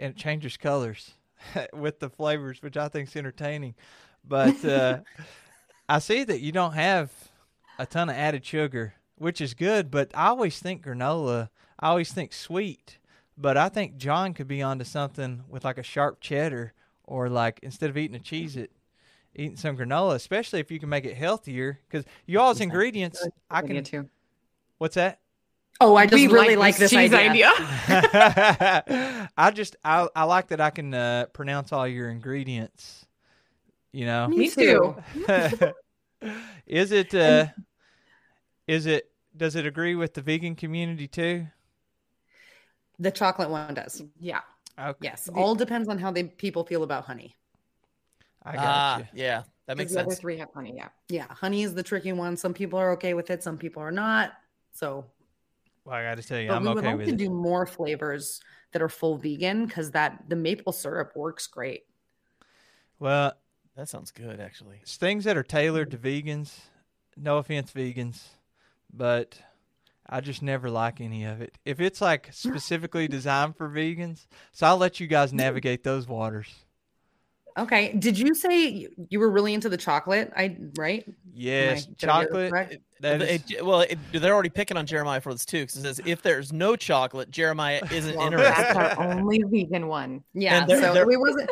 and 0.00 0.14
it 0.14 0.16
changes 0.16 0.56
colors 0.56 1.12
with 1.72 2.00
the 2.00 2.10
flavors, 2.10 2.60
which 2.62 2.76
I 2.76 2.88
think 2.88 3.08
is 3.08 3.14
entertaining. 3.16 3.76
But 4.26 4.64
uh 4.64 4.98
I 5.88 6.00
see 6.00 6.24
that 6.24 6.40
you 6.40 6.50
don't 6.50 6.72
have 6.72 7.12
a 7.80 7.86
ton 7.86 8.08
of 8.10 8.16
added 8.16 8.44
sugar, 8.44 8.94
which 9.16 9.40
is 9.40 9.54
good. 9.54 9.90
But 9.90 10.10
I 10.14 10.28
always 10.28 10.58
think 10.58 10.84
granola, 10.84 11.48
I 11.78 11.88
always 11.88 12.12
think 12.12 12.32
sweet. 12.32 12.98
But 13.38 13.56
I 13.56 13.68
think 13.70 13.96
John 13.96 14.34
could 14.34 14.48
be 14.48 14.60
onto 14.62 14.84
something 14.84 15.44
with 15.48 15.64
like 15.64 15.78
a 15.78 15.82
sharp 15.82 16.20
cheddar, 16.20 16.74
or 17.04 17.28
like 17.30 17.58
instead 17.62 17.88
of 17.88 17.96
eating 17.96 18.16
a 18.16 18.20
Cheez-It, 18.20 18.70
eating 19.34 19.56
some 19.56 19.76
granola, 19.78 20.14
especially 20.14 20.60
if 20.60 20.70
you 20.70 20.78
can 20.78 20.90
make 20.90 21.06
it 21.06 21.16
healthier. 21.16 21.80
Because 21.88 22.04
y'all's 22.26 22.58
Exactly. 22.58 22.64
ingredients, 22.64 23.28
I 23.50 23.62
can. 23.62 23.82
too. 23.82 24.08
What's 24.78 24.96
that? 24.96 25.20
Oh, 25.80 25.96
I 25.96 26.04
just 26.04 26.14
We 26.14 26.26
really 26.26 26.56
like 26.56 26.76
this, 26.76 26.90
cheese 26.90 27.14
idea. 27.14 27.50
I 29.38 29.50
just 29.54 29.76
I 29.82 30.06
I 30.14 30.24
like 30.24 30.48
that 30.48 30.60
I 30.60 30.68
can 30.68 30.92
uh, 30.92 31.26
pronounce 31.32 31.72
all 31.72 31.88
your 31.88 32.10
ingredients. 32.10 33.06
You 33.92 34.04
know, 34.04 34.28
Me 34.28 34.50
too. 34.50 34.96
is 36.66 36.92
it 36.92 37.14
uh, 37.14 37.46
is 38.66 38.86
it 38.86 39.10
does 39.36 39.54
it 39.56 39.66
agree 39.66 39.94
with 39.94 40.14
the 40.14 40.22
vegan 40.22 40.54
community 40.56 41.06
too? 41.06 41.46
The 42.98 43.10
chocolate 43.10 43.50
one 43.50 43.74
does. 43.74 44.02
Yeah. 44.18 44.40
Okay, 44.78 44.98
Yes. 45.02 45.28
All 45.34 45.54
depends 45.54 45.88
on 45.88 45.98
how 45.98 46.10
they 46.10 46.24
people 46.24 46.64
feel 46.64 46.82
about 46.82 47.04
honey. 47.04 47.36
I 48.42 48.52
got 48.54 48.64
Ah, 48.64 48.98
you. 48.98 49.04
yeah, 49.14 49.42
that 49.66 49.76
makes 49.76 49.92
the 49.92 50.00
other 50.00 50.10
sense. 50.10 50.20
three 50.20 50.38
have 50.38 50.48
honey. 50.54 50.72
Yeah. 50.76 50.88
Yeah, 51.08 51.26
honey 51.28 51.62
is 51.62 51.74
the 51.74 51.82
tricky 51.82 52.12
one. 52.12 52.36
Some 52.36 52.54
people 52.54 52.78
are 52.78 52.92
okay 52.92 53.14
with 53.14 53.30
it, 53.30 53.42
some 53.42 53.58
people 53.58 53.82
are 53.82 53.90
not. 53.90 54.32
So, 54.72 55.04
Well, 55.84 55.96
I 55.96 56.02
got 56.04 56.16
to 56.16 56.22
tell 56.22 56.38
you, 56.40 56.48
but 56.48 56.56
I'm 56.56 56.62
we 56.62 56.68
would 56.70 56.78
okay 56.84 56.94
like 56.94 57.06
to 57.06 57.12
it. 57.12 57.16
do 57.18 57.30
more 57.30 57.66
flavors 57.66 58.40
that 58.72 58.80
are 58.80 58.88
full 58.88 59.16
vegan 59.18 59.66
because 59.66 59.90
that 59.90 60.24
the 60.28 60.36
maple 60.36 60.72
syrup 60.72 61.12
works 61.16 61.46
great. 61.46 61.84
well, 62.98 63.34
That 63.76 63.88
sounds 63.88 64.10
good, 64.10 64.40
actually. 64.40 64.78
it's 64.82 64.96
things 64.96 65.24
that 65.24 65.36
are 65.36 65.42
tailored 65.42 65.90
to 65.90 65.98
vegans. 65.98 66.58
No 67.16 67.38
offense, 67.38 67.72
vegans, 67.72 68.22
but 68.92 69.38
I 70.08 70.20
just 70.20 70.42
never 70.42 70.70
like 70.70 71.00
any 71.00 71.24
of 71.24 71.40
it. 71.40 71.56
If 71.64 71.80
it's 71.80 72.00
like 72.00 72.28
specifically 72.32 73.08
designed 73.08 73.56
for 73.56 73.68
vegans, 73.68 74.26
so 74.52 74.66
I'll 74.66 74.76
let 74.76 75.00
you 75.00 75.06
guys 75.06 75.32
navigate 75.32 75.84
those 75.84 76.08
waters. 76.08 76.48
Okay. 77.58 77.92
Did 77.98 78.18
you 78.18 78.34
say 78.34 78.68
you- 78.68 78.90
you 79.10 79.18
were 79.18 79.30
really 79.30 79.54
into 79.54 79.68
the 79.68 79.76
chocolate? 79.76 80.32
I 80.36 80.56
right? 80.78 81.04
Yes, 81.34 81.82
I 81.82 81.86
get 81.86 81.90
it 81.90 81.98
chocolate. 81.98 82.50
correct? 82.50 82.76
That 83.00 83.22
it- 83.22 83.64
well, 83.64 83.80
it, 83.80 83.98
they're 84.12 84.32
already 84.34 84.50
picking 84.50 84.76
on 84.76 84.86
Jeremiah 84.86 85.20
for 85.20 85.32
this 85.32 85.44
too, 85.44 85.62
because 85.62 85.76
it 85.76 85.82
says 85.82 86.00
if 86.06 86.22
there's 86.22 86.52
no 86.52 86.76
chocolate, 86.76 87.30
Jeremiah 87.30 87.80
isn't 87.92 88.16
Well, 88.16 88.26
interested. 88.26 88.54
that's 88.76 88.98
our 88.98 89.12
only 89.18 89.42
vegan 89.46 89.88
one. 89.88 90.22
Yeah. 90.32 90.64
they're- 90.64 90.80
so 90.80 90.94
they're- 90.94 91.10
it 91.10 91.18
wasn't 91.20 91.50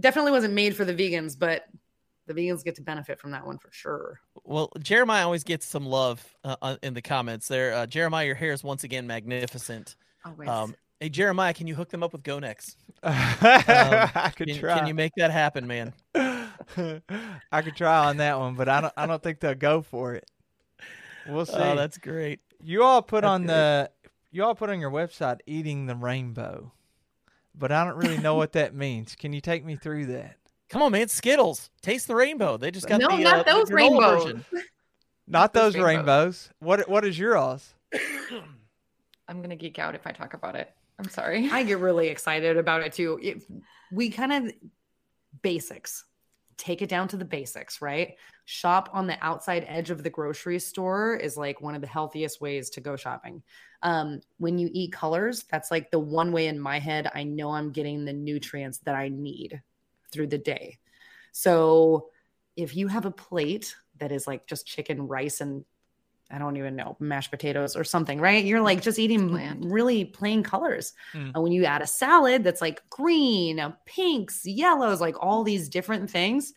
definitely 0.00 0.32
wasn't 0.32 0.54
made 0.54 0.74
for 0.76 0.84
the 0.84 0.94
vegans, 0.94 1.38
but 1.38 1.66
the 2.26 2.34
vegans 2.34 2.64
get 2.64 2.74
to 2.76 2.82
benefit 2.82 3.20
from 3.20 3.30
that 3.32 3.46
one 3.46 3.58
for 3.58 3.68
sure. 3.72 4.20
Well, 4.44 4.70
Jeremiah 4.80 5.24
always 5.24 5.44
gets 5.44 5.66
some 5.66 5.86
love 5.86 6.24
uh, 6.44 6.56
uh, 6.60 6.76
in 6.82 6.94
the 6.94 7.02
comments 7.02 7.48
there. 7.48 7.72
Uh, 7.74 7.86
Jeremiah, 7.86 8.26
your 8.26 8.34
hair 8.34 8.52
is 8.52 8.64
once 8.64 8.84
again 8.84 9.06
magnificent. 9.06 9.96
Always. 10.24 10.48
Um, 10.48 10.74
hey, 11.00 11.08
Jeremiah, 11.08 11.54
can 11.54 11.66
you 11.66 11.74
hook 11.74 11.90
them 11.90 12.02
up 12.02 12.12
with 12.12 12.22
GoNex? 12.22 12.76
I 13.02 14.32
could 14.36 14.48
Can, 14.48 14.58
try. 14.58 14.78
can 14.78 14.86
you 14.88 14.94
make 14.94 15.12
that 15.16 15.30
happen, 15.30 15.66
man? 15.66 15.92
I 16.14 17.62
could 17.62 17.76
try 17.76 18.06
on 18.06 18.16
that 18.16 18.38
one, 18.38 18.54
but 18.54 18.68
I 18.68 18.80
don't. 18.80 18.92
I 18.96 19.06
don't 19.06 19.22
think 19.22 19.40
they'll 19.40 19.54
go 19.54 19.82
for 19.82 20.14
it. 20.14 20.28
We'll 21.28 21.46
see. 21.46 21.54
Oh, 21.54 21.76
that's 21.76 21.98
great. 21.98 22.40
you 22.62 22.82
all 22.82 23.02
put 23.02 23.22
that's 23.22 23.30
on 23.30 23.42
great. 23.42 23.48
the. 23.48 23.90
You 24.32 24.44
all 24.44 24.54
put 24.54 24.70
on 24.70 24.80
your 24.80 24.90
website 24.90 25.38
eating 25.46 25.86
the 25.86 25.94
rainbow, 25.94 26.72
but 27.54 27.72
I 27.72 27.84
don't 27.84 27.96
really 27.96 28.18
know 28.18 28.34
what 28.34 28.52
that 28.52 28.74
means. 28.74 29.14
Can 29.14 29.32
you 29.32 29.40
take 29.40 29.64
me 29.64 29.76
through 29.76 30.06
that? 30.06 30.36
Come 30.68 30.82
on, 30.82 30.92
man. 30.92 31.08
Skittles. 31.08 31.70
Taste 31.82 32.08
the 32.08 32.14
rainbow. 32.16 32.56
They 32.56 32.70
just 32.70 32.88
got 32.88 33.00
No, 33.00 33.16
the, 33.16 33.22
not 33.22 33.48
uh, 33.48 33.52
those 33.52 33.70
granola 33.70 33.74
rainbows. 33.76 34.22
version. 34.24 34.44
Not 35.28 35.52
Those 35.52 35.72
those 35.74 35.82
rainbows. 35.82 35.96
rainbows. 36.06 36.50
What 36.60 36.88
What 36.88 37.04
is 37.04 37.18
yours? 37.18 37.74
I'm 39.28 39.42
gonna 39.42 39.56
geek 39.56 39.78
out 39.78 39.94
if 39.96 40.06
I 40.06 40.12
talk 40.12 40.34
about 40.34 40.54
it. 40.54 40.72
I'm 41.00 41.08
sorry. 41.08 41.48
I 41.50 41.64
get 41.64 41.78
really 41.78 42.08
excited 42.08 42.56
about 42.56 42.82
it 42.82 42.92
too. 42.92 43.18
It, 43.20 43.42
we 43.90 44.08
kind 44.10 44.32
of 44.32 44.52
basics. 45.42 46.04
Take 46.56 46.80
it 46.80 46.88
down 46.88 47.08
to 47.08 47.16
the 47.16 47.24
basics, 47.24 47.82
right? 47.82 48.14
Shop 48.46 48.88
on 48.92 49.06
the 49.08 49.18
outside 49.20 49.64
edge 49.68 49.90
of 49.90 50.02
the 50.02 50.10
grocery 50.10 50.58
store 50.60 51.16
is 51.16 51.36
like 51.36 51.60
one 51.60 51.74
of 51.74 51.80
the 51.82 51.86
healthiest 51.88 52.40
ways 52.40 52.70
to 52.70 52.80
go 52.80 52.96
shopping. 52.96 53.42
Um, 53.82 54.20
when 54.38 54.58
you 54.58 54.70
eat 54.72 54.92
colors, 54.92 55.44
that's 55.50 55.70
like 55.70 55.90
the 55.90 55.98
one 55.98 56.32
way 56.32 56.46
in 56.46 56.58
my 56.58 56.78
head 56.78 57.10
I 57.14 57.24
know 57.24 57.50
I'm 57.50 57.72
getting 57.72 58.04
the 58.04 58.12
nutrients 58.12 58.78
that 58.84 58.94
I 58.94 59.08
need 59.08 59.60
through 60.12 60.28
the 60.28 60.38
day. 60.38 60.78
So 61.32 62.08
if 62.56 62.74
you 62.76 62.88
have 62.88 63.04
a 63.06 63.10
plate 63.10 63.74
that 63.98 64.12
is 64.12 64.26
like 64.26 64.46
just 64.46 64.66
chicken, 64.66 65.06
rice, 65.06 65.40
and 65.40 65.64
I 66.30 66.38
don't 66.38 66.56
even 66.56 66.74
know, 66.74 66.96
mashed 66.98 67.30
potatoes 67.30 67.76
or 67.76 67.84
something, 67.84 68.20
right? 68.20 68.44
You're 68.44 68.60
like 68.60 68.82
just 68.82 68.98
eating 68.98 69.28
Bland. 69.28 69.70
really 69.70 70.04
plain 70.04 70.42
colors. 70.42 70.92
Mm. 71.14 71.32
And 71.34 71.42
when 71.42 71.52
you 71.52 71.64
add 71.66 71.82
a 71.82 71.86
salad 71.86 72.42
that's 72.42 72.60
like 72.60 72.82
green, 72.90 73.60
pinks, 73.84 74.44
yellows, 74.44 75.00
like 75.00 75.16
all 75.22 75.44
these 75.44 75.68
different 75.68 76.10
things, 76.10 76.52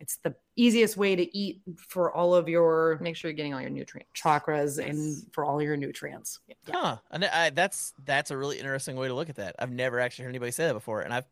It's 0.00 0.18
the 0.22 0.36
easiest 0.54 0.96
way 0.96 1.16
to 1.16 1.36
eat 1.36 1.62
for 1.76 2.12
all 2.12 2.32
of 2.34 2.48
your 2.48 2.98
Make 3.00 3.16
sure 3.16 3.28
you're 3.30 3.36
getting 3.36 3.54
all 3.54 3.60
your 3.60 3.70
nutrients. 3.70 4.10
chakras 4.14 4.78
Yes. 4.78 4.88
and 4.88 5.32
for 5.32 5.44
all 5.44 5.60
your 5.60 5.76
nutrients. 5.76 6.38
Huh. 6.70 6.98
And 7.10 7.24
I, 7.24 7.50
that's 7.50 7.92
that's 8.04 8.30
a 8.30 8.36
really 8.36 8.58
interesting 8.58 8.94
way 8.96 9.08
to 9.08 9.14
look 9.14 9.28
at 9.30 9.36
that. 9.36 9.56
I've 9.58 9.72
never 9.72 9.98
actually 9.98 10.26
heard 10.26 10.30
anybody 10.30 10.52
say 10.52 10.66
that 10.66 10.74
before, 10.74 11.00
and 11.02 11.12
I've 11.12 11.24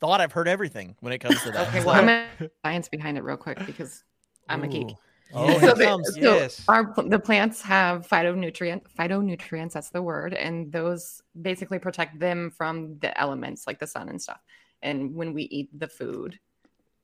thought 0.00 0.20
I've 0.20 0.32
heard 0.32 0.48
everything 0.48 0.96
when 1.00 1.12
it 1.12 1.18
comes 1.18 1.42
to 1.42 1.50
that. 1.52 1.68
Okay, 1.68 1.80
well, 1.84 1.94
I'm 1.96 2.06
gonna 2.06 2.28
science 2.64 2.88
behind 2.88 3.18
it 3.18 3.24
real 3.24 3.36
quick 3.36 3.64
because 3.66 4.04
I'm 4.48 4.64
a 4.64 4.68
geek. 4.68 4.88
Oh, 5.34 5.46
here 5.46 5.60
So 5.60 5.74
the- 5.74 5.84
comes. 5.84 6.14
so 6.14 6.20
yes. 6.20 6.64
Our 6.68 6.94
the 7.06 7.18
plants 7.18 7.60
have 7.62 8.08
phytonutrient 8.08 8.82
phytonutrients. 8.98 9.72
That's 9.72 9.90
the 9.90 10.00
word, 10.02 10.32
and 10.34 10.72
those 10.72 11.22
basically 11.40 11.78
protect 11.78 12.18
them 12.18 12.50
from 12.50 12.98
the 13.00 13.18
elements 13.20 13.66
like 13.66 13.78
the 13.78 13.86
sun 13.86 14.08
and 14.08 14.20
stuff. 14.22 14.40
And 14.82 15.14
when 15.14 15.34
we 15.34 15.42
eat 15.44 15.68
the 15.78 15.88
food, 15.88 16.38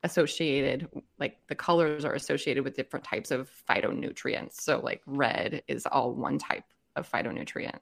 associated 0.05 0.89
like 1.19 1.39
the 1.49 1.55
colors 1.55 2.05
are 2.05 2.15
associated 2.15 2.63
with 2.65 2.77
different 2.77 3.05
types 3.05 3.31
of 3.31 3.51
phytonutrients. 3.69 4.61
So 4.61 4.81
like 4.81 5.03
red 5.07 5.63
is 5.69 5.87
all 5.87 6.13
one 6.15 6.39
type 6.39 6.65
of 6.97 7.11
phytonutrient, 7.11 7.79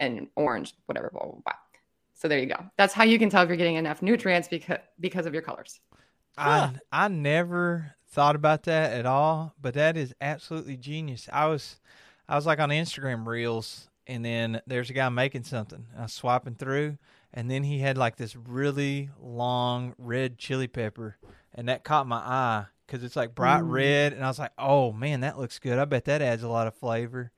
and 0.00 0.26
orange, 0.36 0.74
whatever, 0.86 1.10
blah 1.12 1.22
blah 1.24 1.32
blah. 1.44 1.54
So 2.14 2.28
there 2.28 2.38
you 2.38 2.46
go. 2.46 2.64
That's 2.76 2.94
how 2.94 3.04
you 3.04 3.18
can 3.18 3.28
tell 3.28 3.42
if 3.42 3.48
you're 3.48 3.56
getting 3.56 3.74
enough 3.76 4.00
nutrients 4.02 4.48
because 4.48 4.78
because 5.00 5.26
of 5.26 5.34
your 5.34 5.42
colors. 5.42 5.80
Huh. 6.38 6.70
I 6.92 7.04
I 7.04 7.08
never 7.08 7.94
thought 8.08 8.36
about 8.36 8.62
that 8.64 8.92
at 8.92 9.06
all, 9.06 9.54
but 9.60 9.74
that 9.74 9.96
is 9.96 10.14
absolutely 10.20 10.76
genius. 10.76 11.28
I 11.32 11.46
was 11.46 11.76
I 12.28 12.36
was 12.36 12.46
like 12.46 12.60
on 12.60 12.70
Instagram 12.70 13.26
Reels, 13.26 13.88
and 14.06 14.24
then 14.24 14.60
there's 14.66 14.90
a 14.90 14.94
guy 14.94 15.08
making 15.08 15.44
something. 15.44 15.86
I 15.98 16.02
was 16.02 16.12
swiping 16.12 16.54
through, 16.54 16.98
and 17.32 17.50
then 17.50 17.64
he 17.64 17.80
had 17.80 17.98
like 17.98 18.16
this 18.16 18.36
really 18.36 19.10
long 19.20 19.94
red 19.98 20.38
chili 20.38 20.68
pepper, 20.68 21.16
and 21.54 21.68
that 21.68 21.84
caught 21.84 22.06
my 22.06 22.16
eye 22.18 22.66
because 22.86 23.02
it's 23.02 23.16
like 23.16 23.34
bright 23.34 23.62
Mm. 23.62 23.72
red, 23.72 24.12
and 24.12 24.24
I 24.24 24.28
was 24.28 24.38
like, 24.38 24.52
oh 24.58 24.92
man, 24.92 25.20
that 25.20 25.38
looks 25.38 25.58
good. 25.58 25.78
I 25.78 25.84
bet 25.84 26.04
that 26.04 26.22
adds 26.22 26.42
a 26.42 26.48
lot 26.48 26.66
of 26.68 26.74
flavor. 26.74 27.32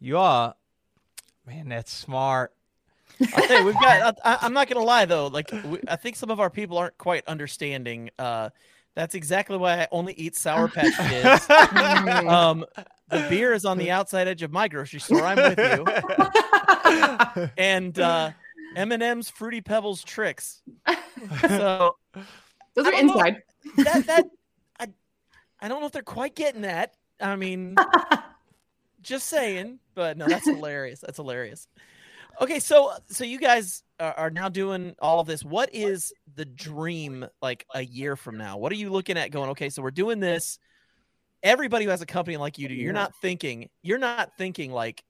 You 0.00 0.18
all, 0.18 0.56
man, 1.46 1.68
that's 1.68 1.92
smart. 1.92 2.52
I'll 3.34 3.46
tell 3.46 3.58
you, 3.60 3.64
we've 3.66 3.74
got. 3.74 4.18
I, 4.24 4.38
I'm 4.42 4.52
not 4.52 4.68
gonna 4.68 4.84
lie 4.84 5.04
though. 5.04 5.26
Like, 5.28 5.50
we, 5.64 5.78
I 5.88 5.96
think 5.96 6.16
some 6.16 6.30
of 6.30 6.40
our 6.40 6.50
people 6.50 6.76
aren't 6.78 6.98
quite 6.98 7.26
understanding. 7.26 8.10
Uh, 8.18 8.50
that's 8.94 9.14
exactly 9.14 9.56
why 9.58 9.82
I 9.82 9.88
only 9.92 10.14
eat 10.14 10.36
Sour 10.36 10.68
Patch 10.68 10.94
Kids. 11.08 11.50
um, 12.28 12.64
the 13.10 13.26
beer 13.28 13.52
is 13.52 13.64
on 13.64 13.76
the 13.78 13.90
outside 13.90 14.26
edge 14.28 14.42
of 14.42 14.52
my 14.52 14.68
grocery 14.68 15.00
store. 15.00 15.22
I'm 15.22 15.36
with 15.36 15.58
you. 15.58 15.86
And 17.58 17.98
uh, 17.98 18.30
M&M's 18.76 19.28
Fruity 19.28 19.60
Pebbles 19.60 20.02
Trix. 20.04 20.62
So 21.48 21.96
Those 22.74 22.86
are 22.86 22.90
don't 22.92 23.06
know. 23.06 23.14
inside. 23.14 23.42
that 23.78 24.06
that 24.06 24.26
I, 24.78 24.86
I 25.60 25.68
don't 25.68 25.80
know 25.80 25.86
if 25.86 25.92
they're 25.92 26.02
quite 26.02 26.34
getting 26.34 26.62
that. 26.62 26.94
I 27.20 27.36
mean, 27.36 27.74
just 29.02 29.26
saying. 29.28 29.78
But 29.94 30.16
no, 30.18 30.26
that's 30.26 30.46
hilarious. 30.46 31.00
That's 31.00 31.16
hilarious. 31.16 31.68
Okay, 32.40 32.58
so 32.58 32.92
so 33.08 33.24
you 33.24 33.38
guys 33.38 33.82
are, 33.98 34.30
now 34.30 34.48
doing 34.48 34.94
all 34.98 35.20
of 35.20 35.26
this. 35.26 35.42
What 35.42 35.70
is 35.72 36.12
the 36.34 36.44
dream 36.44 37.26
like 37.40 37.64
a 37.74 37.82
year 37.82 38.14
from 38.14 38.36
now? 38.36 38.58
What 38.58 38.72
are 38.72 38.76
you 38.76 38.90
looking 38.90 39.16
at? 39.16 39.30
Going 39.30 39.50
okay, 39.50 39.70
so 39.70 39.82
we're 39.82 39.90
doing 39.90 40.20
this. 40.20 40.58
Everybody 41.42 41.84
who 41.84 41.90
has 41.90 42.02
a 42.02 42.06
company 42.06 42.36
like 42.36 42.58
you 42.58 42.68
do, 42.68 42.74
you're 42.74 42.92
not 42.92 43.14
thinking. 43.22 43.70
You're 43.82 43.98
not 43.98 44.32
thinking 44.36 44.70
like 44.70 45.02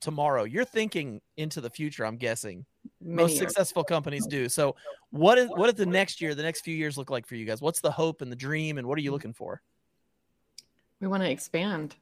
tomorrow. 0.00 0.44
You're 0.44 0.64
thinking 0.64 1.20
into 1.36 1.60
the 1.60 1.70
future. 1.70 2.04
I'm 2.04 2.16
guessing 2.16 2.66
most 3.00 3.36
successful 3.36 3.84
companies 3.84 4.26
do. 4.26 4.48
So, 4.48 4.76
what 5.10 5.38
is 5.38 5.48
what 5.48 5.66
does 5.66 5.74
the 5.74 5.86
next 5.86 6.20
year, 6.20 6.34
the 6.34 6.42
next 6.42 6.60
few 6.60 6.74
years 6.74 6.96
look 6.96 7.10
like 7.10 7.26
for 7.26 7.34
you 7.34 7.46
guys? 7.46 7.60
What's 7.60 7.80
the 7.80 7.90
hope 7.90 8.22
and 8.22 8.30
the 8.30 8.36
dream, 8.36 8.78
and 8.78 8.86
what 8.86 8.96
are 8.98 9.02
you 9.02 9.10
mm. 9.10 9.14
looking 9.14 9.32
for? 9.32 9.60
We 11.00 11.08
want 11.08 11.22
to 11.22 11.30
expand. 11.30 11.96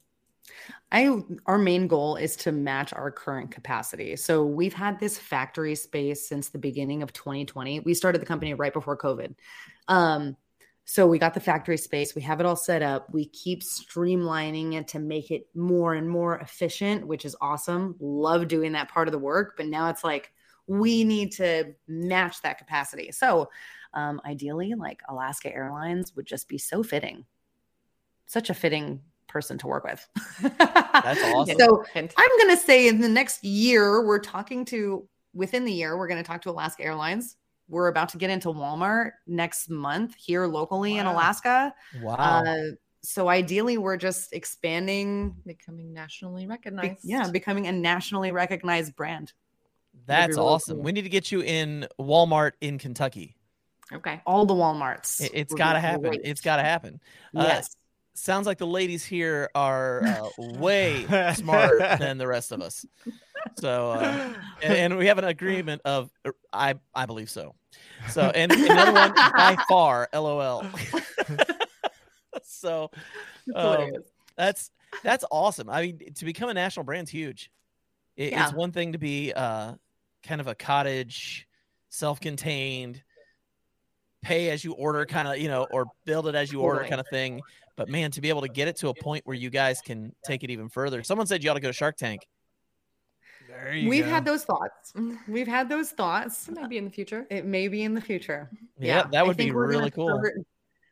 I 0.90 1.22
our 1.46 1.58
main 1.58 1.86
goal 1.86 2.16
is 2.16 2.36
to 2.36 2.52
match 2.52 2.92
our 2.94 3.10
current 3.10 3.50
capacity. 3.50 4.16
So 4.16 4.44
we've 4.44 4.74
had 4.74 4.98
this 4.98 5.18
factory 5.18 5.74
space 5.74 6.26
since 6.28 6.48
the 6.48 6.58
beginning 6.58 7.02
of 7.02 7.12
2020. 7.12 7.80
We 7.80 7.94
started 7.94 8.20
the 8.20 8.26
company 8.26 8.54
right 8.54 8.72
before 8.72 8.96
COVID. 8.96 9.34
Um, 9.88 10.36
so 10.90 11.06
we 11.06 11.18
got 11.18 11.34
the 11.34 11.40
factory 11.40 11.76
space, 11.76 12.14
we 12.14 12.22
have 12.22 12.40
it 12.40 12.46
all 12.46 12.56
set 12.56 12.80
up. 12.80 13.12
We 13.12 13.26
keep 13.26 13.62
streamlining 13.62 14.72
it 14.72 14.88
to 14.88 14.98
make 14.98 15.30
it 15.30 15.46
more 15.54 15.92
and 15.92 16.08
more 16.08 16.38
efficient, 16.38 17.06
which 17.06 17.26
is 17.26 17.36
awesome. 17.42 17.94
Love 18.00 18.48
doing 18.48 18.72
that 18.72 18.88
part 18.88 19.06
of 19.06 19.12
the 19.12 19.18
work, 19.18 19.54
but 19.58 19.66
now 19.66 19.90
it's 19.90 20.02
like 20.02 20.32
we 20.66 21.04
need 21.04 21.32
to 21.32 21.74
match 21.88 22.40
that 22.40 22.56
capacity. 22.56 23.12
So 23.12 23.50
um, 23.92 24.18
ideally, 24.24 24.72
like 24.78 25.02
Alaska 25.10 25.54
Airlines 25.54 26.16
would 26.16 26.26
just 26.26 26.48
be 26.48 26.56
so 26.56 26.82
fitting. 26.82 27.26
Such 28.24 28.48
a 28.48 28.54
fitting 28.54 29.02
person 29.28 29.58
to 29.58 29.66
work 29.66 29.84
with. 29.84 30.06
That's 30.58 31.22
awesome. 31.34 31.58
So 31.58 31.84
I'm 31.94 32.08
going 32.38 32.50
to 32.50 32.56
say 32.56 32.88
in 32.88 33.00
the 33.00 33.08
next 33.08 33.44
year, 33.44 34.04
we're 34.04 34.18
talking 34.18 34.64
to, 34.66 35.06
within 35.34 35.64
the 35.64 35.72
year, 35.72 35.96
we're 35.96 36.08
going 36.08 36.22
to 36.22 36.26
talk 36.26 36.42
to 36.42 36.50
Alaska 36.50 36.82
Airlines. 36.82 37.36
We're 37.68 37.88
about 37.88 38.08
to 38.10 38.18
get 38.18 38.30
into 38.30 38.48
Walmart 38.48 39.12
next 39.26 39.68
month 39.70 40.14
here 40.16 40.46
locally 40.46 40.96
in 40.96 41.06
Alaska. 41.06 41.74
Wow, 42.02 42.14
Uh, 42.14 42.54
so 43.02 43.28
ideally, 43.28 43.78
we're 43.78 43.96
just 43.98 44.32
expanding, 44.32 45.36
becoming 45.46 45.92
nationally 45.92 46.44
be- 46.44 46.48
recognized. 46.48 47.00
yeah, 47.04 47.30
becoming 47.30 47.66
a 47.66 47.72
nationally 47.72 48.32
recognized 48.32 48.96
brand. 48.96 49.32
that's 50.06 50.36
really 50.36 50.48
awesome. 50.48 50.76
cool. 50.76 50.84
We 50.84 50.92
need 50.92 51.02
to 51.02 51.08
get 51.10 51.30
you 51.30 51.42
in 51.42 51.86
Walmart 52.00 52.52
in 52.60 52.78
Kentucky. 52.78 53.36
Okay. 53.92 54.20
All 54.26 54.46
the 54.46 54.54
Walmarts. 54.54 55.20
It, 55.20 55.34
has 55.34 55.56
got 55.56 55.74
to 55.74 55.80
happen. 55.80 56.02
great. 56.02 56.20
It's 56.24 56.40
got 56.40 56.56
to 56.56 56.62
happen. 56.62 57.00
Uh, 57.36 57.44
yes. 57.46 57.76
Sounds 58.18 58.46
like 58.46 58.58
the 58.58 58.66
ladies 58.66 59.04
here 59.04 59.48
are 59.54 60.04
uh, 60.04 60.28
way 60.58 61.06
smarter 61.34 61.96
than 61.98 62.18
the 62.18 62.26
rest 62.26 62.52
of 62.52 62.60
us. 62.60 62.84
So, 63.58 63.92
uh, 63.92 64.34
and, 64.62 64.74
and 64.74 64.98
we 64.98 65.06
have 65.06 65.18
an 65.18 65.24
agreement 65.24 65.82
of 65.84 66.10
er, 66.26 66.34
I 66.52 66.74
I 66.94 67.06
believe 67.06 67.30
so. 67.30 67.54
So, 68.10 68.22
and 68.34 68.52
another 68.52 68.92
one 68.92 69.14
by 69.14 69.56
far, 69.68 70.08
LOL. 70.12 70.64
so, 72.42 72.90
um, 73.54 73.90
that's 74.36 74.70
that's 75.02 75.24
awesome. 75.30 75.70
I 75.70 75.82
mean, 75.82 76.12
to 76.14 76.24
become 76.24 76.48
a 76.48 76.54
national 76.54 76.84
brand's 76.84 77.10
huge. 77.10 77.50
It, 78.16 78.32
Yeah. 78.32 78.44
It's 78.44 78.52
one 78.52 78.72
thing 78.72 78.92
to 78.92 78.98
be 78.98 79.32
uh, 79.32 79.74
kind 80.24 80.40
of 80.40 80.48
a 80.48 80.54
cottage, 80.54 81.46
self-contained, 81.88 83.02
pay 84.22 84.50
as 84.50 84.64
you 84.64 84.72
order 84.72 85.04
kind 85.06 85.28
of, 85.28 85.38
you 85.38 85.48
know, 85.48 85.66
or 85.70 85.86
build 86.04 86.26
it 86.28 86.34
as 86.34 86.52
you 86.52 86.60
order 86.60 86.84
kind 86.84 87.00
of 87.00 87.06
thing. 87.08 87.40
But 87.76 87.88
man, 87.88 88.10
to 88.12 88.20
be 88.20 88.28
able 88.28 88.40
to 88.42 88.48
get 88.48 88.66
it 88.68 88.76
to 88.78 88.88
a 88.88 88.94
point 88.94 89.24
where 89.26 89.36
you 89.36 89.50
guys 89.50 89.80
can 89.80 90.12
take 90.24 90.42
it 90.42 90.50
even 90.50 90.68
further. 90.68 91.02
Someone 91.02 91.26
said 91.26 91.44
you 91.44 91.50
ought 91.50 91.54
to 91.54 91.60
go 91.60 91.68
to 91.68 91.72
Shark 91.72 91.96
Tank. 91.96 92.26
There 93.48 93.72
you 93.74 93.88
We've 93.88 94.04
go. 94.04 94.10
had 94.10 94.24
those 94.24 94.44
thoughts. 94.44 94.92
We've 95.28 95.46
had 95.46 95.68
those 95.68 95.90
thoughts. 95.90 96.48
Maybe 96.50 96.78
in 96.78 96.84
the 96.84 96.90
future. 96.90 97.26
It 97.30 97.44
may 97.44 97.68
be 97.68 97.82
in 97.82 97.94
the 97.94 98.00
future. 98.00 98.50
Yeah, 98.78 99.04
that 99.12 99.26
would 99.26 99.36
be 99.36 99.44
think 99.44 99.54
we're 99.54 99.66
gonna 99.66 99.78
really 99.78 99.90
cool. 99.90 100.08
start- 100.08 100.34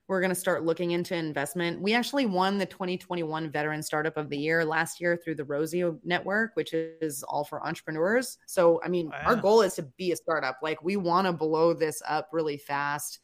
we're 0.09 0.21
going 0.21 0.31
to 0.31 0.37
start 0.37 0.65
looking 0.65 0.93
into 0.93 1.17
investment. 1.17 1.81
We 1.81 1.93
actually 1.95 2.27
won 2.27 2.59
the 2.59 2.67
2021 2.67 3.51
Veteran 3.51 3.83
Startup 3.83 4.17
of 4.17 4.29
the 4.29 4.39
Year 4.39 4.65
last 4.65 5.01
year 5.01 5.17
through 5.17 5.35
the 5.35 5.45
Rosie 5.45 5.85
Network, 6.05 6.53
which 6.55 6.73
is 6.73 7.25
all 7.25 7.43
for 7.45 7.67
entrepreneurs. 7.67 8.39
So, 8.47 8.81
I 8.85 8.89
mean, 8.89 9.11
our 9.25 9.35
goal 9.35 9.63
is 9.63 9.75
to 9.75 9.83
be 9.83 10.13
a 10.13 10.17
startup. 10.17 10.59
Like, 10.63 10.83
we 10.83 10.97
want 10.97 11.27
to 11.27 11.33
blow 11.33 11.75
this 11.75 12.03
up 12.07 12.29
really 12.33 12.57
fast. 12.57 13.19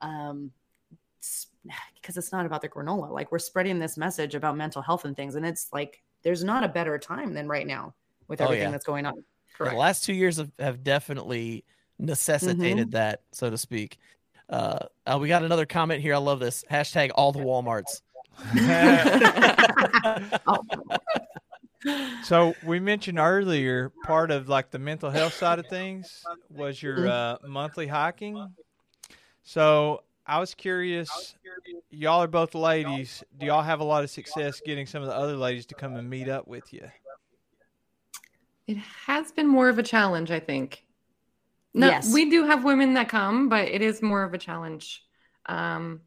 Um, 0.00 0.52
because 1.94 2.16
it's 2.16 2.30
not 2.30 2.46
about 2.46 2.62
the 2.62 2.68
granola. 2.68 3.10
Like, 3.10 3.32
we're 3.32 3.40
spreading 3.40 3.80
this 3.80 3.96
message 3.96 4.36
about 4.36 4.56
mental 4.56 4.80
health 4.80 5.04
and 5.04 5.16
things. 5.16 5.34
And 5.34 5.44
it's 5.44 5.68
like, 5.72 6.02
there's 6.22 6.44
not 6.44 6.62
a 6.62 6.68
better 6.68 6.98
time 6.98 7.34
than 7.34 7.48
right 7.48 7.66
now 7.66 7.94
with 8.28 8.40
Oh, 8.40 8.44
everything 8.44 8.66
yeah. 8.66 8.70
that's 8.70 8.84
going 8.84 9.06
on. 9.06 9.24
Correct. 9.56 9.74
The 9.74 9.78
last 9.78 10.04
two 10.04 10.14
years 10.14 10.36
have, 10.36 10.52
have 10.60 10.84
definitely 10.84 11.64
necessitated 11.98 12.92
that, 12.92 13.22
so 13.32 13.50
to 13.50 13.58
speak. 13.58 13.98
Uh, 14.48 14.78
uh, 15.06 15.18
we 15.20 15.28
got 15.28 15.44
another 15.44 15.66
comment 15.66 16.00
here. 16.00 16.14
I 16.14 16.18
love 16.18 16.40
this 16.40 16.64
hashtag 16.70 17.10
all 17.14 17.32
the 17.32 17.40
WalMarts. 17.40 18.00
So 22.24 22.54
we 22.64 22.80
mentioned 22.80 23.18
earlier 23.18 23.90
part 24.04 24.30
of 24.30 24.48
like 24.48 24.70
the 24.70 24.78
mental 24.78 25.10
health 25.10 25.34
side 25.34 25.58
of 25.58 25.66
things 25.68 26.24
was 26.50 26.82
your 26.82 27.08
uh, 27.08 27.36
monthly 27.46 27.86
hiking. 27.86 28.52
So 29.44 30.02
I 30.26 30.40
was 30.40 30.54
curious, 30.54 31.36
y'all 31.90 32.22
are 32.22 32.26
both 32.26 32.54
ladies. 32.54 33.22
Do 33.38 33.46
y'all 33.46 33.62
have 33.62 33.80
a 33.80 33.84
lot 33.84 34.02
of 34.04 34.10
success 34.10 34.60
getting 34.64 34.86
some 34.86 35.02
of 35.02 35.08
the 35.08 35.14
other 35.14 35.36
ladies 35.36 35.66
to 35.66 35.74
come 35.74 35.94
and 35.96 36.10
meet 36.10 36.28
up 36.28 36.48
with 36.48 36.72
you? 36.72 36.86
It 38.66 38.76
has 38.76 39.32
been 39.32 39.46
more 39.46 39.68
of 39.68 39.78
a 39.78 39.82
challenge, 39.82 40.30
I 40.30 40.40
think. 40.40 40.84
No, 41.74 41.88
Yes. 41.88 42.12
we 42.12 42.30
do 42.30 42.44
have 42.44 42.64
women 42.64 42.94
that 42.94 43.08
come, 43.08 43.48
but 43.48 43.68
it 43.68 43.82
is 43.82 44.02
more 44.02 44.22
of 44.24 44.34
a 44.34 44.38
challenge. 44.38 45.04
Um, 45.46 46.00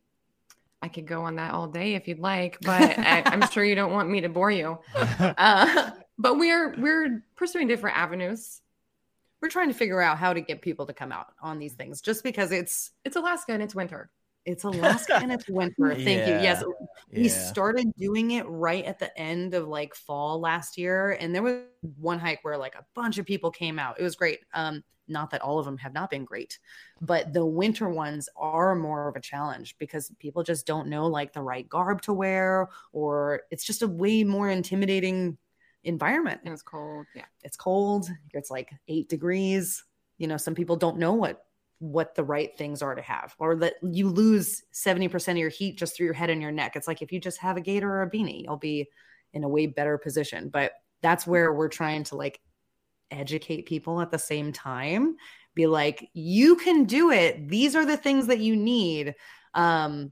I 0.81 0.87
could 0.87 1.05
go 1.07 1.21
on 1.23 1.35
that 1.35 1.53
all 1.53 1.67
day 1.67 1.93
if 1.95 2.07
you'd 2.07 2.19
like, 2.19 2.57
but 2.61 2.97
I, 2.97 3.21
I'm 3.25 3.47
sure 3.51 3.63
you 3.63 3.75
don't 3.75 3.91
want 3.93 4.09
me 4.09 4.21
to 4.21 4.29
bore 4.29 4.51
you. 4.51 4.79
Uh, 5.19 5.91
but 6.17 6.37
we're 6.37 6.75
we're 6.79 7.23
pursuing 7.35 7.67
different 7.67 7.97
avenues. 7.97 8.61
We're 9.41 9.49
trying 9.49 9.69
to 9.69 9.73
figure 9.73 10.01
out 10.01 10.17
how 10.19 10.33
to 10.33 10.41
get 10.41 10.61
people 10.61 10.85
to 10.87 10.93
come 10.93 11.11
out 11.11 11.27
on 11.41 11.57
these 11.57 11.73
things 11.73 12.01
just 12.01 12.23
because 12.23 12.51
it's 12.51 12.91
It's 13.05 13.15
Alaska 13.15 13.53
and 13.53 13.63
it's 13.63 13.73
winter. 13.73 14.09
It's 14.45 14.63
Alaska 14.63 15.17
and 15.17 15.31
it's 15.31 15.47
winter. 15.47 15.93
Thank 15.93 16.27
you. 16.27 16.33
Yes, 16.33 16.63
we 17.11 17.23
Yeah. 17.23 17.29
started 17.29 17.93
doing 17.95 18.31
it 18.31 18.45
right 18.47 18.83
at 18.85 18.97
the 18.99 19.15
end 19.19 19.53
of 19.53 19.67
like 19.67 19.93
fall 19.93 20.39
last 20.39 20.77
year, 20.77 21.11
and 21.11 21.33
there 21.33 21.43
was 21.43 21.61
one 21.97 22.19
hike 22.19 22.43
where 22.43 22.57
like 22.57 22.75
a 22.75 22.85
bunch 22.95 23.17
of 23.17 23.25
people 23.25 23.51
came 23.51 23.77
out. 23.77 23.99
It 23.99 24.03
was 24.03 24.15
great. 24.15 24.39
Um, 24.53 24.83
not 25.07 25.29
that 25.31 25.41
all 25.41 25.59
of 25.59 25.65
them 25.65 25.77
have 25.77 25.93
not 25.93 26.09
been 26.09 26.23
great, 26.25 26.57
but 27.01 27.33
the 27.33 27.45
winter 27.45 27.89
ones 27.89 28.29
are 28.35 28.75
more 28.75 29.09
of 29.09 29.15
a 29.15 29.21
challenge 29.21 29.75
because 29.77 30.11
people 30.19 30.41
just 30.41 30.65
don't 30.65 30.87
know 30.87 31.07
like 31.07 31.33
the 31.33 31.41
right 31.41 31.67
garb 31.67 32.01
to 32.03 32.13
wear, 32.13 32.69
or 32.93 33.43
it's 33.51 33.65
just 33.65 33.81
a 33.81 33.87
way 33.87 34.23
more 34.23 34.49
intimidating 34.49 35.37
environment. 35.83 36.41
And 36.45 36.53
it's 36.53 36.61
cold. 36.63 37.05
Yeah. 37.13 37.25
It's 37.43 37.57
cold. 37.57 38.07
It's 38.33 38.49
like 38.49 38.71
eight 38.87 39.09
degrees. 39.09 39.83
You 40.17 40.27
know, 40.27 40.37
some 40.37 40.55
people 40.55 40.77
don't 40.77 40.97
know 40.97 41.13
what 41.13 41.43
what 41.81 42.13
the 42.13 42.23
right 42.23 42.55
things 42.57 42.83
are 42.83 42.93
to 42.93 43.01
have, 43.01 43.35
or 43.39 43.55
that 43.55 43.73
you 43.81 44.07
lose 44.07 44.61
70% 44.71 45.31
of 45.31 45.37
your 45.37 45.49
heat 45.49 45.77
just 45.77 45.97
through 45.97 46.05
your 46.05 46.13
head 46.13 46.29
and 46.29 46.41
your 46.41 46.51
neck. 46.51 46.75
It's 46.75 46.87
like 46.87 47.01
if 47.01 47.11
you 47.11 47.19
just 47.19 47.39
have 47.39 47.57
a 47.57 47.61
gaiter 47.61 47.91
or 47.91 48.03
a 48.03 48.09
beanie, 48.09 48.43
you'll 48.43 48.57
be 48.57 48.87
in 49.33 49.43
a 49.43 49.49
way 49.49 49.65
better 49.65 49.97
position. 49.97 50.49
But 50.49 50.73
that's 51.01 51.25
where 51.25 51.51
we're 51.51 51.69
trying 51.69 52.03
to 52.05 52.15
like 52.15 52.39
educate 53.09 53.65
people 53.65 53.99
at 53.99 54.11
the 54.11 54.19
same 54.19 54.53
time. 54.53 55.15
Be 55.55 55.65
like, 55.65 56.09
you 56.13 56.55
can 56.55 56.85
do 56.85 57.11
it. 57.11 57.49
These 57.49 57.75
are 57.75 57.85
the 57.85 57.97
things 57.97 58.27
that 58.27 58.39
you 58.39 58.55
need. 58.55 59.15
Um, 59.53 60.11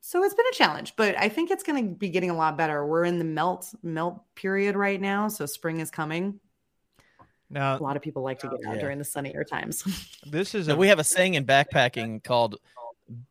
so 0.00 0.24
it's 0.24 0.34
been 0.34 0.46
a 0.46 0.56
challenge, 0.56 0.94
but 0.96 1.16
I 1.18 1.28
think 1.28 1.50
it's 1.50 1.62
going 1.62 1.90
to 1.90 1.94
be 1.94 2.08
getting 2.08 2.30
a 2.30 2.36
lot 2.36 2.56
better. 2.56 2.86
We're 2.86 3.04
in 3.04 3.18
the 3.18 3.24
melt 3.24 3.72
melt 3.82 4.22
period 4.34 4.76
right 4.76 5.00
now, 5.00 5.28
so 5.28 5.44
spring 5.44 5.80
is 5.80 5.90
coming. 5.90 6.40
Now, 7.50 7.76
A 7.76 7.82
lot 7.82 7.96
of 7.96 8.02
people 8.02 8.22
like 8.22 8.38
to 8.40 8.48
get 8.48 8.64
out 8.66 8.76
Yeah. 8.76 8.80
during 8.80 8.98
the 8.98 9.04
sunnier 9.04 9.42
times. 9.44 9.82
this 10.26 10.54
is 10.54 10.68
a 10.68 10.76
we 10.76 10.86
have 10.88 11.00
a 11.00 11.04
saying 11.04 11.34
in 11.34 11.44
backpacking 11.44 12.22
called 12.22 12.56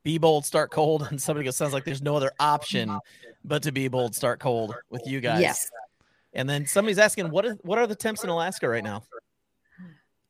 "Be 0.03 0.17
bold, 0.17 0.45
start 0.45 0.72
cold," 0.72 1.07
and 1.09 1.22
somebody 1.22 1.45
goes, 1.45 1.55
"Sounds 1.55 1.74
like 1.74 1.86
there's 1.86 2.01
no 2.01 2.15
other 2.15 2.32
option 2.39 2.99
but 3.45 3.63
to 3.63 3.72
be 3.72 3.88
bold, 3.88 4.13
start 4.15 4.39
cold 4.39 4.76
with 4.89 5.03
you 5.07 5.22
guys." 5.22 5.41
yes. 5.41 5.72
And 6.34 6.47
then 6.49 6.65
somebody's 6.67 6.99
asking, 6.99 7.30
"What 7.30 7.45
is 7.45 7.55
what 7.63 7.80
are 7.80 7.88
the 7.88 7.95
temps 7.95 8.24
in 8.24 8.30
Alaska 8.30 8.67
right 8.67 8.84
now?" 8.84 9.03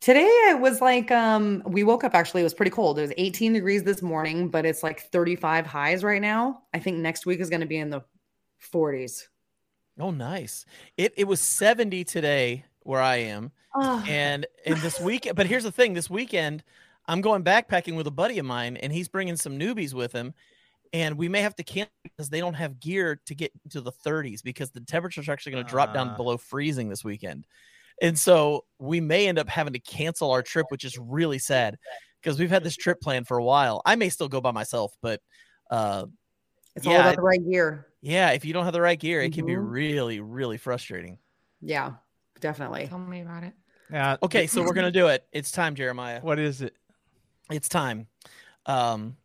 Today 0.01 0.27
it 0.49 0.59
was 0.61 0.79
like 0.81 1.11
um 1.11 1.61
we 1.65 1.83
woke 1.83 2.03
up 2.05 2.13
actually 2.15 2.41
it 2.41 2.45
was 2.45 2.53
pretty 2.53 2.71
cold. 2.71 2.99
It 2.99 3.01
was 3.01 3.13
18 3.17 3.53
degrees 3.53 3.83
this 3.83 4.01
morning, 4.01 4.47
but 4.49 4.65
it's 4.65 4.81
like 4.83 5.11
35 5.11 5.65
highs 5.65 6.03
right 6.03 6.21
now. 6.21 6.61
I 6.73 6.79
think 6.79 6.97
next 6.97 7.25
week 7.25 7.39
is 7.41 7.49
going 7.49 7.59
to 7.61 7.65
be 7.67 7.77
in 7.77 7.89
the 7.89 8.01
40s. 8.71 9.27
Oh, 9.99 10.11
nice. 10.11 10.65
It 10.95 11.13
it 11.17 11.25
was 11.25 11.41
70 11.41 12.05
today 12.05 12.63
where 12.89 13.01
I 13.01 13.17
am, 13.17 13.51
Oh, 13.75 14.03
and 14.07 14.47
and 14.65 14.81
this 14.81 14.99
week. 14.99 15.29
But 15.35 15.47
here's 15.47 15.63
the 15.63 15.71
thing: 15.71 15.93
this 15.93 16.09
weekend, 16.09 16.63
I'm 17.07 17.21
going 17.21 17.43
backpacking 17.43 17.95
with 17.95 18.07
a 18.07 18.11
buddy 18.11 18.39
of 18.39 18.45
mine, 18.45 18.77
and 18.77 18.93
he's 18.93 19.09
bringing 19.09 19.35
some 19.37 19.59
newbies 19.59 19.93
with 19.93 20.11
him. 20.13 20.33
And 20.93 21.17
we 21.17 21.29
may 21.29 21.41
have 21.41 21.55
to 21.57 21.63
cancel 21.63 21.91
because 22.03 22.29
they 22.29 22.39
don't 22.39 22.55
have 22.55 22.79
gear 22.79 23.21
to 23.27 23.35
get 23.35 23.51
to 23.71 23.81
the 23.81 23.91
30s 23.91 24.41
because 24.41 24.71
the 24.71 24.81
temperatures 24.81 25.27
are 25.29 25.31
actually 25.33 25.53
going 25.53 25.65
to 25.65 25.69
drop 25.69 25.93
down 25.93 26.09
Ah. 26.09 26.15
below 26.15 26.37
freezing 26.37 26.89
this 26.89 27.03
weekend. 27.03 27.45
And 28.01 28.17
so 28.19 28.65
we 28.79 29.01
may 29.01 29.27
end 29.27 29.39
up 29.39 29.49
having 29.49 29.73
to 29.73 29.79
cancel 29.79 30.31
our 30.31 30.43
trip, 30.43 30.67
which 30.71 30.85
is 30.85 30.97
really 30.97 31.39
sad 31.39 31.77
because 32.21 32.39
we've 32.39 32.49
had 32.51 32.63
this 32.63 32.77
trip 32.77 33.01
planned 33.01 33.27
for 33.27 33.37
a 33.37 33.43
while. 33.43 33.81
I 33.85 33.95
may 33.97 34.09
still 34.09 34.29
go 34.29 34.41
by 34.41 34.51
myself, 34.51 34.93
but 35.01 35.21
uh, 35.71 36.07
it's 36.75 36.87
all 36.87 36.93
yeah, 36.93 37.01
about 37.01 37.15
the 37.17 37.21
right 37.23 37.43
gear. 37.49 37.87
yeah, 38.01 38.31
if 38.31 38.45
you 38.45 38.53
don't 38.53 38.65
have 38.65 38.73
the 38.73 38.81
right 38.81 38.99
gear, 38.99 39.21
it 39.21 39.31
can 39.33 39.45
be 39.45 39.53
Mhm. 39.53 39.71
really, 39.71 40.19
really 40.21 40.57
frustrating. 40.57 41.19
Yeah, 41.61 41.97
definitely. 42.39 42.87
Tell 42.87 42.99
me 42.99 43.21
about 43.21 43.43
it. 43.43 43.53
now, 43.89 44.17
Okay, 44.23 44.47
so 44.47 44.61
we're 44.63 44.73
gonna 44.73 44.91
do 44.91 45.07
it. 45.07 45.25
It's 45.31 45.51
time, 45.51 45.75
Jeremiah. 45.75 46.21
What 46.21 46.39
is 46.39 46.61
it? 46.61 46.75
It's 47.51 47.69
time. 47.69 48.07
Um, 48.65 49.17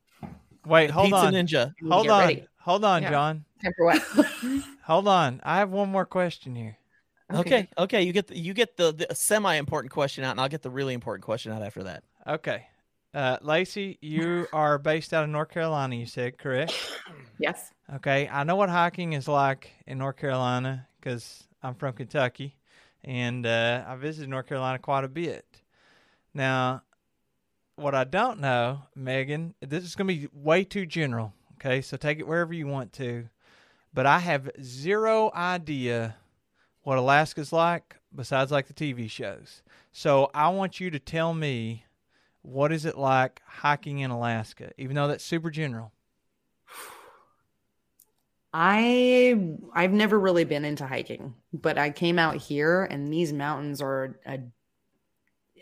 Wait, 0.67 0.91
hold 0.91 1.07
Pizza 1.07 1.27
on. 1.27 1.33
Ninja. 1.35 1.75
You 1.81 1.89
need 1.89 1.93
Hold 1.93 2.09
on. 2.09 2.21
ready. 2.21 2.47
Hold 2.61 2.85
on, 2.85 3.03
Yeah. 3.03 3.11
John. 3.11 3.45
Time 3.63 3.73
for 3.77 3.85
what? 3.87 4.03
Hold 4.85 5.09
on. 5.09 5.41
I 5.43 5.59
have 5.59 5.71
one 5.71 5.91
more 5.91 6.07
question 6.07 6.55
here. 6.55 6.79
Okay, 7.33 7.69
okay. 7.77 8.03
You 8.03 8.13
get 8.13 8.29
the, 8.29 8.39
you 8.39 8.55
get 8.55 8.77
the, 8.77 8.93
the 8.93 9.15
semi 9.15 9.55
important 9.57 9.93
question 9.93 10.25
out, 10.25 10.33
and 10.33 10.41
I'll 10.41 10.49
get 10.49 10.63
the 10.63 10.71
really 10.71 10.95
important 10.95 11.25
question 11.25 11.53
out 11.53 11.63
after 11.63 11.83
that. 11.85 12.05
Okay. 12.27 12.67
Uh, 13.13 13.39
Lacey, 13.43 13.99
you 14.01 14.47
are 14.53 14.79
based 14.79 15.13
out 15.13 15.25
of 15.25 15.31
North 15.31 15.51
Carolina, 15.51 15.95
you 15.97 16.07
said, 16.07 16.39
correct? 16.39 16.75
Yes. 17.39 17.71
Okay. 17.97 18.29
I 18.29 18.45
know 18.45 18.57
what 18.57 18.71
hiking 18.71 19.13
is 19.13 19.29
like 19.29 19.71
in 19.87 19.99
North 19.99 20.17
Carolina 20.17 20.87
because 21.01 21.45
I'm 21.63 21.75
from 21.75 21.95
Kentucky 21.95 22.57
and 23.05 23.47
uh, 23.47 23.85
I 23.87 23.97
visited 23.97 24.31
North 24.31 24.47
Carolina 24.47 24.79
quite 24.79 25.05
a 25.05 25.09
bit. 25.09 25.63
Now, 26.33 26.83
what 27.77 27.95
I 27.95 28.05
don't 28.05 28.41
know, 28.41 28.83
Megan, 28.95 29.55
this 29.61 29.85
is 29.85 29.95
going 29.95 30.09
to 30.09 30.15
be 30.15 30.29
way 30.33 30.65
too 30.65 30.87
general. 30.87 31.33
Okay. 31.55 31.81
So 31.81 31.97
take 31.97 32.19
it 32.19 32.27
wherever 32.27 32.53
you 32.53 32.67
want 32.67 32.93
to. 32.95 33.29
But 33.93 34.07
I 34.07 34.19
have 34.19 34.51
zero 34.61 35.31
idea 35.35 36.17
what 36.83 36.99
Alaska's 36.99 37.53
like 37.53 37.97
besides 38.15 38.51
like 38.51 38.67
the 38.67 38.75
TV 38.75 39.09
shows. 39.09 39.63
So 39.93 40.31
I 40.35 40.49
want 40.49 40.81
you 40.81 40.91
to 40.91 40.99
tell 40.99 41.33
me 41.33 41.85
what 42.43 42.73
is 42.73 42.85
it 42.85 42.99
like 42.99 43.41
hiking 43.47 44.01
in 44.01 44.11
Alaska, 44.11 44.73
even 44.77 44.97
though 44.97 45.09
that's 45.09 45.25
super 45.25 45.51
general. 45.51 45.93
I 48.57 49.57
I've 49.75 49.93
never 49.93 50.19
really 50.19 50.45
been 50.45 50.65
into 50.65 50.87
hiking, 50.87 51.35
but 51.53 51.77
I 51.77 51.91
came 51.91 52.21
out 52.21 52.37
here 52.37 52.85
and 52.85 53.13
these 53.13 53.33
mountains 53.33 53.83
are 53.83 54.21
a, 54.25 54.39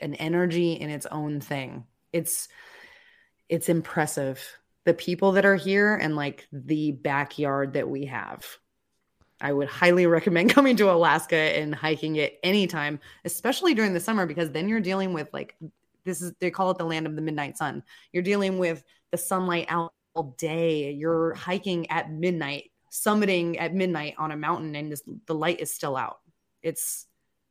an 0.03 0.15
energy 0.17 0.75
in 0.75 0.91
its 0.91 1.07
own 1.07 1.41
thing. 1.41 1.85
It's 2.13 2.49
it's 3.49 3.71
impressive. 3.71 4.45
The 4.85 4.93
people 4.93 5.33
that 5.33 5.47
are 5.47 5.57
here 5.57 5.97
and 5.97 6.17
like 6.17 6.47
the 6.53 6.93
backyard 6.93 7.73
that 7.75 7.89
we 7.89 8.05
have. 8.07 8.45
I 9.41 9.55
would 9.55 9.69
highly 9.69 10.07
recommend 10.19 10.51
coming 10.51 10.77
to 10.77 10.91
Alaska 10.93 11.37
and 11.37 11.75
hiking 11.75 12.17
it 12.17 12.39
anytime, 12.43 13.01
especially 13.25 13.73
during 13.73 13.95
the 13.95 14.01
summer 14.01 14.27
because 14.27 14.51
then 14.51 14.69
you're 14.69 14.81
dealing 14.81 15.15
with 15.15 15.33
like 15.33 15.57
this 16.05 16.21
is 16.21 16.35
they 16.41 16.51
call 16.51 16.71
it 16.73 16.79
the 16.79 16.85
land 16.85 17.07
of 17.07 17.17
the 17.17 17.23
midnight 17.23 17.57
sun. 17.57 17.85
You're 18.13 18.23
dealing 18.23 18.59
with 18.59 18.85
the 19.13 19.17
sunlight 19.17 19.67
out 19.71 19.95
all 20.15 20.35
day. 20.37 20.93
You're 20.93 21.35
hiking 21.35 21.91
at 21.91 22.11
midnight, 22.11 22.72
summiting 22.93 23.57
at 23.59 23.75
midnight 23.75 24.15
on 24.19 24.31
a 24.31 24.37
mountain, 24.37 24.77
and 24.77 24.93
this, 24.93 25.03
the 25.27 25.35
light 25.35 25.59
is 25.61 25.75
still 25.75 25.97
out. 25.97 26.21
It's 26.63 27.07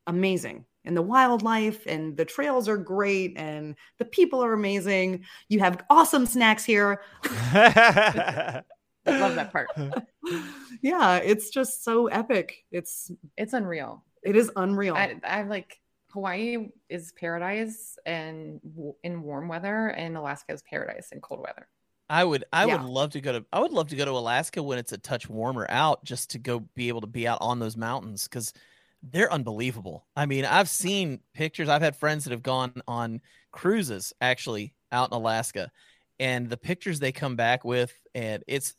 amazing. 0.08 0.66
And 0.86 0.96
the 0.96 1.02
wildlife 1.02 1.86
and 1.88 2.16
the 2.16 2.26
trails 2.26 2.70
are 2.70 2.78
great, 2.78 3.38
and 3.38 3.76
the 4.00 4.06
people 4.06 4.44
are 4.44 4.54
amazing. 4.54 5.26
You 5.50 5.60
have 5.60 5.84
awesome 5.90 6.26
snacks 6.26 6.64
here. 6.64 7.02
I 7.24 8.64
love 9.06 9.36
that 9.36 9.52
part. 9.52 9.70
yeah, 10.82 11.18
it's 11.18 11.50
just 11.50 11.84
so 11.84 12.08
epic. 12.08 12.66
It's 12.72 13.12
It's 13.38 13.54
unreal. 13.54 14.04
it 14.24 14.36
is 14.36 14.52
unreal. 14.56 14.96
I, 14.96 15.20
I 15.24 15.42
like 15.44 15.80
Hawaii 16.12 16.70
is 16.90 17.12
paradise 17.14 17.98
and 18.06 18.60
w- 18.76 18.96
in 19.04 19.24
warm 19.24 19.48
weather, 19.48 19.88
and 19.88 20.16
Alaska 20.18 20.54
is 20.54 20.62
paradise 20.62 21.12
in 21.12 21.20
cold 21.22 21.42
weather. 21.42 21.68
I 22.12 22.24
would 22.26 22.44
I 22.52 22.66
Yeah. 22.66 22.76
would 22.82 22.90
love 22.92 23.12
to 23.12 23.22
go 23.22 23.32
to 23.40 23.46
I 23.54 23.60
would 23.62 23.72
love 23.72 23.88
to 23.90 23.96
go 23.96 24.04
to 24.06 24.12
Alaska 24.12 24.62
when 24.62 24.78
it's 24.78 24.92
a 24.92 24.98
touch 24.98 25.30
warmer 25.30 25.66
out 25.70 26.04
just 26.04 26.30
to 26.32 26.40
go 26.40 26.60
be 26.60 26.90
able 26.90 27.02
to 27.02 27.08
be 27.08 27.26
out 27.28 27.38
on 27.42 27.58
those 27.60 27.78
mountains 27.78 28.28
cuz 28.28 28.54
they're 29.02 29.32
unbelievable. 29.34 30.06
I 30.16 30.28
mean, 30.28 30.46
I've 30.46 30.70
seen 30.70 31.22
pictures. 31.34 31.70
I've 31.70 31.82
had 31.82 31.96
friends 31.96 32.24
that 32.26 32.32
have 32.32 32.44
gone 32.44 32.84
on 32.88 33.20
cruises 33.52 34.14
actually 34.22 34.76
out 34.92 35.10
in 35.10 35.16
Alaska 35.16 35.72
and 36.20 36.50
the 36.50 36.58
pictures 36.58 37.00
they 37.00 37.12
come 37.14 37.36
back 37.36 37.64
with 37.64 37.94
and 38.14 38.44
it's 38.46 38.76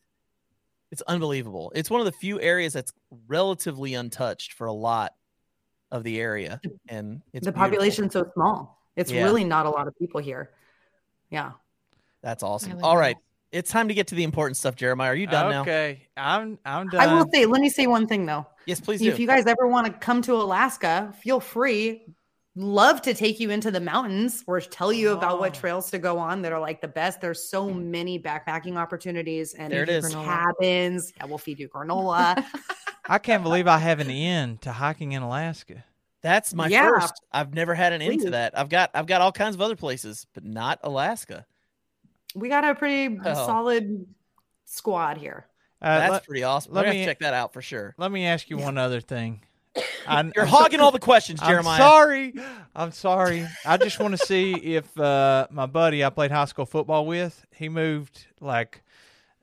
it's 0.91 1.03
unbelievable. 1.03 1.73
It's 1.75 1.89
one 1.89 2.01
of 2.03 2.05
the 2.05 2.13
few 2.13 2.39
areas 2.39 2.75
that's 2.75 2.93
relatively 3.27 3.95
untouched 3.95 4.53
for 4.53 4.67
a 4.67 4.73
lot 4.75 5.15
of 5.91 6.05
the 6.05 6.21
area 6.21 6.61
and 6.89 7.23
it's 7.33 7.47
the 7.47 7.51
beautiful. 7.53 7.71
population's 7.71 8.13
so 8.13 8.31
small. 8.35 8.79
It's 8.95 9.11
Yeah. 9.11 9.25
really 9.25 9.43
not 9.43 9.65
a 9.65 9.71
lot 9.71 9.89
of 9.89 9.97
people 9.99 10.21
here. 10.21 10.51
Yeah. 11.31 11.53
That's 12.23 12.43
awesome. 12.43 12.75
like 12.77 12.85
All 12.85 12.95
that. 12.95 13.01
right. 13.01 13.17
It's 13.51 13.71
time 13.71 13.89
to 13.89 13.95
get 13.95 14.07
to 14.09 14.15
the 14.15 14.23
important 14.25 14.57
stuff, 14.57 14.77
Jeremiah. 14.77 15.11
Are 15.11 15.15
you 15.15 15.27
done 15.27 15.51
now? 15.51 15.61
okay, 15.63 16.07
I'm 16.17 16.59
I'm 16.65 16.89
done. 16.89 17.01
I 17.07 17.13
will 17.15 17.27
say, 17.33 17.45
let 17.45 17.61
me 17.61 17.69
say 17.69 17.87
one 17.87 18.07
thing 18.07 18.25
though. 18.25 18.47
Yes, 18.65 18.81
please 18.81 19.01
do. 19.01 19.09
if 19.09 19.19
you 19.19 19.27
guys 19.27 19.45
ever 19.47 19.67
want 19.67 19.87
to 19.89 19.93
come 19.93 20.23
to 20.23 20.35
Alaska, 20.35 21.13
feel 21.23 21.39
free. 21.41 22.07
Love 22.55 23.01
to 23.03 23.13
take 23.15 23.41
you 23.41 23.51
into 23.51 23.71
the 23.71 23.81
mountains 23.81 24.45
or 24.47 24.61
tell 24.61 24.93
you 24.93 25.13
about 25.13 25.41
what 25.41 25.57
Oh. 25.57 25.61
trails 25.61 25.91
to 25.91 25.99
go 25.99 26.19
on 26.19 26.43
that 26.43 26.53
are 26.53 26.61
like 26.61 26.81
the 26.81 26.89
best. 26.89 27.21
There's 27.21 27.49
so 27.49 27.69
many 27.71 28.19
backpacking 28.19 28.77
opportunities 28.77 29.55
and 29.55 29.73
There 29.73 29.83
it 29.83 29.89
is. 29.89 30.15
cabins. 30.15 31.13
Yeah, 31.17 31.25
we'll 31.27 31.39
feed 31.39 31.59
you 31.59 31.69
granola. 31.69 32.45
I 33.09 33.19
can't 33.19 33.43
believe 33.43 33.67
I 33.67 33.79
have 33.79 34.01
an 34.01 34.11
end 34.11 34.63
to 34.63 34.73
hiking 34.73 35.13
in 35.13 35.23
Alaska. 35.23 35.85
That's 36.23 36.55
my 36.55 36.69
Yeah. 36.69 36.89
first. 36.89 37.15
I've 37.33 37.53
never 37.55 37.75
had 37.75 37.93
an 37.93 38.01
end 38.03 38.21
to 38.21 38.31
that. 38.31 38.57
I've 38.59 38.69
got 38.69 38.91
I've 38.95 39.07
got 39.07 39.21
all 39.23 39.33
kinds 39.33 39.55
of 39.57 39.61
other 39.61 39.77
places, 39.77 40.27
but 40.35 40.45
not 40.45 40.79
Alaska. 40.85 41.45
We 42.35 42.49
got 42.49 42.65
a 42.65 42.75
pretty 42.75 43.19
Oh. 43.25 43.35
solid 43.35 44.07
squad 44.65 45.19
here. 45.19 45.47
Uh, 45.81 45.99
That's 45.99 46.13
let, 46.13 46.25
pretty 46.27 46.43
awesome. 46.45 46.73
let 46.75 46.87
Let 46.87 46.93
me 46.95 47.01
me- 47.01 47.05
check 47.07 47.19
that 47.21 47.35
out 47.35 47.53
for 47.53 47.61
sure. 47.63 47.95
let 47.99 48.13
me 48.13 48.25
ask 48.27 48.49
you 48.51 48.57
one 48.59 48.79
other 48.79 49.01
thing. 49.01 49.43
I, 50.07 50.31
You're 50.37 50.45
hogging 50.45 50.81
all 50.81 50.91
the 50.91 50.99
questions, 50.99 51.41
I'm 51.43 51.49
Jeremiah. 51.49 51.79
sorry. 51.79 52.35
I'm 52.77 52.93
sorry. 52.93 53.47
I 53.65 53.77
just 53.79 53.99
want 53.99 54.13
to 54.19 54.19
see 54.27 54.53
if 54.55 54.99
uh, 54.99 55.47
my 55.51 55.67
buddy 55.67 56.05
I 56.05 56.11
played 56.11 56.31
high 56.31 56.45
school 56.45 56.67
football 56.67 57.07
with, 57.07 57.47
he 57.55 57.69
moved 57.69 58.27
like 58.41 58.83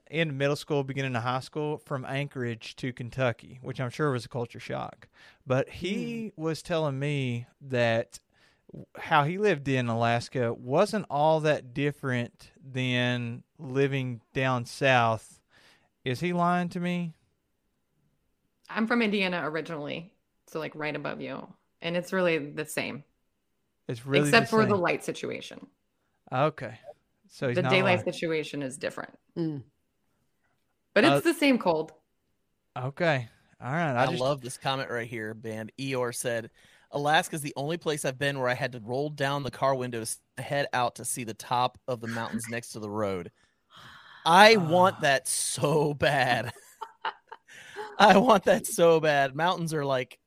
in 0.10 0.38
middle 0.38 0.56
school, 0.56 0.84
beginning 0.84 1.16
of 1.16 1.24
high 1.24 1.40
school, 1.40 1.78
from 1.80 2.06
Anchorage 2.06 2.76
to 2.78 2.94
Kentucky, 2.94 3.60
which 3.62 3.80
I'm 3.82 3.90
sure 3.90 4.12
was 4.12 4.26
a 4.26 4.30
culture 4.30 4.60
shock. 4.60 5.08
But 5.48 5.68
he 5.70 6.32
was 6.36 6.62
telling 6.62 7.00
me 7.00 7.48
that 7.62 8.20
how 8.98 9.24
he 9.24 9.38
lived 9.38 9.68
in 9.68 9.88
Alaska 9.88 10.54
wasn't 10.54 11.06
all 11.10 11.40
that 11.42 11.74
different 11.74 12.52
than 12.64 13.44
living 13.58 14.22
down 14.34 14.66
south. 14.66 15.40
Is 16.06 16.20
he 16.20 16.34
lying 16.34 16.70
to 16.70 16.80
me? 16.80 17.14
I'm 18.70 18.86
from 18.88 19.02
Indiana 19.02 19.42
originally, 19.50 20.12
so 20.48 20.60
like 20.60 20.74
right 20.76 20.96
above 20.96 21.22
you, 21.22 21.48
and 21.82 21.98
it's 21.98 22.14
really 22.14 22.38
the 22.38 22.66
same, 22.66 23.04
It's 23.88 24.06
really 24.06 24.28
except 24.30 24.52
the 24.52 24.58
for 24.58 24.66
the 24.66 24.76
light 24.76 25.04
situation. 25.04 25.66
Okay. 26.32 26.78
So 27.30 27.48
he's 27.48 27.56
the 27.56 27.64
not 27.64 27.72
daylight 27.72 28.00
lying. 28.00 28.14
situation 28.14 28.62
is 28.62 28.78
different, 28.78 29.18
Mm. 29.36 29.64
but 30.94 31.04
it's 31.04 31.26
Uh, 31.26 31.32
the 31.32 31.34
same 31.34 31.58
cold. 31.58 31.94
Okay. 32.78 33.28
All 33.62 33.72
right. 33.72 33.94
I, 33.96 34.04
I, 34.04 34.08
just 34.08 34.22
love 34.22 34.42
this 34.42 34.58
comment 34.58 34.90
right 34.90 35.08
here, 35.08 35.34
band. 35.34 35.72
Eor 35.80 36.16
said, 36.16 36.50
Alaska's 36.92 37.42
the 37.42 37.54
only 37.56 37.78
place 37.78 38.04
I've 38.06 38.18
been 38.18 38.40
where 38.40 38.50
I 38.50 38.54
had 38.56 38.72
to 38.72 38.80
roll 38.80 39.10
down 39.10 39.44
the 39.44 39.52
car 39.52 39.76
windows 39.76 40.18
to 40.38 40.44
head 40.44 40.68
out 40.74 40.96
to 40.96 41.06
see 41.06 41.24
the 41.24 41.34
top 41.34 41.78
of 41.88 42.00
the 42.02 42.08
mountains 42.08 42.46
next 42.50 42.70
to 42.70 42.80
the 42.80 42.90
road. 42.90 43.32
I 44.26 44.58
want 44.58 44.96
Ah. 44.98 45.02
that 45.02 45.28
so 45.28 45.94
bad. 45.94 46.52
I 48.00 48.18
want 48.18 48.46
that 48.46 48.66
so 48.66 49.00
bad. 49.00 49.36
Mountains 49.36 49.74
are 49.74 49.86
like 49.86 50.20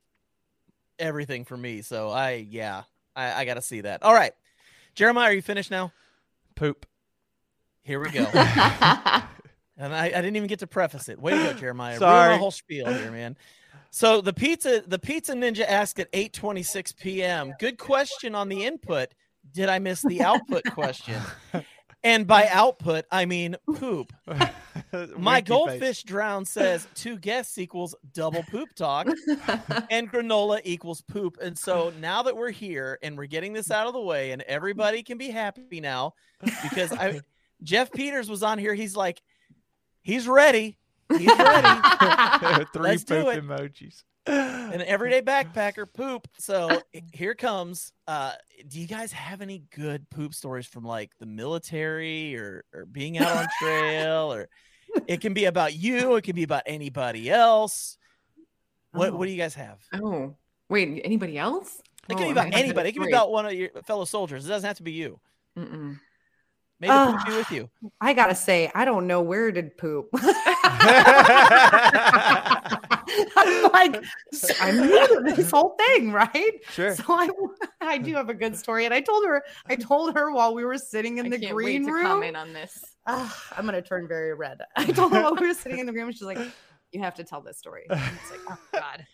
everything 0.99 1.43
for 1.45 1.57
me. 1.57 1.81
So 1.81 2.09
I, 2.09 2.45
yeah, 2.49 2.83
I, 3.15 3.33
I 3.41 3.45
got 3.45 3.55
to 3.55 3.61
see 3.61 3.81
that. 3.81 4.03
All 4.03 4.13
right. 4.13 4.33
Jeremiah, 4.95 5.29
are 5.29 5.33
you 5.33 5.41
finished 5.41 5.71
now? 5.71 5.91
poop. 6.55 6.85
Here 7.81 7.99
we 7.99 8.09
go. 8.11 8.25
And 9.75 9.91
I, 9.93 10.05
I 10.05 10.09
didn't 10.09 10.35
even 10.35 10.47
get 10.47 10.59
to 10.59 10.67
preface 10.67 11.09
it. 11.09 11.19
Way 11.19 11.31
to 11.31 11.43
go, 11.45 11.53
Jeremiah. 11.53 11.93
Ruined 11.93 11.99
Sorry. 12.01 12.29
my 12.29 12.37
whole 12.37 12.51
spiel 12.51 12.93
here, 12.93 13.09
man. 13.09 13.35
So 13.95 14.21
the 14.21 14.33
pizza, 14.33 14.81
the 14.87 14.97
pizza 14.97 15.33
ninja 15.33 15.65
asked 15.67 15.99
at 15.99 16.11
8:26 16.13 16.97
p.m. 16.97 17.53
Good 17.59 17.77
question 17.77 18.33
on 18.33 18.49
the 18.49 18.65
input. 18.65 19.09
Did 19.51 19.69
I 19.69 19.77
miss 19.77 20.01
the 20.01 20.23
output 20.23 20.63
question? 20.71 21.21
And 22.03 22.25
by 22.25 22.47
output, 22.47 23.05
I 23.11 23.25
mean 23.25 23.55
poop. 23.75 24.11
My 24.25 24.51
Winky 24.91 25.19
face. 25.19 25.43
goldfish 25.43 26.03
drown 26.05 26.43
says 26.43 26.87
two 26.95 27.19
guests 27.19 27.59
equals 27.59 27.93
double 28.15 28.41
poop 28.49 28.73
talk, 28.73 29.07
and 29.91 30.11
granola 30.11 30.59
equals 30.63 31.01
poop. 31.01 31.37
And 31.39 31.55
so 31.55 31.93
now 31.99 32.23
that 32.23 32.35
we're 32.35 32.49
here 32.49 32.97
and 33.03 33.15
we're 33.15 33.27
getting 33.27 33.53
this 33.53 33.69
out 33.69 33.85
of 33.85 33.93
the 33.93 34.01
way, 34.01 34.31
and 34.31 34.41
everybody 34.41 35.03
can 35.03 35.19
be 35.19 35.29
happy 35.29 35.79
now, 35.79 36.15
because 36.63 36.91
I 36.93 37.21
Jeff 37.61 37.91
Peters 37.91 38.27
was 38.27 38.41
on 38.41 38.57
here. 38.57 38.73
He's 38.73 38.95
like, 38.95 39.21
he's 40.01 40.27
ready. 40.27 40.79
He's 41.17 41.27
ready. 41.37 42.65
Three 42.73 42.81
Let's 42.81 43.03
do 43.03 43.23
poop 43.23 43.33
it. 43.35 43.43
emojis. 43.43 44.03
An 44.25 44.81
everyday 44.81 45.21
backpacker 45.21 45.85
poop. 45.91 46.27
So 46.37 46.81
here 47.13 47.35
comes. 47.35 47.91
Uh, 48.07 48.31
do 48.67 48.79
you 48.79 48.87
guys 48.87 49.11
have 49.11 49.41
any 49.41 49.63
good 49.75 50.09
poop 50.09 50.33
stories 50.33 50.65
from 50.65 50.83
like 50.85 51.11
the 51.19 51.25
military 51.25 52.35
or 52.35 52.63
or 52.73 52.85
being 52.85 53.17
out 53.17 53.35
on 53.35 53.47
trail 53.61 54.33
or 54.33 54.47
it 55.07 55.21
can 55.21 55.33
be 55.33 55.45
about 55.45 55.73
you, 55.75 56.15
it 56.15 56.23
can 56.23 56.35
be 56.35 56.43
about 56.43 56.63
anybody 56.67 57.29
else. 57.29 57.97
What 58.91 59.09
Oh. 59.09 59.15
what 59.17 59.25
do 59.25 59.31
you 59.31 59.37
guys 59.37 59.55
have? 59.55 59.79
oh, 59.93 60.35
wait, 60.69 61.01
anybody 61.03 61.37
else? 61.37 61.81
It 62.09 62.13
Oh, 62.13 62.17
can 62.17 62.27
be 62.27 62.31
about 62.31 62.53
anybody. 62.53 62.89
It 62.89 62.93
can 62.93 63.03
be 63.03 63.09
about 63.09 63.31
one 63.31 63.45
of 63.45 63.53
your 63.53 63.69
fellow 63.85 64.05
soldiers. 64.05 64.45
It 64.45 64.49
doesn't 64.49 64.67
have 64.67 64.77
to 64.77 64.83
be 64.83 64.91
you. 64.91 65.19
Mm-mm. 65.57 65.99
Maybe 66.79 66.91
the 66.93 67.05
poop 67.11 67.15
Ah. 67.19 67.23
be 67.29 67.35
with 67.37 67.51
you. 67.51 67.69
I 68.01 68.13
gotta 68.13 68.35
say, 68.35 68.69
I 68.75 68.83
don't 68.85 69.07
know 69.07 69.21
where 69.21 69.51
did 69.51 69.77
poop. 69.77 70.09
I'm 73.35 73.71
like, 73.71 74.03
s- 74.33 74.51
I'm 74.61 74.77
new 74.77 75.07
to 75.07 75.21
this 75.35 75.51
whole 75.51 75.75
thing, 75.87 76.11
right? 76.11 76.53
Sure. 76.71 76.95
So 76.95 77.03
I, 77.09 77.29
I 77.81 77.97
do 77.97 78.13
have 78.15 78.29
a 78.29 78.33
good 78.33 78.55
story, 78.57 78.85
and 78.85 78.93
I 78.93 79.01
told 79.01 79.25
her, 79.25 79.43
I 79.67 79.75
told 79.75 80.15
her 80.15 80.31
while 80.31 80.53
we 80.53 80.65
were 80.65 80.77
sitting 80.77 81.17
in 81.19 81.27
I 81.27 81.29
the 81.29 81.39
can't 81.39 81.53
green 81.53 81.83
wait 81.83 81.87
to 81.89 81.93
room. 81.93 82.05
comment 82.05 82.35
on 82.37 82.53
this. 82.53 82.83
Ah, 83.05 83.37
I'm 83.57 83.65
gonna 83.65 83.81
turn 83.81 84.07
very 84.07 84.33
red. 84.33 84.59
I 84.75 84.85
told 84.85 85.13
her 85.13 85.21
while 85.21 85.35
we 85.35 85.47
were 85.47 85.53
sitting 85.53 85.79
in 85.79 85.85
the 85.85 85.91
green 85.91 86.05
room, 86.05 86.13
she's 86.13 86.21
like, 86.23 86.39
"You 86.91 87.01
have 87.01 87.15
to 87.15 87.23
tell 87.23 87.41
this 87.41 87.57
story." 87.57 87.83
And 87.89 87.99
It's 88.21 88.31
like, 88.31 88.39
oh 88.49 88.57
god. 88.73 89.05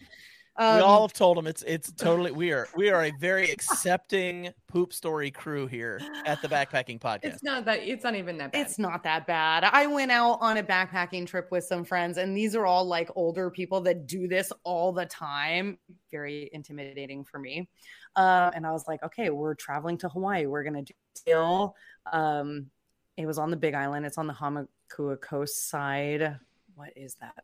We 0.60 0.66
Um, 0.66 0.84
all 0.84 1.02
have 1.04 1.14
told 1.14 1.38
them 1.38 1.48
it's 1.48 1.64
it's 1.64 1.90
totally 1.94 2.32
we 2.32 2.52
are 2.52 2.68
we 2.76 2.90
are 2.90 3.06
a 3.06 3.12
very 3.18 3.50
accepting 3.50 4.54
poop 4.68 4.92
story 4.92 5.32
crew 5.32 5.68
here 5.68 6.02
at 6.26 6.42
the 6.42 6.50
backpacking 6.50 7.00
podcast. 7.00 7.20
It's 7.24 7.44
not 7.44 7.64
that. 7.64 7.80
It's 7.80 8.04
not 8.04 8.16
even 8.16 8.38
that 8.40 8.52
bad. 8.52 8.62
It's 8.66 8.78
not 8.78 9.04
that 9.04 9.26
bad. 9.26 9.64
I 9.64 9.88
went 9.88 10.12
out 10.12 10.38
on 10.42 10.58
a 10.58 10.64
backpacking 10.64 11.28
trip 11.28 11.50
with 11.50 11.64
some 11.64 11.86
friends, 11.86 12.18
and 12.18 12.36
these 12.36 12.56
are 12.56 12.66
all 12.66 12.84
like 12.84 13.10
older 13.16 13.50
people 13.50 13.80
that 13.82 14.06
do 14.06 14.28
this 14.28 14.52
all 14.64 14.92
the 14.92 15.06
time. 15.06 15.78
Very 16.12 16.50
intimidating 16.52 17.24
for 17.24 17.40
me. 17.40 17.70
Uh, 18.18 18.52
and 18.54 18.68
I 18.68 18.72
was 18.72 18.86
like, 18.86 19.02
okay, 19.04 19.30
we're 19.30 19.56
traveling 19.56 19.98
to 20.00 20.10
Hawaii. 20.10 20.46
We're 20.46 20.64
gonna 20.64 20.82
do 20.84 20.94
still. 21.16 21.76
Um, 22.12 22.66
it 23.16 23.26
was 23.26 23.38
on 23.38 23.50
the 23.50 23.58
Big 23.58 23.76
Island. 23.76 24.06
It's 24.06 24.18
on 24.18 24.28
the 24.28 24.34
Hamakua 24.34 25.22
coast 25.22 25.70
side. 25.70 26.38
What 26.76 26.90
is 26.98 27.16
that? 27.22 27.44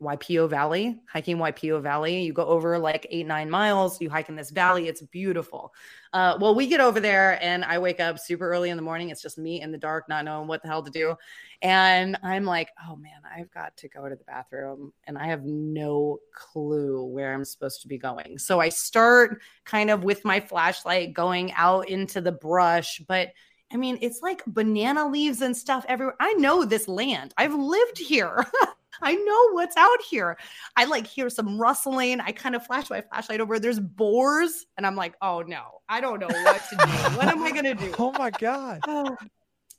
Waipio 0.00 0.48
Valley, 0.48 0.98
hiking 1.06 1.36
Waipio 1.36 1.82
Valley. 1.82 2.22
You 2.22 2.32
go 2.32 2.46
over 2.46 2.78
like 2.78 3.06
eight, 3.10 3.26
nine 3.26 3.50
miles. 3.50 4.00
You 4.00 4.08
hike 4.08 4.28
in 4.28 4.36
this 4.36 4.50
valley. 4.50 4.88
It's 4.88 5.02
beautiful. 5.02 5.74
Uh, 6.12 6.36
well, 6.40 6.54
we 6.54 6.66
get 6.66 6.80
over 6.80 7.00
there 7.00 7.42
and 7.42 7.64
I 7.64 7.78
wake 7.78 8.00
up 8.00 8.18
super 8.18 8.48
early 8.48 8.70
in 8.70 8.76
the 8.76 8.82
morning. 8.82 9.10
It's 9.10 9.22
just 9.22 9.38
me 9.38 9.60
in 9.60 9.72
the 9.72 9.78
dark, 9.78 10.08
not 10.08 10.24
knowing 10.24 10.48
what 10.48 10.62
the 10.62 10.68
hell 10.68 10.82
to 10.82 10.90
do. 10.90 11.14
And 11.62 12.16
I'm 12.22 12.44
like, 12.44 12.70
oh 12.88 12.96
man, 12.96 13.20
I've 13.30 13.50
got 13.52 13.76
to 13.78 13.88
go 13.88 14.08
to 14.08 14.16
the 14.16 14.24
bathroom 14.24 14.92
and 15.04 15.18
I 15.18 15.26
have 15.26 15.44
no 15.44 16.18
clue 16.34 17.04
where 17.04 17.34
I'm 17.34 17.44
supposed 17.44 17.82
to 17.82 17.88
be 17.88 17.98
going. 17.98 18.38
So 18.38 18.58
I 18.58 18.70
start 18.70 19.42
kind 19.64 19.90
of 19.90 20.02
with 20.02 20.24
my 20.24 20.40
flashlight 20.40 21.12
going 21.12 21.52
out 21.52 21.88
into 21.88 22.20
the 22.20 22.32
brush, 22.32 23.02
but 23.06 23.32
I 23.72 23.76
mean, 23.76 23.98
it's 24.00 24.20
like 24.20 24.44
banana 24.46 25.06
leaves 25.08 25.42
and 25.42 25.56
stuff 25.56 25.84
everywhere. 25.88 26.16
I 26.18 26.32
know 26.34 26.64
this 26.64 26.88
land. 26.88 27.32
I've 27.36 27.54
lived 27.54 27.98
here. 27.98 28.44
I 29.02 29.14
know 29.14 29.50
what's 29.52 29.76
out 29.76 30.00
here. 30.08 30.36
I 30.76 30.84
like 30.84 31.06
hear 31.06 31.28
some 31.30 31.58
rustling. 31.60 32.20
I 32.20 32.32
kind 32.32 32.54
of 32.54 32.64
flash 32.66 32.90
my 32.90 33.00
flashlight 33.00 33.40
over. 33.40 33.58
There's 33.58 33.80
boars, 33.80 34.66
and 34.76 34.86
I'm 34.86 34.96
like, 34.96 35.14
oh 35.22 35.42
no, 35.42 35.80
I 35.88 36.00
don't 36.00 36.20
know 36.20 36.28
what 36.28 36.62
to 36.70 36.76
do. 36.76 37.16
what 37.16 37.28
am 37.28 37.42
I 37.42 37.50
gonna 37.52 37.74
do? 37.74 37.92
Oh 37.98 38.12
my 38.12 38.30
god. 38.30 38.80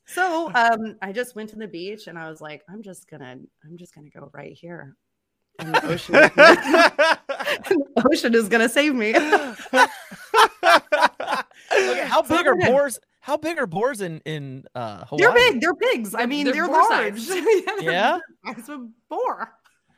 So 0.06 0.52
um, 0.54 0.98
I 1.02 1.12
just 1.12 1.36
went 1.36 1.50
to 1.52 1.56
the 1.56 1.68
beach, 1.68 2.08
and 2.08 2.18
I 2.20 2.30
was 2.30 2.42
like, 2.42 2.64
I'm 2.70 2.82
just 2.82 3.10
gonna, 3.10 3.38
I'm 3.64 3.78
just 3.78 3.96
gonna 3.96 4.10
go 4.10 4.30
right 4.34 4.52
here. 4.54 4.96
And 5.60 5.74
the 5.76 5.86
ocean, 5.86 6.14
the 6.36 8.04
ocean 8.12 8.34
is 8.36 8.50
gonna 8.50 8.70
save 8.70 8.96
me. 8.96 9.10
Okay, 11.74 12.06
how 12.08 12.24
So 12.24 12.38
big 12.38 12.48
are 12.48 12.56
go 12.56 12.62
ahead. 12.62 12.72
boars? 12.72 13.00
How 13.22 13.38
big 13.38 13.58
are 13.60 13.68
boars 13.68 14.02
in 14.02 14.20
in 14.26 14.66
uh, 14.76 15.06
Hawaii? 15.06 15.22
They're 15.22 15.34
big. 15.34 15.62
They're 15.62 15.76
pigs. 15.76 16.14
I 16.16 16.26
mean, 16.26 16.46
they're 16.46 16.54
they're, 16.56 16.68
large. 16.68 17.20
size. 17.22 17.28
they're 17.28 17.82
Yeah? 17.92 18.20
the 18.44 18.54
size 18.56 18.70
a 18.70 18.88
boar. 19.10 19.54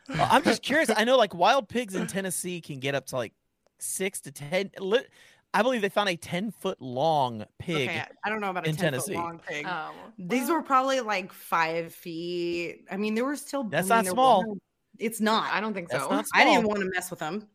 Well, 0.10 0.28
I'm 0.30 0.44
just 0.44 0.62
curious. 0.62 0.90
I 0.96 1.06
know 1.06 1.18
like 1.18 1.34
wild 1.34 1.70
pigs 1.70 1.96
in 1.96 2.06
Tennessee 2.08 2.60
can 2.62 2.80
get 2.80 2.94
up 2.96 3.06
to 3.08 3.16
like 3.16 3.34
six 3.80 4.20
to 4.22 4.32
ten. 4.32 4.70
li- 4.80 5.06
I 5.54 5.62
believe 5.62 5.82
they 5.82 5.90
found 5.90 6.10
a 6.10 6.18
ten 6.18 6.52
foot 6.52 6.82
long 6.82 7.46
pig. 7.60 7.88
Okay, 7.90 8.04
I 8.26 8.30
don't 8.30 8.42
know 8.42 8.50
about 8.50 8.66
a 8.66 8.70
in 8.70 8.76
10 8.76 8.92
Tennessee. 8.92 9.14
foot 9.14 9.22
long 9.24 9.40
pig. 9.48 9.66
Oh, 9.70 9.92
These 10.18 10.48
well, 10.50 10.58
were 10.58 10.62
probably 10.64 11.00
like 11.00 11.32
five 11.32 11.94
feet. 11.94 12.86
I 12.92 12.98
mean, 12.98 13.16
they 13.16 13.22
were 13.22 13.36
still. 13.38 13.64
That's 13.64 13.90
I 13.90 13.90
not 13.90 13.96
mean, 14.00 14.04
they're 14.06 14.12
small. 14.14 14.46
wild. 14.46 14.60
It's 15.00 15.22
not. 15.22 15.50
I 15.54 15.62
don't 15.62 15.74
think 15.74 15.90
That's 15.90 16.04
so. 16.04 16.10
not 16.10 16.26
I 16.36 16.44
didn't 16.44 16.68
want 16.68 16.82
to 16.82 16.90
mess 16.94 17.10
with 17.10 17.20
them. 17.20 17.48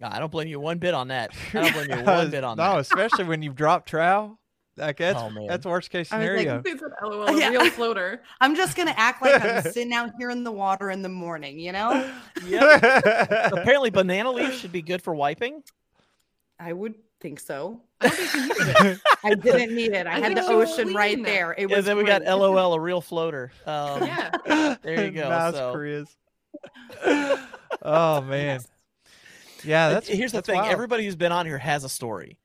No, 0.00 0.08
I 0.10 0.18
don't 0.20 0.30
blame 0.32 0.48
you 0.48 0.60
one 0.60 0.78
bit 0.78 0.94
on 0.94 1.08
that. 1.08 1.32
I 1.52 1.60
don't 1.60 1.72
blame 1.86 1.98
you 1.98 2.04
one 2.10 2.30
bit 2.30 2.44
on 2.44 2.56
no, 2.56 2.62
that. 2.74 2.78
especially 2.80 3.24
when 3.24 3.42
you've 3.42 3.54
dropped 3.56 3.88
trowel. 3.88 4.38
Like 4.78 4.96
that's 4.96 5.18
Oh, 5.20 5.30
that's 5.48 5.66
worst 5.66 5.90
case 5.90 6.12
I 6.12 6.18
like, 6.18 6.38
scenario. 6.38 6.62
They 6.62 6.74
"LOL, 7.02 7.22
a 7.28 7.38
Yeah. 7.38 7.48
real 7.50 7.70
floater." 7.70 8.22
I'm 8.40 8.54
just 8.54 8.76
gonna 8.76 8.94
act 8.96 9.20
like 9.22 9.42
I'm 9.42 9.62
sitting 9.72 9.92
out 9.92 10.10
here 10.18 10.30
in 10.30 10.44
the 10.44 10.52
water 10.52 10.90
in 10.90 11.02
the 11.02 11.08
morning. 11.08 11.58
You 11.58 11.72
know, 11.72 12.12
Yep. 12.46 12.82
Apparently, 13.52 13.90
banana 13.90 14.30
leaves 14.30 14.56
should 14.58 14.72
be 14.72 14.82
good 14.82 15.02
for 15.02 15.14
wiping. 15.14 15.62
I 16.60 16.72
would 16.72 16.94
think 17.20 17.40
so. 17.40 17.82
I 18.00 18.08
don't 18.08 18.16
think 18.16 18.34
you 18.34 18.48
needed 18.48 18.86
it. 18.86 19.00
I 19.24 19.34
didn't 19.34 19.74
need 19.74 19.92
it. 19.92 20.06
I, 20.06 20.12
I 20.16 20.20
had 20.20 20.32
the 20.32 20.36
think 20.42 20.48
she 20.50 20.54
was 20.56 20.70
ocean 20.78 20.94
right 20.94 21.16
that. 21.16 21.24
there. 21.26 21.52
It 21.52 21.62
And 21.62 21.70
was. 21.72 21.84
then 21.84 21.96
we 21.96 22.04
got. 22.04 22.22
LOL, 22.24 22.74
a 22.74 22.80
real 22.80 23.00
floater. 23.00 23.50
Um, 23.66 24.04
Yeah. 24.04 24.76
There 24.82 25.04
you 25.04 25.10
go, 25.12 25.28
Nice, 25.28 25.54
so- 25.54 25.72
Chris. 25.72 26.16
oh 27.82 28.20
man. 28.22 28.60
Yeah, 29.64 29.86
Uh, 29.86 29.90
that's 29.94 30.08
here's 30.08 30.32
the 30.32 30.42
thing. 30.42 30.56
wild. 30.56 30.70
Everybody 30.70 31.04
who's 31.04 31.16
been 31.16 31.32
on 31.32 31.44
here 31.46 31.58
has 31.58 31.82
a 31.84 31.88
story, 31.88 32.38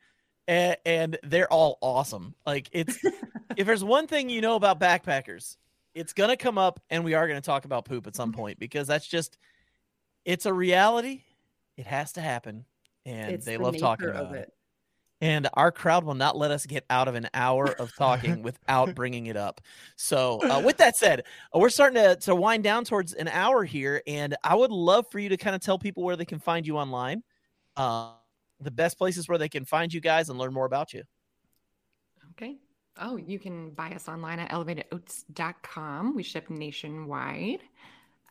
and, 0.48 0.78
and 0.86 1.18
they're 1.24 1.52
all 1.52 1.78
awesome. 1.82 2.36
Like 2.46 2.70
it's 2.72 3.00
if 3.58 3.68
there's 3.68 3.84
one 3.84 4.08
thing 4.08 4.30
you 4.30 4.42
know 4.42 4.56
about 4.56 4.80
backpackers, 4.80 5.58
it's 5.94 6.14
gonna 6.14 6.38
come 6.38 6.58
up, 6.58 6.80
and 6.90 7.04
we 7.04 7.14
are 7.14 7.28
gonna 7.28 7.42
talk 7.42 7.66
about 7.66 7.86
poop 7.86 8.08
at 8.08 8.16
some 8.16 8.32
point 8.32 8.60
because 8.60 8.88
that's 8.88 9.08
just 9.08 9.38
it's 10.26 10.46
a 10.46 10.54
reality, 10.54 11.22
It 11.78 11.86
has 11.86 12.14
to 12.14 12.22
happen, 12.22 12.66
and 13.06 13.32
It's 13.32 13.46
they 13.46 13.58
the 13.58 13.64
love 13.64 13.78
talking 13.78 14.10
about 14.10 14.36
it. 14.36 14.52
And 15.22 15.48
our 15.54 15.72
crowd 15.72 16.04
will 16.04 16.16
not 16.16 16.36
let 16.36 16.52
us 16.52 16.66
get 16.66 16.86
out 16.90 17.08
of 17.08 17.16
an 17.16 17.30
hour 17.34 17.70
of 17.80 17.96
talking 17.96 18.42
without 18.44 18.94
bringing 18.94 19.28
it 19.28 19.38
up. 19.38 19.62
So, 19.96 20.42
uh, 20.42 20.62
with 20.62 20.76
that 20.78 20.98
said, 20.98 21.24
uh, 21.56 21.60
we're 21.60 21.70
starting 21.70 22.04
to, 22.04 22.18
to 22.18 22.36
wind 22.36 22.66
down 22.66 22.84
towards 22.84 23.14
an 23.14 23.30
hour 23.30 23.64
here, 23.64 24.02
and 24.06 24.36
I 24.44 24.56
would 24.56 24.72
love 24.72 25.06
for 25.10 25.20
you 25.20 25.30
to 25.30 25.38
kind 25.38 25.56
of 25.56 25.62
tell 25.62 25.80
people 25.80 26.04
where 26.04 26.18
they 26.18 26.26
can 26.26 26.40
find 26.40 26.68
you 26.68 26.78
online, 26.78 27.24
uh, 27.78 28.12
the 28.64 28.72
best 28.72 28.98
places 28.98 29.28
where 29.28 29.38
they 29.38 29.50
can 29.50 29.66
find 29.66 29.94
you 29.94 30.02
guys 30.02 30.30
and 30.30 30.38
learn 30.38 30.54
more 30.54 30.66
about 30.66 30.94
you. 30.94 31.04
Okay. 32.32 32.58
Oh, 33.00 33.18
you 33.18 33.40
can 33.40 33.72
buy 33.72 33.92
us 33.92 34.08
online 34.08 34.40
at 34.40 34.50
elevatedoats.com. 34.52 36.16
We 36.16 36.24
ship 36.24 36.50
nationwide. 36.50 37.62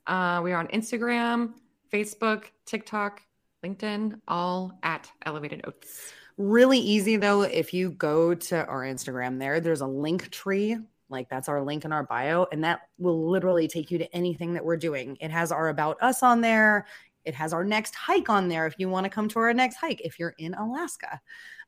Uh, 0.06 0.40
we 0.42 0.52
are 0.52 0.58
on 0.58 0.68
Instagram, 0.68 1.54
Facebook, 1.92 2.44
TikTok, 2.66 3.22
LinkedIn, 3.64 4.20
all 4.26 4.78
at 4.82 5.10
Elevated 5.24 5.62
Oats. 5.64 6.12
Really 6.38 6.78
easy 6.78 7.16
though. 7.16 7.42
If 7.42 7.74
you 7.74 7.90
go 7.90 8.34
to 8.34 8.66
our 8.66 8.82
Instagram 8.82 9.38
there, 9.38 9.60
there's 9.60 9.80
a 9.80 9.86
link 9.86 10.30
tree. 10.30 10.76
Like 11.08 11.28
that's 11.28 11.48
our 11.48 11.62
link 11.62 11.84
in 11.84 11.92
our 11.92 12.04
bio, 12.04 12.46
and 12.50 12.64
that 12.64 12.80
will 12.98 13.28
literally 13.28 13.68
take 13.68 13.90
you 13.90 13.98
to 13.98 14.16
anything 14.16 14.54
that 14.54 14.64
we're 14.64 14.78
doing. 14.78 15.18
It 15.20 15.30
has 15.30 15.52
our 15.52 15.68
about 15.68 15.98
us 16.00 16.22
on 16.22 16.40
there. 16.40 16.86
It 17.24 17.34
has 17.34 17.52
our 17.52 17.64
next 17.64 17.94
hike 17.94 18.28
on 18.28 18.48
there 18.48 18.66
if 18.66 18.74
you 18.78 18.88
want 18.88 19.04
to 19.04 19.10
come 19.10 19.28
to 19.28 19.38
our 19.38 19.54
next 19.54 19.76
hike 19.76 20.00
if 20.02 20.18
you're 20.18 20.34
in 20.38 20.54
Alaska. 20.54 21.20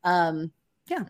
Um, 0.03 0.51
yeah, 0.89 1.03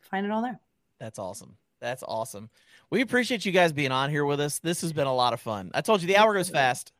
find 0.00 0.26
it 0.26 0.32
all 0.32 0.42
there. 0.42 0.60
That's 1.00 1.18
awesome. 1.18 1.56
That's 1.80 2.04
awesome. 2.06 2.48
We 2.90 3.00
appreciate 3.00 3.44
you 3.44 3.52
guys 3.52 3.72
being 3.72 3.90
on 3.90 4.10
here 4.10 4.24
with 4.24 4.40
us. 4.40 4.60
This 4.60 4.82
has 4.82 4.92
been 4.92 5.06
a 5.08 5.14
lot 5.14 5.32
of 5.32 5.40
fun. 5.40 5.70
I 5.74 5.80
told 5.80 6.00
you 6.00 6.06
the 6.06 6.16
hour 6.16 6.34
goes 6.34 6.48
fast. 6.48 6.92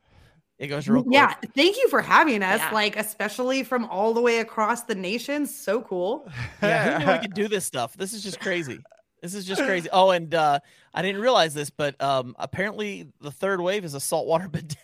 It 0.58 0.68
goes 0.68 0.88
real 0.88 1.02
quick. 1.02 1.14
Yeah, 1.14 1.34
thank 1.54 1.76
you 1.76 1.88
for 1.88 2.00
having 2.00 2.42
us. 2.42 2.60
Yeah. 2.60 2.70
Like, 2.70 2.96
especially 2.96 3.62
from 3.64 3.84
all 3.86 4.14
the 4.14 4.20
way 4.20 4.38
across 4.38 4.82
the 4.82 4.94
nation. 4.94 5.46
So 5.46 5.82
cool. 5.82 6.30
Yeah, 6.62 6.98
who 6.98 7.06
knew 7.06 7.12
we 7.12 7.18
could 7.18 7.34
do 7.34 7.48
this 7.48 7.64
stuff? 7.64 7.96
This 7.96 8.12
is 8.12 8.22
just 8.22 8.38
crazy. 8.38 8.78
This 9.22 9.34
is 9.34 9.44
just 9.44 9.62
crazy. 9.62 9.88
Oh, 9.92 10.10
and 10.10 10.34
uh, 10.34 10.58
I 10.92 11.00
didn't 11.02 11.20
realize 11.20 11.54
this, 11.54 11.70
but 11.70 12.00
um, 12.02 12.34
apparently 12.38 13.06
the 13.20 13.30
third 13.30 13.60
wave 13.60 13.84
is 13.84 13.94
a 13.94 14.00
saltwater 14.00 14.48
bidet. 14.52 14.76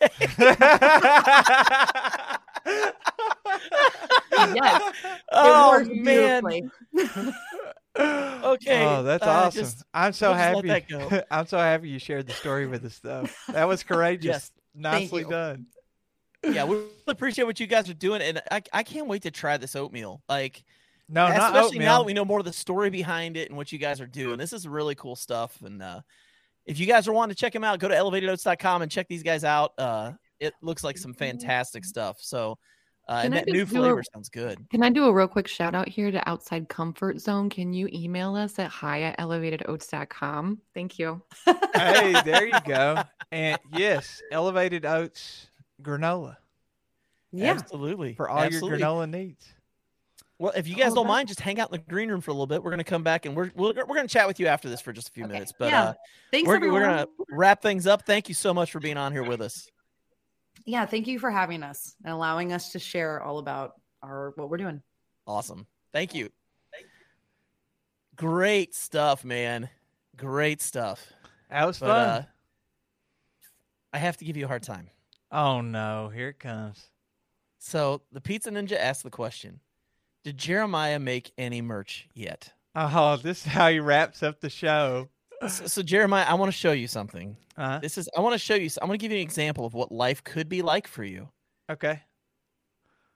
Yes. 4.54 4.94
oh 5.32 5.84
man. 5.90 6.70
Okay, 8.00 8.86
Oh, 8.86 9.02
that's 9.02 9.24
uh, 9.24 9.28
awesome. 9.28 9.60
just- 9.60 9.82
I'm 9.92 10.12
so 10.12 10.30
we'll 10.30 10.38
just 10.38 10.54
let 10.54 10.64
happy. 10.64 10.68
that 10.68 11.10
go. 11.10 11.22
I'm 11.32 11.46
so 11.48 11.58
happy 11.58 11.88
you 11.88 11.98
shared 11.98 12.28
the 12.28 12.32
story 12.32 12.68
with 12.68 12.84
us, 12.84 13.00
though. 13.00 13.26
That 13.48 13.66
was 13.66 13.82
courageous. 13.82 14.24
Yes. 14.24 14.52
Nicely 14.72 15.22
you. 15.22 15.30
done. 15.30 15.66
Yeah, 16.44 16.62
we 16.62 16.76
really 16.76 16.88
appreciate 17.08 17.42
what 17.46 17.58
you 17.58 17.66
guys 17.66 17.90
are 17.90 17.94
doing, 17.94 18.22
and 18.22 18.40
I, 18.52 18.62
I 18.72 18.82
can't 18.84 19.08
wait 19.08 19.22
to 19.22 19.32
try 19.32 19.56
this 19.56 19.74
oatmeal. 19.74 20.22
Like, 20.28 20.62
No, 21.08 21.26
not 21.28 21.54
especially 21.54 21.78
now 21.78 21.98
that 21.98 22.04
we 22.06 22.12
know 22.12 22.24
more 22.24 22.38
of 22.38 22.44
the 22.44 22.52
story 22.52 22.90
behind 22.90 23.36
it 23.36 23.48
and 23.48 23.56
what 23.56 23.72
you 23.72 23.78
guys 23.78 24.00
are 24.00 24.06
doing. 24.06 24.36
This 24.38 24.52
is 24.52 24.68
really 24.68 24.94
cool 24.94 25.16
stuff. 25.16 25.60
And 25.62 25.82
uh, 25.82 26.00
if 26.66 26.78
you 26.78 26.86
guys 26.86 27.08
are 27.08 27.12
wanting 27.12 27.34
to 27.34 27.40
check 27.40 27.52
them 27.54 27.64
out, 27.64 27.78
go 27.78 27.88
to 27.88 27.94
elevatedoats.com 27.94 28.82
and 28.82 28.90
check 28.90 29.08
these 29.08 29.22
guys 29.22 29.42
out. 29.42 29.72
Uh, 29.78 30.12
it 30.38 30.52
looks 30.62 30.84
like 30.84 30.98
some 30.98 31.14
fantastic 31.14 31.84
stuff. 31.86 32.18
So, 32.20 32.58
uh, 33.08 33.22
and 33.24 33.32
Can 33.32 33.32
I 33.32 33.36
that 33.46 33.46
new 33.52 33.60
just 33.62 33.72
do 33.72 33.78
a- 33.78 33.84
flavor 33.86 34.02
sounds 34.12 34.28
good. 34.28 34.58
Can 34.70 34.82
I 34.82 34.90
do 34.90 35.06
a 35.06 35.12
real 35.12 35.28
quick 35.28 35.48
shout 35.48 35.74
out 35.74 35.88
here 35.88 36.10
to 36.10 36.28
Outside 36.28 36.68
Comfort 36.68 37.18
Zone? 37.20 37.48
Can 37.48 37.72
you 37.72 37.88
email 37.90 38.36
us 38.36 38.58
at 38.58 38.70
hi 38.70 39.00
at 39.02 39.18
elevatedoats.com? 39.18 40.58
Thank 40.74 40.98
you. 40.98 41.22
hey, 41.74 42.14
there 42.24 42.46
you 42.46 42.60
go. 42.66 43.02
And 43.32 43.58
yes, 43.72 44.20
elevated 44.30 44.84
oats 44.84 45.48
granola 45.82 46.36
Yeah. 47.32 47.52
Absolutely. 47.52 48.12
for 48.14 48.28
all 48.28 48.40
Absolutely. 48.40 48.78
your 48.78 48.86
granola 48.88 49.10
needs. 49.10 49.54
Well, 50.38 50.52
if 50.54 50.68
you 50.68 50.76
guys 50.76 50.92
Oh, 50.92 50.96
don't 50.96 51.08
mind, 51.08 51.26
just 51.28 51.40
hang 51.40 51.58
out 51.58 51.72
in 51.72 51.80
the 51.80 51.90
green 51.92 52.08
room 52.08 52.20
for 52.20 52.30
a 52.30 52.34
little 52.34 52.46
bit. 52.46 52.62
We're 52.62 52.70
going 52.70 52.78
to 52.78 52.84
come 52.84 53.02
back 53.02 53.26
and 53.26 53.34
we're, 53.34 53.50
we're, 53.56 53.72
we're 53.74 53.84
going 53.86 54.06
to 54.06 54.12
chat 54.12 54.28
with 54.28 54.38
you 54.38 54.46
after 54.46 54.68
this 54.68 54.80
for 54.80 54.92
just 54.92 55.08
a 55.08 55.12
few 55.12 55.24
Okay. 55.24 55.32
minutes. 55.32 55.52
But 55.58 55.68
Yeah. 55.70 55.82
uh, 55.82 55.92
Thanks, 56.30 56.46
we're, 56.46 56.56
everyone. 56.56 56.80
we're 56.80 56.86
going 56.86 57.06
to 57.06 57.08
wrap 57.30 57.60
things 57.60 57.86
up. 57.88 58.06
Thank 58.06 58.28
you 58.28 58.34
so 58.34 58.54
much 58.54 58.70
for 58.70 58.78
being 58.78 58.96
on 58.96 59.10
here 59.12 59.24
with 59.24 59.40
us. 59.40 59.68
yeah, 60.64 60.86
thank 60.86 61.08
you 61.08 61.18
for 61.18 61.30
having 61.30 61.62
us 61.64 61.94
and 62.04 62.12
allowing 62.12 62.52
us 62.52 62.70
to 62.72 62.78
share 62.78 63.20
all 63.20 63.38
about 63.38 63.72
our 64.02 64.32
what 64.36 64.48
we're 64.48 64.58
doing. 64.58 64.80
Awesome. 65.26 65.66
Thank 65.92 66.14
you. 66.14 66.30
Great 68.16 68.74
stuff, 68.74 69.24
man. 69.24 69.68
Great 70.16 70.60
stuff. 70.60 71.04
That 71.50 71.66
was 71.66 71.78
But 71.78 71.86
fun. 71.86 71.98
uh, 72.08 72.22
I 73.92 73.98
have 73.98 74.16
to 74.18 74.24
give 74.24 74.36
you 74.36 74.44
a 74.44 74.48
hard 74.48 74.62
time. 74.62 74.88
oh 75.32 75.60
no, 75.62 76.10
here 76.14 76.28
it 76.28 76.38
comes. 76.38 76.90
So 77.58 78.02
the 78.12 78.20
Pizza 78.20 78.50
Ninja 78.50 78.76
asked 78.78 79.02
the 79.02 79.10
question 79.10 79.60
Did 80.24 80.36
Jeremiah 80.38 80.98
make 80.98 81.32
any 81.38 81.62
merch 81.62 82.08
yet? 82.14 82.52
Oh, 82.74 83.16
this 83.16 83.46
is 83.46 83.52
how 83.52 83.68
he 83.68 83.80
wraps 83.80 84.22
up 84.22 84.40
the 84.40 84.50
show. 84.50 85.08
so, 85.48 85.66
so 85.66 85.82
Jeremiah, 85.82 86.26
I 86.28 86.34
want 86.34 86.48
to 86.52 86.56
show 86.56 86.72
you 86.72 86.86
something. 86.88 87.36
Uh, 87.56 87.78
This 87.78 87.98
is 87.98 88.08
I 88.16 88.20
want 88.20 88.34
to 88.34 88.38
show 88.38 88.54
you. 88.54 88.68
I 88.80 88.84
want 88.84 89.00
to 89.00 89.02
give 89.04 89.10
you 89.12 89.18
an 89.18 89.22
example 89.22 89.64
of 89.64 89.74
what 89.74 89.90
life 89.90 90.22
could 90.22 90.48
be 90.48 90.62
like 90.62 90.86
for 90.86 91.04
you. 91.04 91.28
okay. 91.70 92.02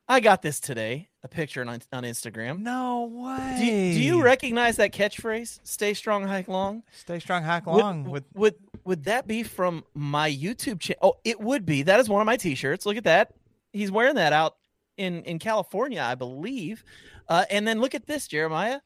I 0.09 0.19
got 0.21 0.43
this 0.43 0.59
today, 0.59 1.09
a 1.23 1.29
picture 1.29 1.63
on 1.63 1.69
on 1.93 2.03
Instagram. 2.03 2.59
No 2.59 3.05
way. 3.05 3.55
Do 3.59 3.65
you, 3.65 3.93
do 3.95 4.01
you 4.03 4.23
recognize 4.23 4.77
that 4.77 4.93
catchphrase? 4.93 5.61
Stay 5.63 5.95
strong, 5.95 6.27
hike 6.27 6.49
long. 6.49 6.83
Stay 6.91 7.19
strong, 7.21 7.45
hack 7.45 7.67
Would- 7.67 7.81
long 7.81 8.05
with 8.11 8.25
would 8.35 8.57
would 8.85 9.05
that 9.05 9.29
be 9.29 9.43
from 9.45 9.85
my 9.95 10.29
YouTube 10.31 10.81
channel? 10.81 10.99
Oh, 11.03 11.15
it 11.25 11.41
would 11.41 11.65
be. 11.65 11.83
That 11.85 12.01
is 12.01 12.09
one 12.09 12.21
of 12.21 12.27
my 12.27 12.37
T-shirts. 12.37 12.85
Look 12.85 12.97
at 12.97 13.05
that. 13.05 13.33
He's 13.73 13.93
wearing 13.93 14.17
that 14.17 14.33
out 14.33 14.57
in 14.97 15.23
in 15.25 15.39
California, 15.39 16.01
I 16.03 16.15
believe. 16.15 16.85
Uh, 17.29 17.45
and 17.51 17.67
then 17.67 17.81
look 17.81 17.95
at 17.95 18.07
this, 18.07 18.27
Jeremiah. 18.29 18.81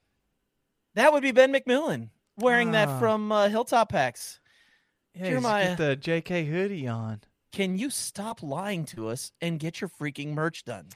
That 0.94 1.12
would 1.12 1.22
be 1.22 1.32
Ben 1.32 1.52
McMillan 1.52 2.10
wearing 2.38 2.68
Ah. 2.70 2.72
that 2.86 2.98
from 2.98 3.30
uh, 3.32 3.48
Hilltop 3.48 3.90
Packs. 3.90 4.40
yeah, 5.14 5.24
Jeremiah. 5.30 5.76
get 5.76 5.78
the 5.78 5.96
JK 5.96 6.46
hoodie 6.50 6.86
on. 6.88 7.20
Can 7.52 7.78
you 7.78 7.88
stop 7.90 8.42
lying 8.42 8.84
to 8.86 9.08
us 9.08 9.32
and 9.40 9.58
get 9.58 9.80
your 9.80 9.88
freaking 9.88 10.34
merch 10.34 10.64
done? 10.64 10.88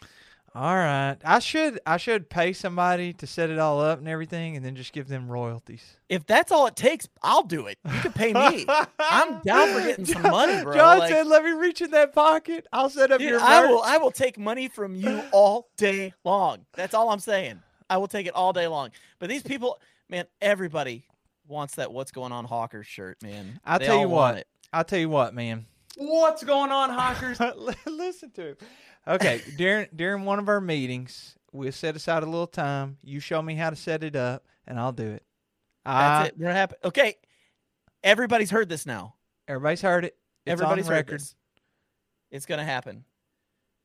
All 0.53 0.75
right. 0.75 1.17
I 1.25 1.39
should 1.39 1.79
I 1.87 1.97
should 1.97 2.29
pay 2.29 2.53
somebody 2.53 3.13
to 3.15 3.27
set 3.27 3.51
it 3.51 3.59
all 3.61 3.81
up 3.81 4.01
and 4.01 4.09
everything 4.09 4.57
and 4.57 4.65
then 4.65 4.75
just 4.75 4.93
give 4.93 5.07
them 5.07 5.29
royalties. 5.31 5.97
If 6.09 6.27
that's 6.27 6.51
all 6.51 6.67
it 6.67 6.75
takes, 6.75 7.09
I'll 7.23 7.45
do 7.45 7.69
it. 7.69 7.79
You 7.85 8.01
can 8.01 8.13
pay 8.13 8.33
me. 8.33 8.67
I'm 8.99 9.41
down 9.45 9.73
for 9.75 9.81
getting 9.87 10.05
some 10.07 10.23
money, 10.23 10.61
bro. 10.65 10.75
John 10.75 10.99
Like- 10.99 11.11
said, 11.11 11.29
"Let 11.29 11.45
me 11.45 11.53
reach 11.53 11.81
in 11.83 11.93
that 11.93 12.13
pocket. 12.15 12.67
I'll 12.73 12.91
set 12.91 13.13
up 13.13 13.21
Dude, 13.21 13.31
your 13.31 13.41
I 13.41 13.65
will. 13.67 13.81
I 13.83 13.99
will 13.99 14.11
take 14.11 14.39
money 14.39 14.67
from 14.69 14.97
you 14.97 15.23
all 15.33 15.69
day 15.77 16.15
long. 16.25 16.67
That's 16.75 16.95
all 16.95 17.11
I'm 17.11 17.21
saying. 17.21 17.63
I 17.89 17.99
will 17.99 18.09
take 18.09 18.27
it 18.27 18.35
all 18.35 18.53
day 18.53 18.67
long. 18.67 18.91
But 19.21 19.29
these 19.29 19.45
people, 19.45 19.79
man, 20.09 20.25
everybody 20.41 21.05
wants 21.47 21.77
that 21.77 21.93
what's 21.93 22.11
going 22.11 22.33
on 22.33 22.45
Hawkers 22.45 22.89
shirt, 22.89 23.23
man. 23.23 23.61
I'll 23.65 23.79
They 23.79 23.87
tell 23.87 23.97
all 23.97 24.03
you 24.03 24.09
want 24.09 24.35
what. 24.35 24.41
it. 24.41 24.47
I'll 24.73 24.85
tell 24.85 24.99
you 24.99 25.09
what, 25.09 25.33
man. 25.33 25.67
What's 25.97 26.43
going 26.45 26.71
on, 26.73 26.91
Hawkers? 26.91 27.39
Listen 27.87 28.31
to 28.33 28.49
him. 28.51 28.57
Okay, 29.09 29.41
during 29.57 29.89
during 29.95 30.25
one 30.25 30.39
of 30.39 30.49
our 30.49 30.61
meetings, 30.61 31.37
we'll 31.53 31.73
set 31.73 31.97
aside 31.97 32.23
a 32.23 32.27
little 32.27 32.47
time. 32.47 32.99
You 33.03 33.21
show 33.21 33.41
me 33.41 33.55
how 33.55 33.71
to 33.71 33.77
set 33.77 34.05
it 34.05 34.17
up, 34.17 34.45
and 34.67 34.79
I'll 34.79 34.93
do 34.93 35.07
it. 35.07 35.25
That's 35.85 36.25
I- 36.25 36.27
it. 36.27 36.35
We're 36.39 36.53
happy. 36.53 36.77
Okay. 36.85 37.17
Everybody's 38.03 38.51
heard 38.51 38.69
this 38.69 38.87
now. 38.87 39.15
Everybody's 39.49 39.83
heard 39.83 40.05
it. 40.05 40.17
It's 40.47 40.53
Everybody's 40.53 40.87
on 40.87 40.93
heard 40.93 41.11
record. 41.11 41.23
It's 42.31 42.47
gonna 42.47 42.65
happen. 42.65 43.05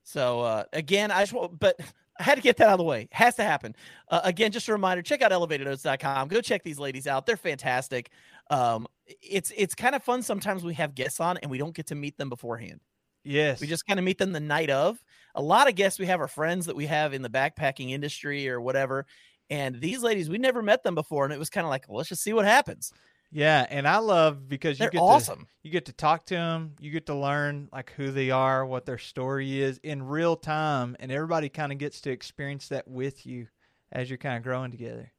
So 0.03 0.41
uh, 0.41 0.63
again, 0.71 1.11
I 1.11 1.21
just 1.21 1.33
want, 1.33 1.59
but 1.59 1.79
I 2.19 2.23
had 2.23 2.35
to 2.35 2.41
get 2.41 2.57
that 2.57 2.67
out 2.67 2.73
of 2.73 2.77
the 2.77 2.83
way. 2.85 3.03
It 3.03 3.13
Has 3.13 3.35
to 3.35 3.43
happen. 3.43 3.75
Uh, 4.09 4.21
again, 4.23 4.51
just 4.51 4.67
a 4.69 4.71
reminder: 4.71 5.01
check 5.01 5.21
out 5.21 5.31
elevatedoats.com. 5.31 6.27
Go 6.27 6.41
check 6.41 6.63
these 6.63 6.79
ladies 6.79 7.07
out. 7.07 7.25
They're 7.25 7.37
fantastic. 7.37 8.09
Um, 8.49 8.87
it's 9.05 9.51
it's 9.55 9.75
kind 9.75 9.95
of 9.95 10.03
fun 10.03 10.21
sometimes 10.21 10.63
we 10.63 10.75
have 10.75 10.95
guests 10.95 11.19
on 11.19 11.37
and 11.37 11.49
we 11.51 11.57
don't 11.57 11.75
get 11.75 11.87
to 11.87 11.95
meet 11.95 12.17
them 12.17 12.29
beforehand. 12.29 12.79
Yes. 13.25 13.59
We 13.59 13.67
just 13.67 13.85
kind 13.85 13.99
of 13.99 14.05
meet 14.05 14.17
them 14.17 14.31
the 14.31 14.39
night 14.39 14.69
of. 14.69 15.03
A 15.35 15.41
lot 15.41 15.67
of 15.67 15.75
guests 15.75 15.99
we 15.99 16.05
have 16.05 16.21
are 16.21 16.27
friends 16.27 16.67
that 16.67 16.75
we 16.75 16.85
have 16.85 17.13
in 17.13 17.21
the 17.21 17.29
backpacking 17.29 17.91
industry 17.91 18.47
or 18.47 18.61
whatever. 18.61 19.05
And 19.49 19.81
these 19.81 20.01
ladies, 20.01 20.29
we 20.29 20.37
never 20.37 20.61
met 20.61 20.83
them 20.83 20.95
before, 20.95 21.25
and 21.25 21.33
it 21.33 21.39
was 21.39 21.49
kind 21.49 21.65
of 21.65 21.69
like, 21.69 21.85
well, 21.89 21.97
let's 21.97 22.09
just 22.09 22.23
see 22.23 22.33
what 22.33 22.45
happens. 22.45 22.93
yeah, 23.31 23.65
and 23.69 23.87
I 23.87 23.97
love 23.97 24.47
because 24.47 24.79
you 24.79 24.89
They're 24.89 24.89
get 24.89 25.01
awesome. 25.01 25.39
to 25.39 25.45
you 25.63 25.71
get 25.71 25.85
to 25.85 25.93
talk 25.93 26.25
to 26.27 26.35
them, 26.35 26.75
you 26.79 26.91
get 26.91 27.07
to 27.07 27.15
learn 27.15 27.67
like 27.73 27.91
who 27.91 28.11
they 28.11 28.31
are, 28.31 28.65
what 28.65 28.85
their 28.85 28.97
story 28.97 29.61
is 29.61 29.79
in 29.83 30.03
real 30.03 30.35
time, 30.35 30.95
and 30.99 31.11
everybody 31.11 31.49
kind 31.49 31.71
of 31.71 31.77
gets 31.77 32.01
to 32.01 32.11
experience 32.11 32.69
that 32.69 32.87
with 32.87 33.25
you 33.25 33.47
as 33.91 34.09
you're 34.09 34.17
kind 34.17 34.37
of 34.37 34.43
growing 34.43 34.71
together. 34.71 35.11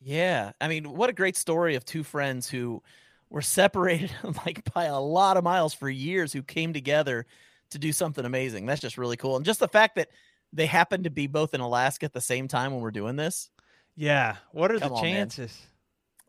Yeah. 0.00 0.52
I 0.60 0.68
mean, 0.68 0.84
what 0.94 1.10
a 1.10 1.12
great 1.14 1.36
story 1.36 1.74
of 1.74 1.84
two 1.84 2.04
friends 2.04 2.48
who 2.48 2.82
were 3.30 3.42
separated 3.42 4.10
like 4.46 4.62
by 4.72 4.84
a 4.84 4.98
lot 5.00 5.36
of 5.36 5.44
miles 5.44 5.74
for 5.74 5.88
years 5.90 6.32
who 6.32 6.42
came 6.42 6.72
together 6.72 7.26
to 7.70 7.78
do 7.78 7.92
something 7.92 8.24
amazing. 8.24 8.66
That's 8.66 8.80
just 8.80 8.98
really 8.98 9.16
cool. 9.16 9.36
And 9.36 9.44
just 9.44 9.60
the 9.60 9.68
fact 9.68 9.96
that 9.96 10.08
they 10.52 10.66
happen 10.66 11.02
to 11.02 11.10
be 11.10 11.26
both 11.26 11.54
in 11.54 11.60
Alaska 11.60 12.06
at 12.06 12.12
the 12.12 12.20
same 12.20 12.48
time 12.48 12.72
when 12.72 12.80
we're 12.80 12.90
doing 12.90 13.16
this. 13.16 13.50
Yeah. 13.96 14.36
What 14.52 14.70
are 14.72 14.78
Come 14.78 14.90
the 14.90 14.94
on, 14.94 15.02
man. 15.02 15.14
chances? 15.16 15.60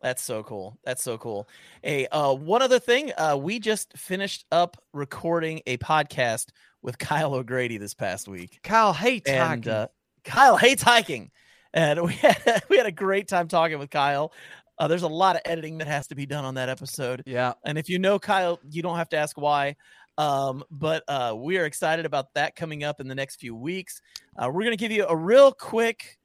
That's 0.02 0.22
so 0.22 0.42
cool. 0.42 0.78
That's 0.84 1.02
so 1.02 1.18
cool. 1.18 1.48
Hey, 1.82 2.06
uh, 2.06 2.34
one 2.34 2.62
other 2.62 2.78
thing, 2.78 3.12
uh, 3.18 3.36
we 3.40 3.58
just 3.58 3.96
finished 3.98 4.46
up 4.50 4.76
recording 4.92 5.60
a 5.66 5.76
podcast 5.78 6.48
with 6.82 6.98
Kyle 6.98 7.34
O'Grady 7.34 7.76
this 7.76 7.94
past 7.94 8.26
week. 8.26 8.60
Kyle 8.62 8.92
hates 8.92 9.30
and 9.30 9.38
hiking. 9.66 9.72
uh, 9.72 9.86
Kyle 10.24 10.56
hates 10.56 10.82
hiking, 10.82 11.30
and 11.74 12.02
we 12.06 12.14
had, 12.14 12.62
we 12.70 12.78
had 12.78 12.86
a 12.86 12.92
great 12.92 13.28
time 13.28 13.46
talking 13.46 13.78
with 13.78 13.90
Kyle. 13.90 14.32
Uh, 14.78 14.88
there's 14.88 15.02
a 15.02 15.08
lot 15.08 15.36
of 15.36 15.42
editing 15.44 15.76
that 15.78 15.86
has 15.86 16.06
to 16.06 16.14
be 16.14 16.24
done 16.24 16.46
on 16.46 16.54
that 16.54 16.70
episode, 16.70 17.22
yeah. 17.26 17.52
and 17.66 17.76
if 17.76 17.90
you 17.90 17.98
know 17.98 18.18
Kyle, 18.18 18.58
you 18.70 18.80
don't 18.80 18.96
have 18.96 19.10
to 19.10 19.18
ask 19.18 19.36
why. 19.36 19.76
Um, 20.20 20.62
but 20.70 21.02
uh, 21.08 21.34
we 21.34 21.56
are 21.56 21.64
excited 21.64 22.04
about 22.04 22.34
that 22.34 22.54
coming 22.54 22.84
up 22.84 23.00
in 23.00 23.08
the 23.08 23.14
next 23.14 23.36
few 23.36 23.56
weeks. 23.56 24.02
Uh, 24.36 24.50
we're 24.52 24.64
going 24.64 24.72
to 24.72 24.76
give 24.76 24.92
you 24.92 25.06
a 25.06 25.16
real 25.16 25.50
quick 25.50 26.18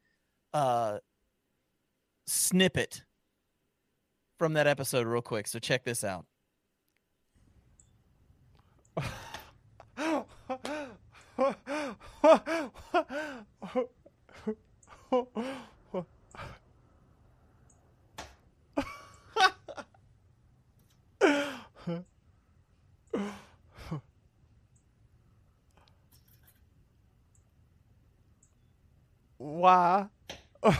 uh, 0.52 0.98
snippet 2.26 3.04
from 4.38 4.52
that 4.52 4.66
episode, 4.66 5.06
real 5.06 5.22
quick. 5.22 5.46
So 5.46 5.58
check 5.58 5.82
this 5.82 6.04
out. 6.04 6.26
Why? 29.38 30.06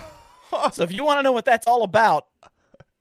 So 0.73 0.85
if 0.85 0.93
you 0.93 1.05
want 1.05 1.19
to 1.19 1.23
know 1.25 1.33
what 1.33 1.45
that's 1.45 1.67
all 1.67 1.83
about, 1.83 2.27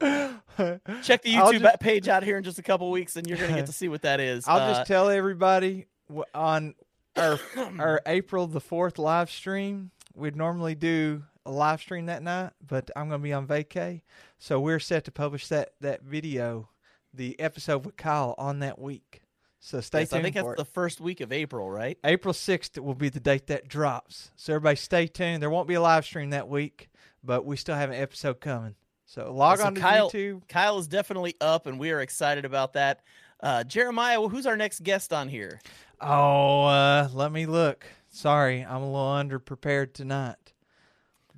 check 0.01 1.21
the 1.21 1.33
YouTube 1.33 1.61
just- 1.61 1.79
page 1.79 2.07
out 2.07 2.23
here 2.23 2.37
in 2.37 2.43
just 2.43 2.57
a 2.59 2.63
couple 2.63 2.89
weeks, 2.91 3.15
and 3.15 3.27
you're 3.27 3.37
going 3.37 3.49
to 3.51 3.55
get 3.55 3.67
to 3.67 3.71
see 3.71 3.87
what 3.87 4.01
that 4.01 4.19
is. 4.19 4.47
I'll 4.47 4.57
Uh, 4.59 4.73
just 4.73 4.87
tell 4.87 5.09
everybody 5.09 5.85
on 6.33 6.73
our 7.15 7.39
our 7.79 8.01
April 8.07 8.47
the 8.47 8.59
fourth 8.59 8.97
live 8.97 9.29
stream. 9.29 9.91
We'd 10.15 10.35
normally 10.35 10.73
do 10.75 11.23
a 11.45 11.51
live 11.51 11.81
stream 11.81 12.07
that 12.07 12.23
night, 12.23 12.51
but 12.65 12.89
I'm 12.95 13.09
going 13.09 13.21
to 13.21 13.23
be 13.23 13.33
on 13.33 13.45
vacay, 13.47 14.01
so 14.39 14.59
we're 14.59 14.79
set 14.79 15.05
to 15.05 15.11
publish 15.11 15.47
that 15.49 15.73
that 15.81 16.01
video, 16.01 16.69
the 17.13 17.39
episode 17.39 17.85
with 17.85 17.95
Kyle 17.95 18.33
on 18.37 18.59
that 18.59 18.79
week. 18.79 19.21
So 19.65 19.81
stay 19.81 20.01
yes, 20.01 20.13
I 20.13 20.17
tuned 20.17 20.23
think 20.25 20.35
that's 20.35 20.47
it. 20.47 20.57
the 20.57 20.65
first 20.65 21.01
week 21.01 21.21
of 21.21 21.33
April, 21.33 21.67
right? 21.71 21.97
April 22.03 22.35
6th 22.35 22.77
will 22.77 22.93
be 22.93 23.09
the 23.09 23.19
date 23.19 23.47
that 23.47 23.67
drops. 23.67 24.29
So 24.35 24.53
everybody 24.53 24.75
stay 24.75 25.07
tuned. 25.07 25.41
There 25.41 25.49
won't 25.49 25.67
be 25.67 25.73
a 25.73 25.81
live 25.81 26.05
stream 26.05 26.29
that 26.29 26.47
week, 26.47 26.87
but 27.23 27.47
we 27.47 27.57
still 27.57 27.73
have 27.73 27.89
an 27.89 27.99
episode 27.99 28.39
coming. 28.39 28.75
So 29.07 29.33
log 29.33 29.57
so 29.57 29.65
on 29.65 29.73
to 29.73 29.81
Kyle- 29.81 30.11
YouTube. 30.11 30.47
Kyle 30.47 30.77
is 30.77 30.87
definitely 30.87 31.35
up, 31.41 31.65
and 31.65 31.79
we 31.79 31.89
are 31.89 31.99
excited 31.99 32.45
about 32.45 32.73
that. 32.73 33.01
Uh, 33.39 33.63
Jeremiah, 33.63 34.19
well, 34.19 34.29
who's 34.29 34.45
our 34.45 34.55
next 34.55 34.83
guest 34.83 35.11
on 35.11 35.29
here? 35.29 35.59
Oh, 35.99 36.65
uh, 36.65 37.09
let 37.11 37.31
me 37.31 37.47
look. 37.47 37.87
Sorry, 38.09 38.61
I'm 38.61 38.83
a 38.83 38.85
little 38.85 39.39
underprepared 39.39 39.93
tonight. 39.93 40.53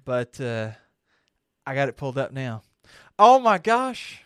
But 0.03 0.41
uh, 0.41 0.71
I 1.65 1.75
got 1.75 1.87
it 1.87 1.95
pulled 1.95 2.17
up 2.17 2.33
now. 2.33 2.63
Oh 3.17 3.39
my 3.39 3.57
gosh. 3.57 4.21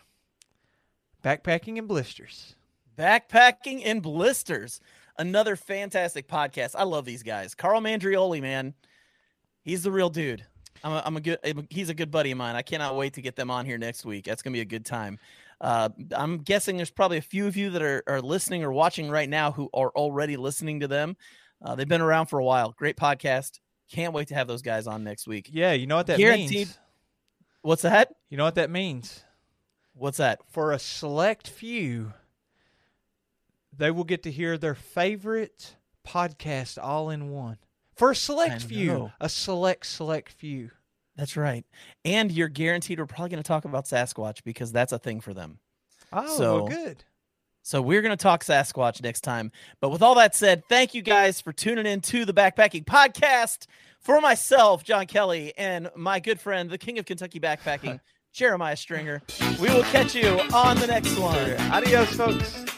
Backpacking 1.24 1.78
and 1.78 1.88
blisters. 1.88 2.56
Backpacking 2.98 3.82
and 3.86 4.02
Blisters, 4.02 4.80
another 5.18 5.56
fantastic 5.56 6.28
podcast. 6.28 6.76
I 6.78 6.84
love 6.84 7.06
these 7.06 7.24
guys. 7.24 7.56
Carl 7.56 7.82
Mandrioli, 7.82 8.42
man, 8.42 8.74
he's 9.64 9.84
the 9.84 9.92
real 9.92 10.10
dude. 10.10 10.46
I'm 10.84 10.92
a, 10.94 11.04
I'm 11.06 11.18
a 11.18 11.22
good. 11.22 11.68
He's 11.70 11.90
a 11.90 11.94
good 11.94 12.10
buddy 12.12 12.32
of 12.32 12.38
mine. 12.38 12.56
I 12.56 12.62
cannot 12.64 12.96
wait 12.96 13.14
to 13.14 13.22
get 13.22 13.36
them 13.36 13.52
on 13.52 13.66
here 13.66 13.78
next 13.78 14.04
week. 14.06 14.26
That's 14.26 14.42
gonna 14.42 14.54
be 14.54 14.62
a 14.62 14.66
good 14.66 14.86
time. 14.86 15.20
Uh, 15.60 15.90
I'm 16.14 16.40
guessing 16.40 16.78
there's 16.78 16.90
probably 16.90 17.18
a 17.18 17.22
few 17.22 17.46
of 17.46 17.56
you 17.56 17.70
that 17.72 17.84
are, 17.84 18.04
are 18.08 18.22
listening 18.22 18.64
or 18.64 18.72
watching 18.72 19.10
right 19.10 19.30
now 19.30 19.52
who 19.52 19.70
are 19.76 19.90
already 19.90 20.36
listening 20.38 20.80
to 20.80 20.88
them. 20.88 21.16
Uh, 21.64 21.76
they've 21.76 21.88
been 21.88 22.02
around 22.02 22.26
for 22.26 22.40
a 22.40 22.44
while. 22.44 22.72
Great 22.72 22.98
podcast. 22.98 23.60
Can't 23.92 24.14
wait 24.14 24.30
to 24.30 24.34
have 24.36 24.48
those 24.48 24.64
guys 24.64 24.88
on 24.88 25.04
next 25.04 25.28
week. 25.28 25.50
Yeah, 25.52 25.74
you 25.74 25.86
know 25.86 25.98
what 25.98 26.08
that 26.08 26.18
Guaranteed. 26.18 26.52
means? 26.52 26.80
What's 27.62 27.84
that? 27.84 28.16
You 28.30 28.38
know 28.38 28.46
what 28.46 28.56
that 28.56 28.72
means? 28.72 29.24
What's 29.94 30.18
that? 30.18 30.40
For 30.50 30.72
a 30.72 30.80
select 30.80 31.48
few, 31.48 32.14
they 33.82 33.90
will 33.90 34.04
get 34.04 34.22
to 34.22 34.32
hear 34.32 34.60
their 34.60 34.76
favorite 34.76 35.76
podcast 36.08 36.78
all 36.80 37.10
in 37.10 37.32
one. 37.32 37.58
For 37.96 38.12
a 38.12 38.16
select 38.16 38.62
few, 38.62 39.12
a 39.20 39.28
select, 39.28 39.88
select 39.88 40.32
few. 40.32 40.70
That's 41.16 41.36
right. 41.36 41.66
And 42.06 42.32
you're 42.32 42.48
guaranteed 42.48 43.00
we're 43.00 43.08
probably 43.08 43.30
going 43.30 43.42
to 43.42 43.48
talk 43.48 43.66
about 43.66 43.86
Sasquatch 43.86 44.44
because 44.44 44.72
that's 44.72 44.92
a 44.94 45.00
thing 45.00 45.20
for 45.20 45.34
them. 45.34 45.58
Oh, 46.14 46.38
So- 46.38 46.56
well, 46.58 46.68
good. 46.68 47.04
So 47.64 47.82
we're 47.82 48.04
going 48.04 48.16
to 48.16 48.22
talk 48.22 48.44
Sasquatch 48.44 49.02
next 49.02 49.22
time. 49.22 49.52
But 49.80 49.90
with 49.90 50.04
all 50.04 50.14
that 50.16 50.36
said, 50.36 50.62
thank 50.70 50.94
you 50.94 51.02
guys 51.02 51.42
for 51.42 51.52
tuning 51.52 51.88
in 51.88 52.02
to 52.02 52.24
the 52.24 52.34
Backpacking 52.34 52.86
Podcast. 52.86 53.66
For 54.00 54.22
myself, 54.22 54.84
John 54.84 55.06
Kelly, 55.08 55.54
and 55.58 55.90
my 55.96 56.20
good 56.20 56.40
friend, 56.40 56.70
the 56.70 56.78
King 56.80 57.00
of 57.00 57.06
Kentucky 57.06 57.40
Backpacking, 57.40 58.00
Jeremiah 58.32 58.76
Stringer, 58.78 59.24
we 59.60 59.70
will 59.70 59.84
catch 59.84 60.14
you 60.16 60.40
on 60.54 60.78
the 60.78 60.88
next 60.88 61.18
one. 61.18 61.52
Adios, 61.72 62.14
folks. 62.16 62.71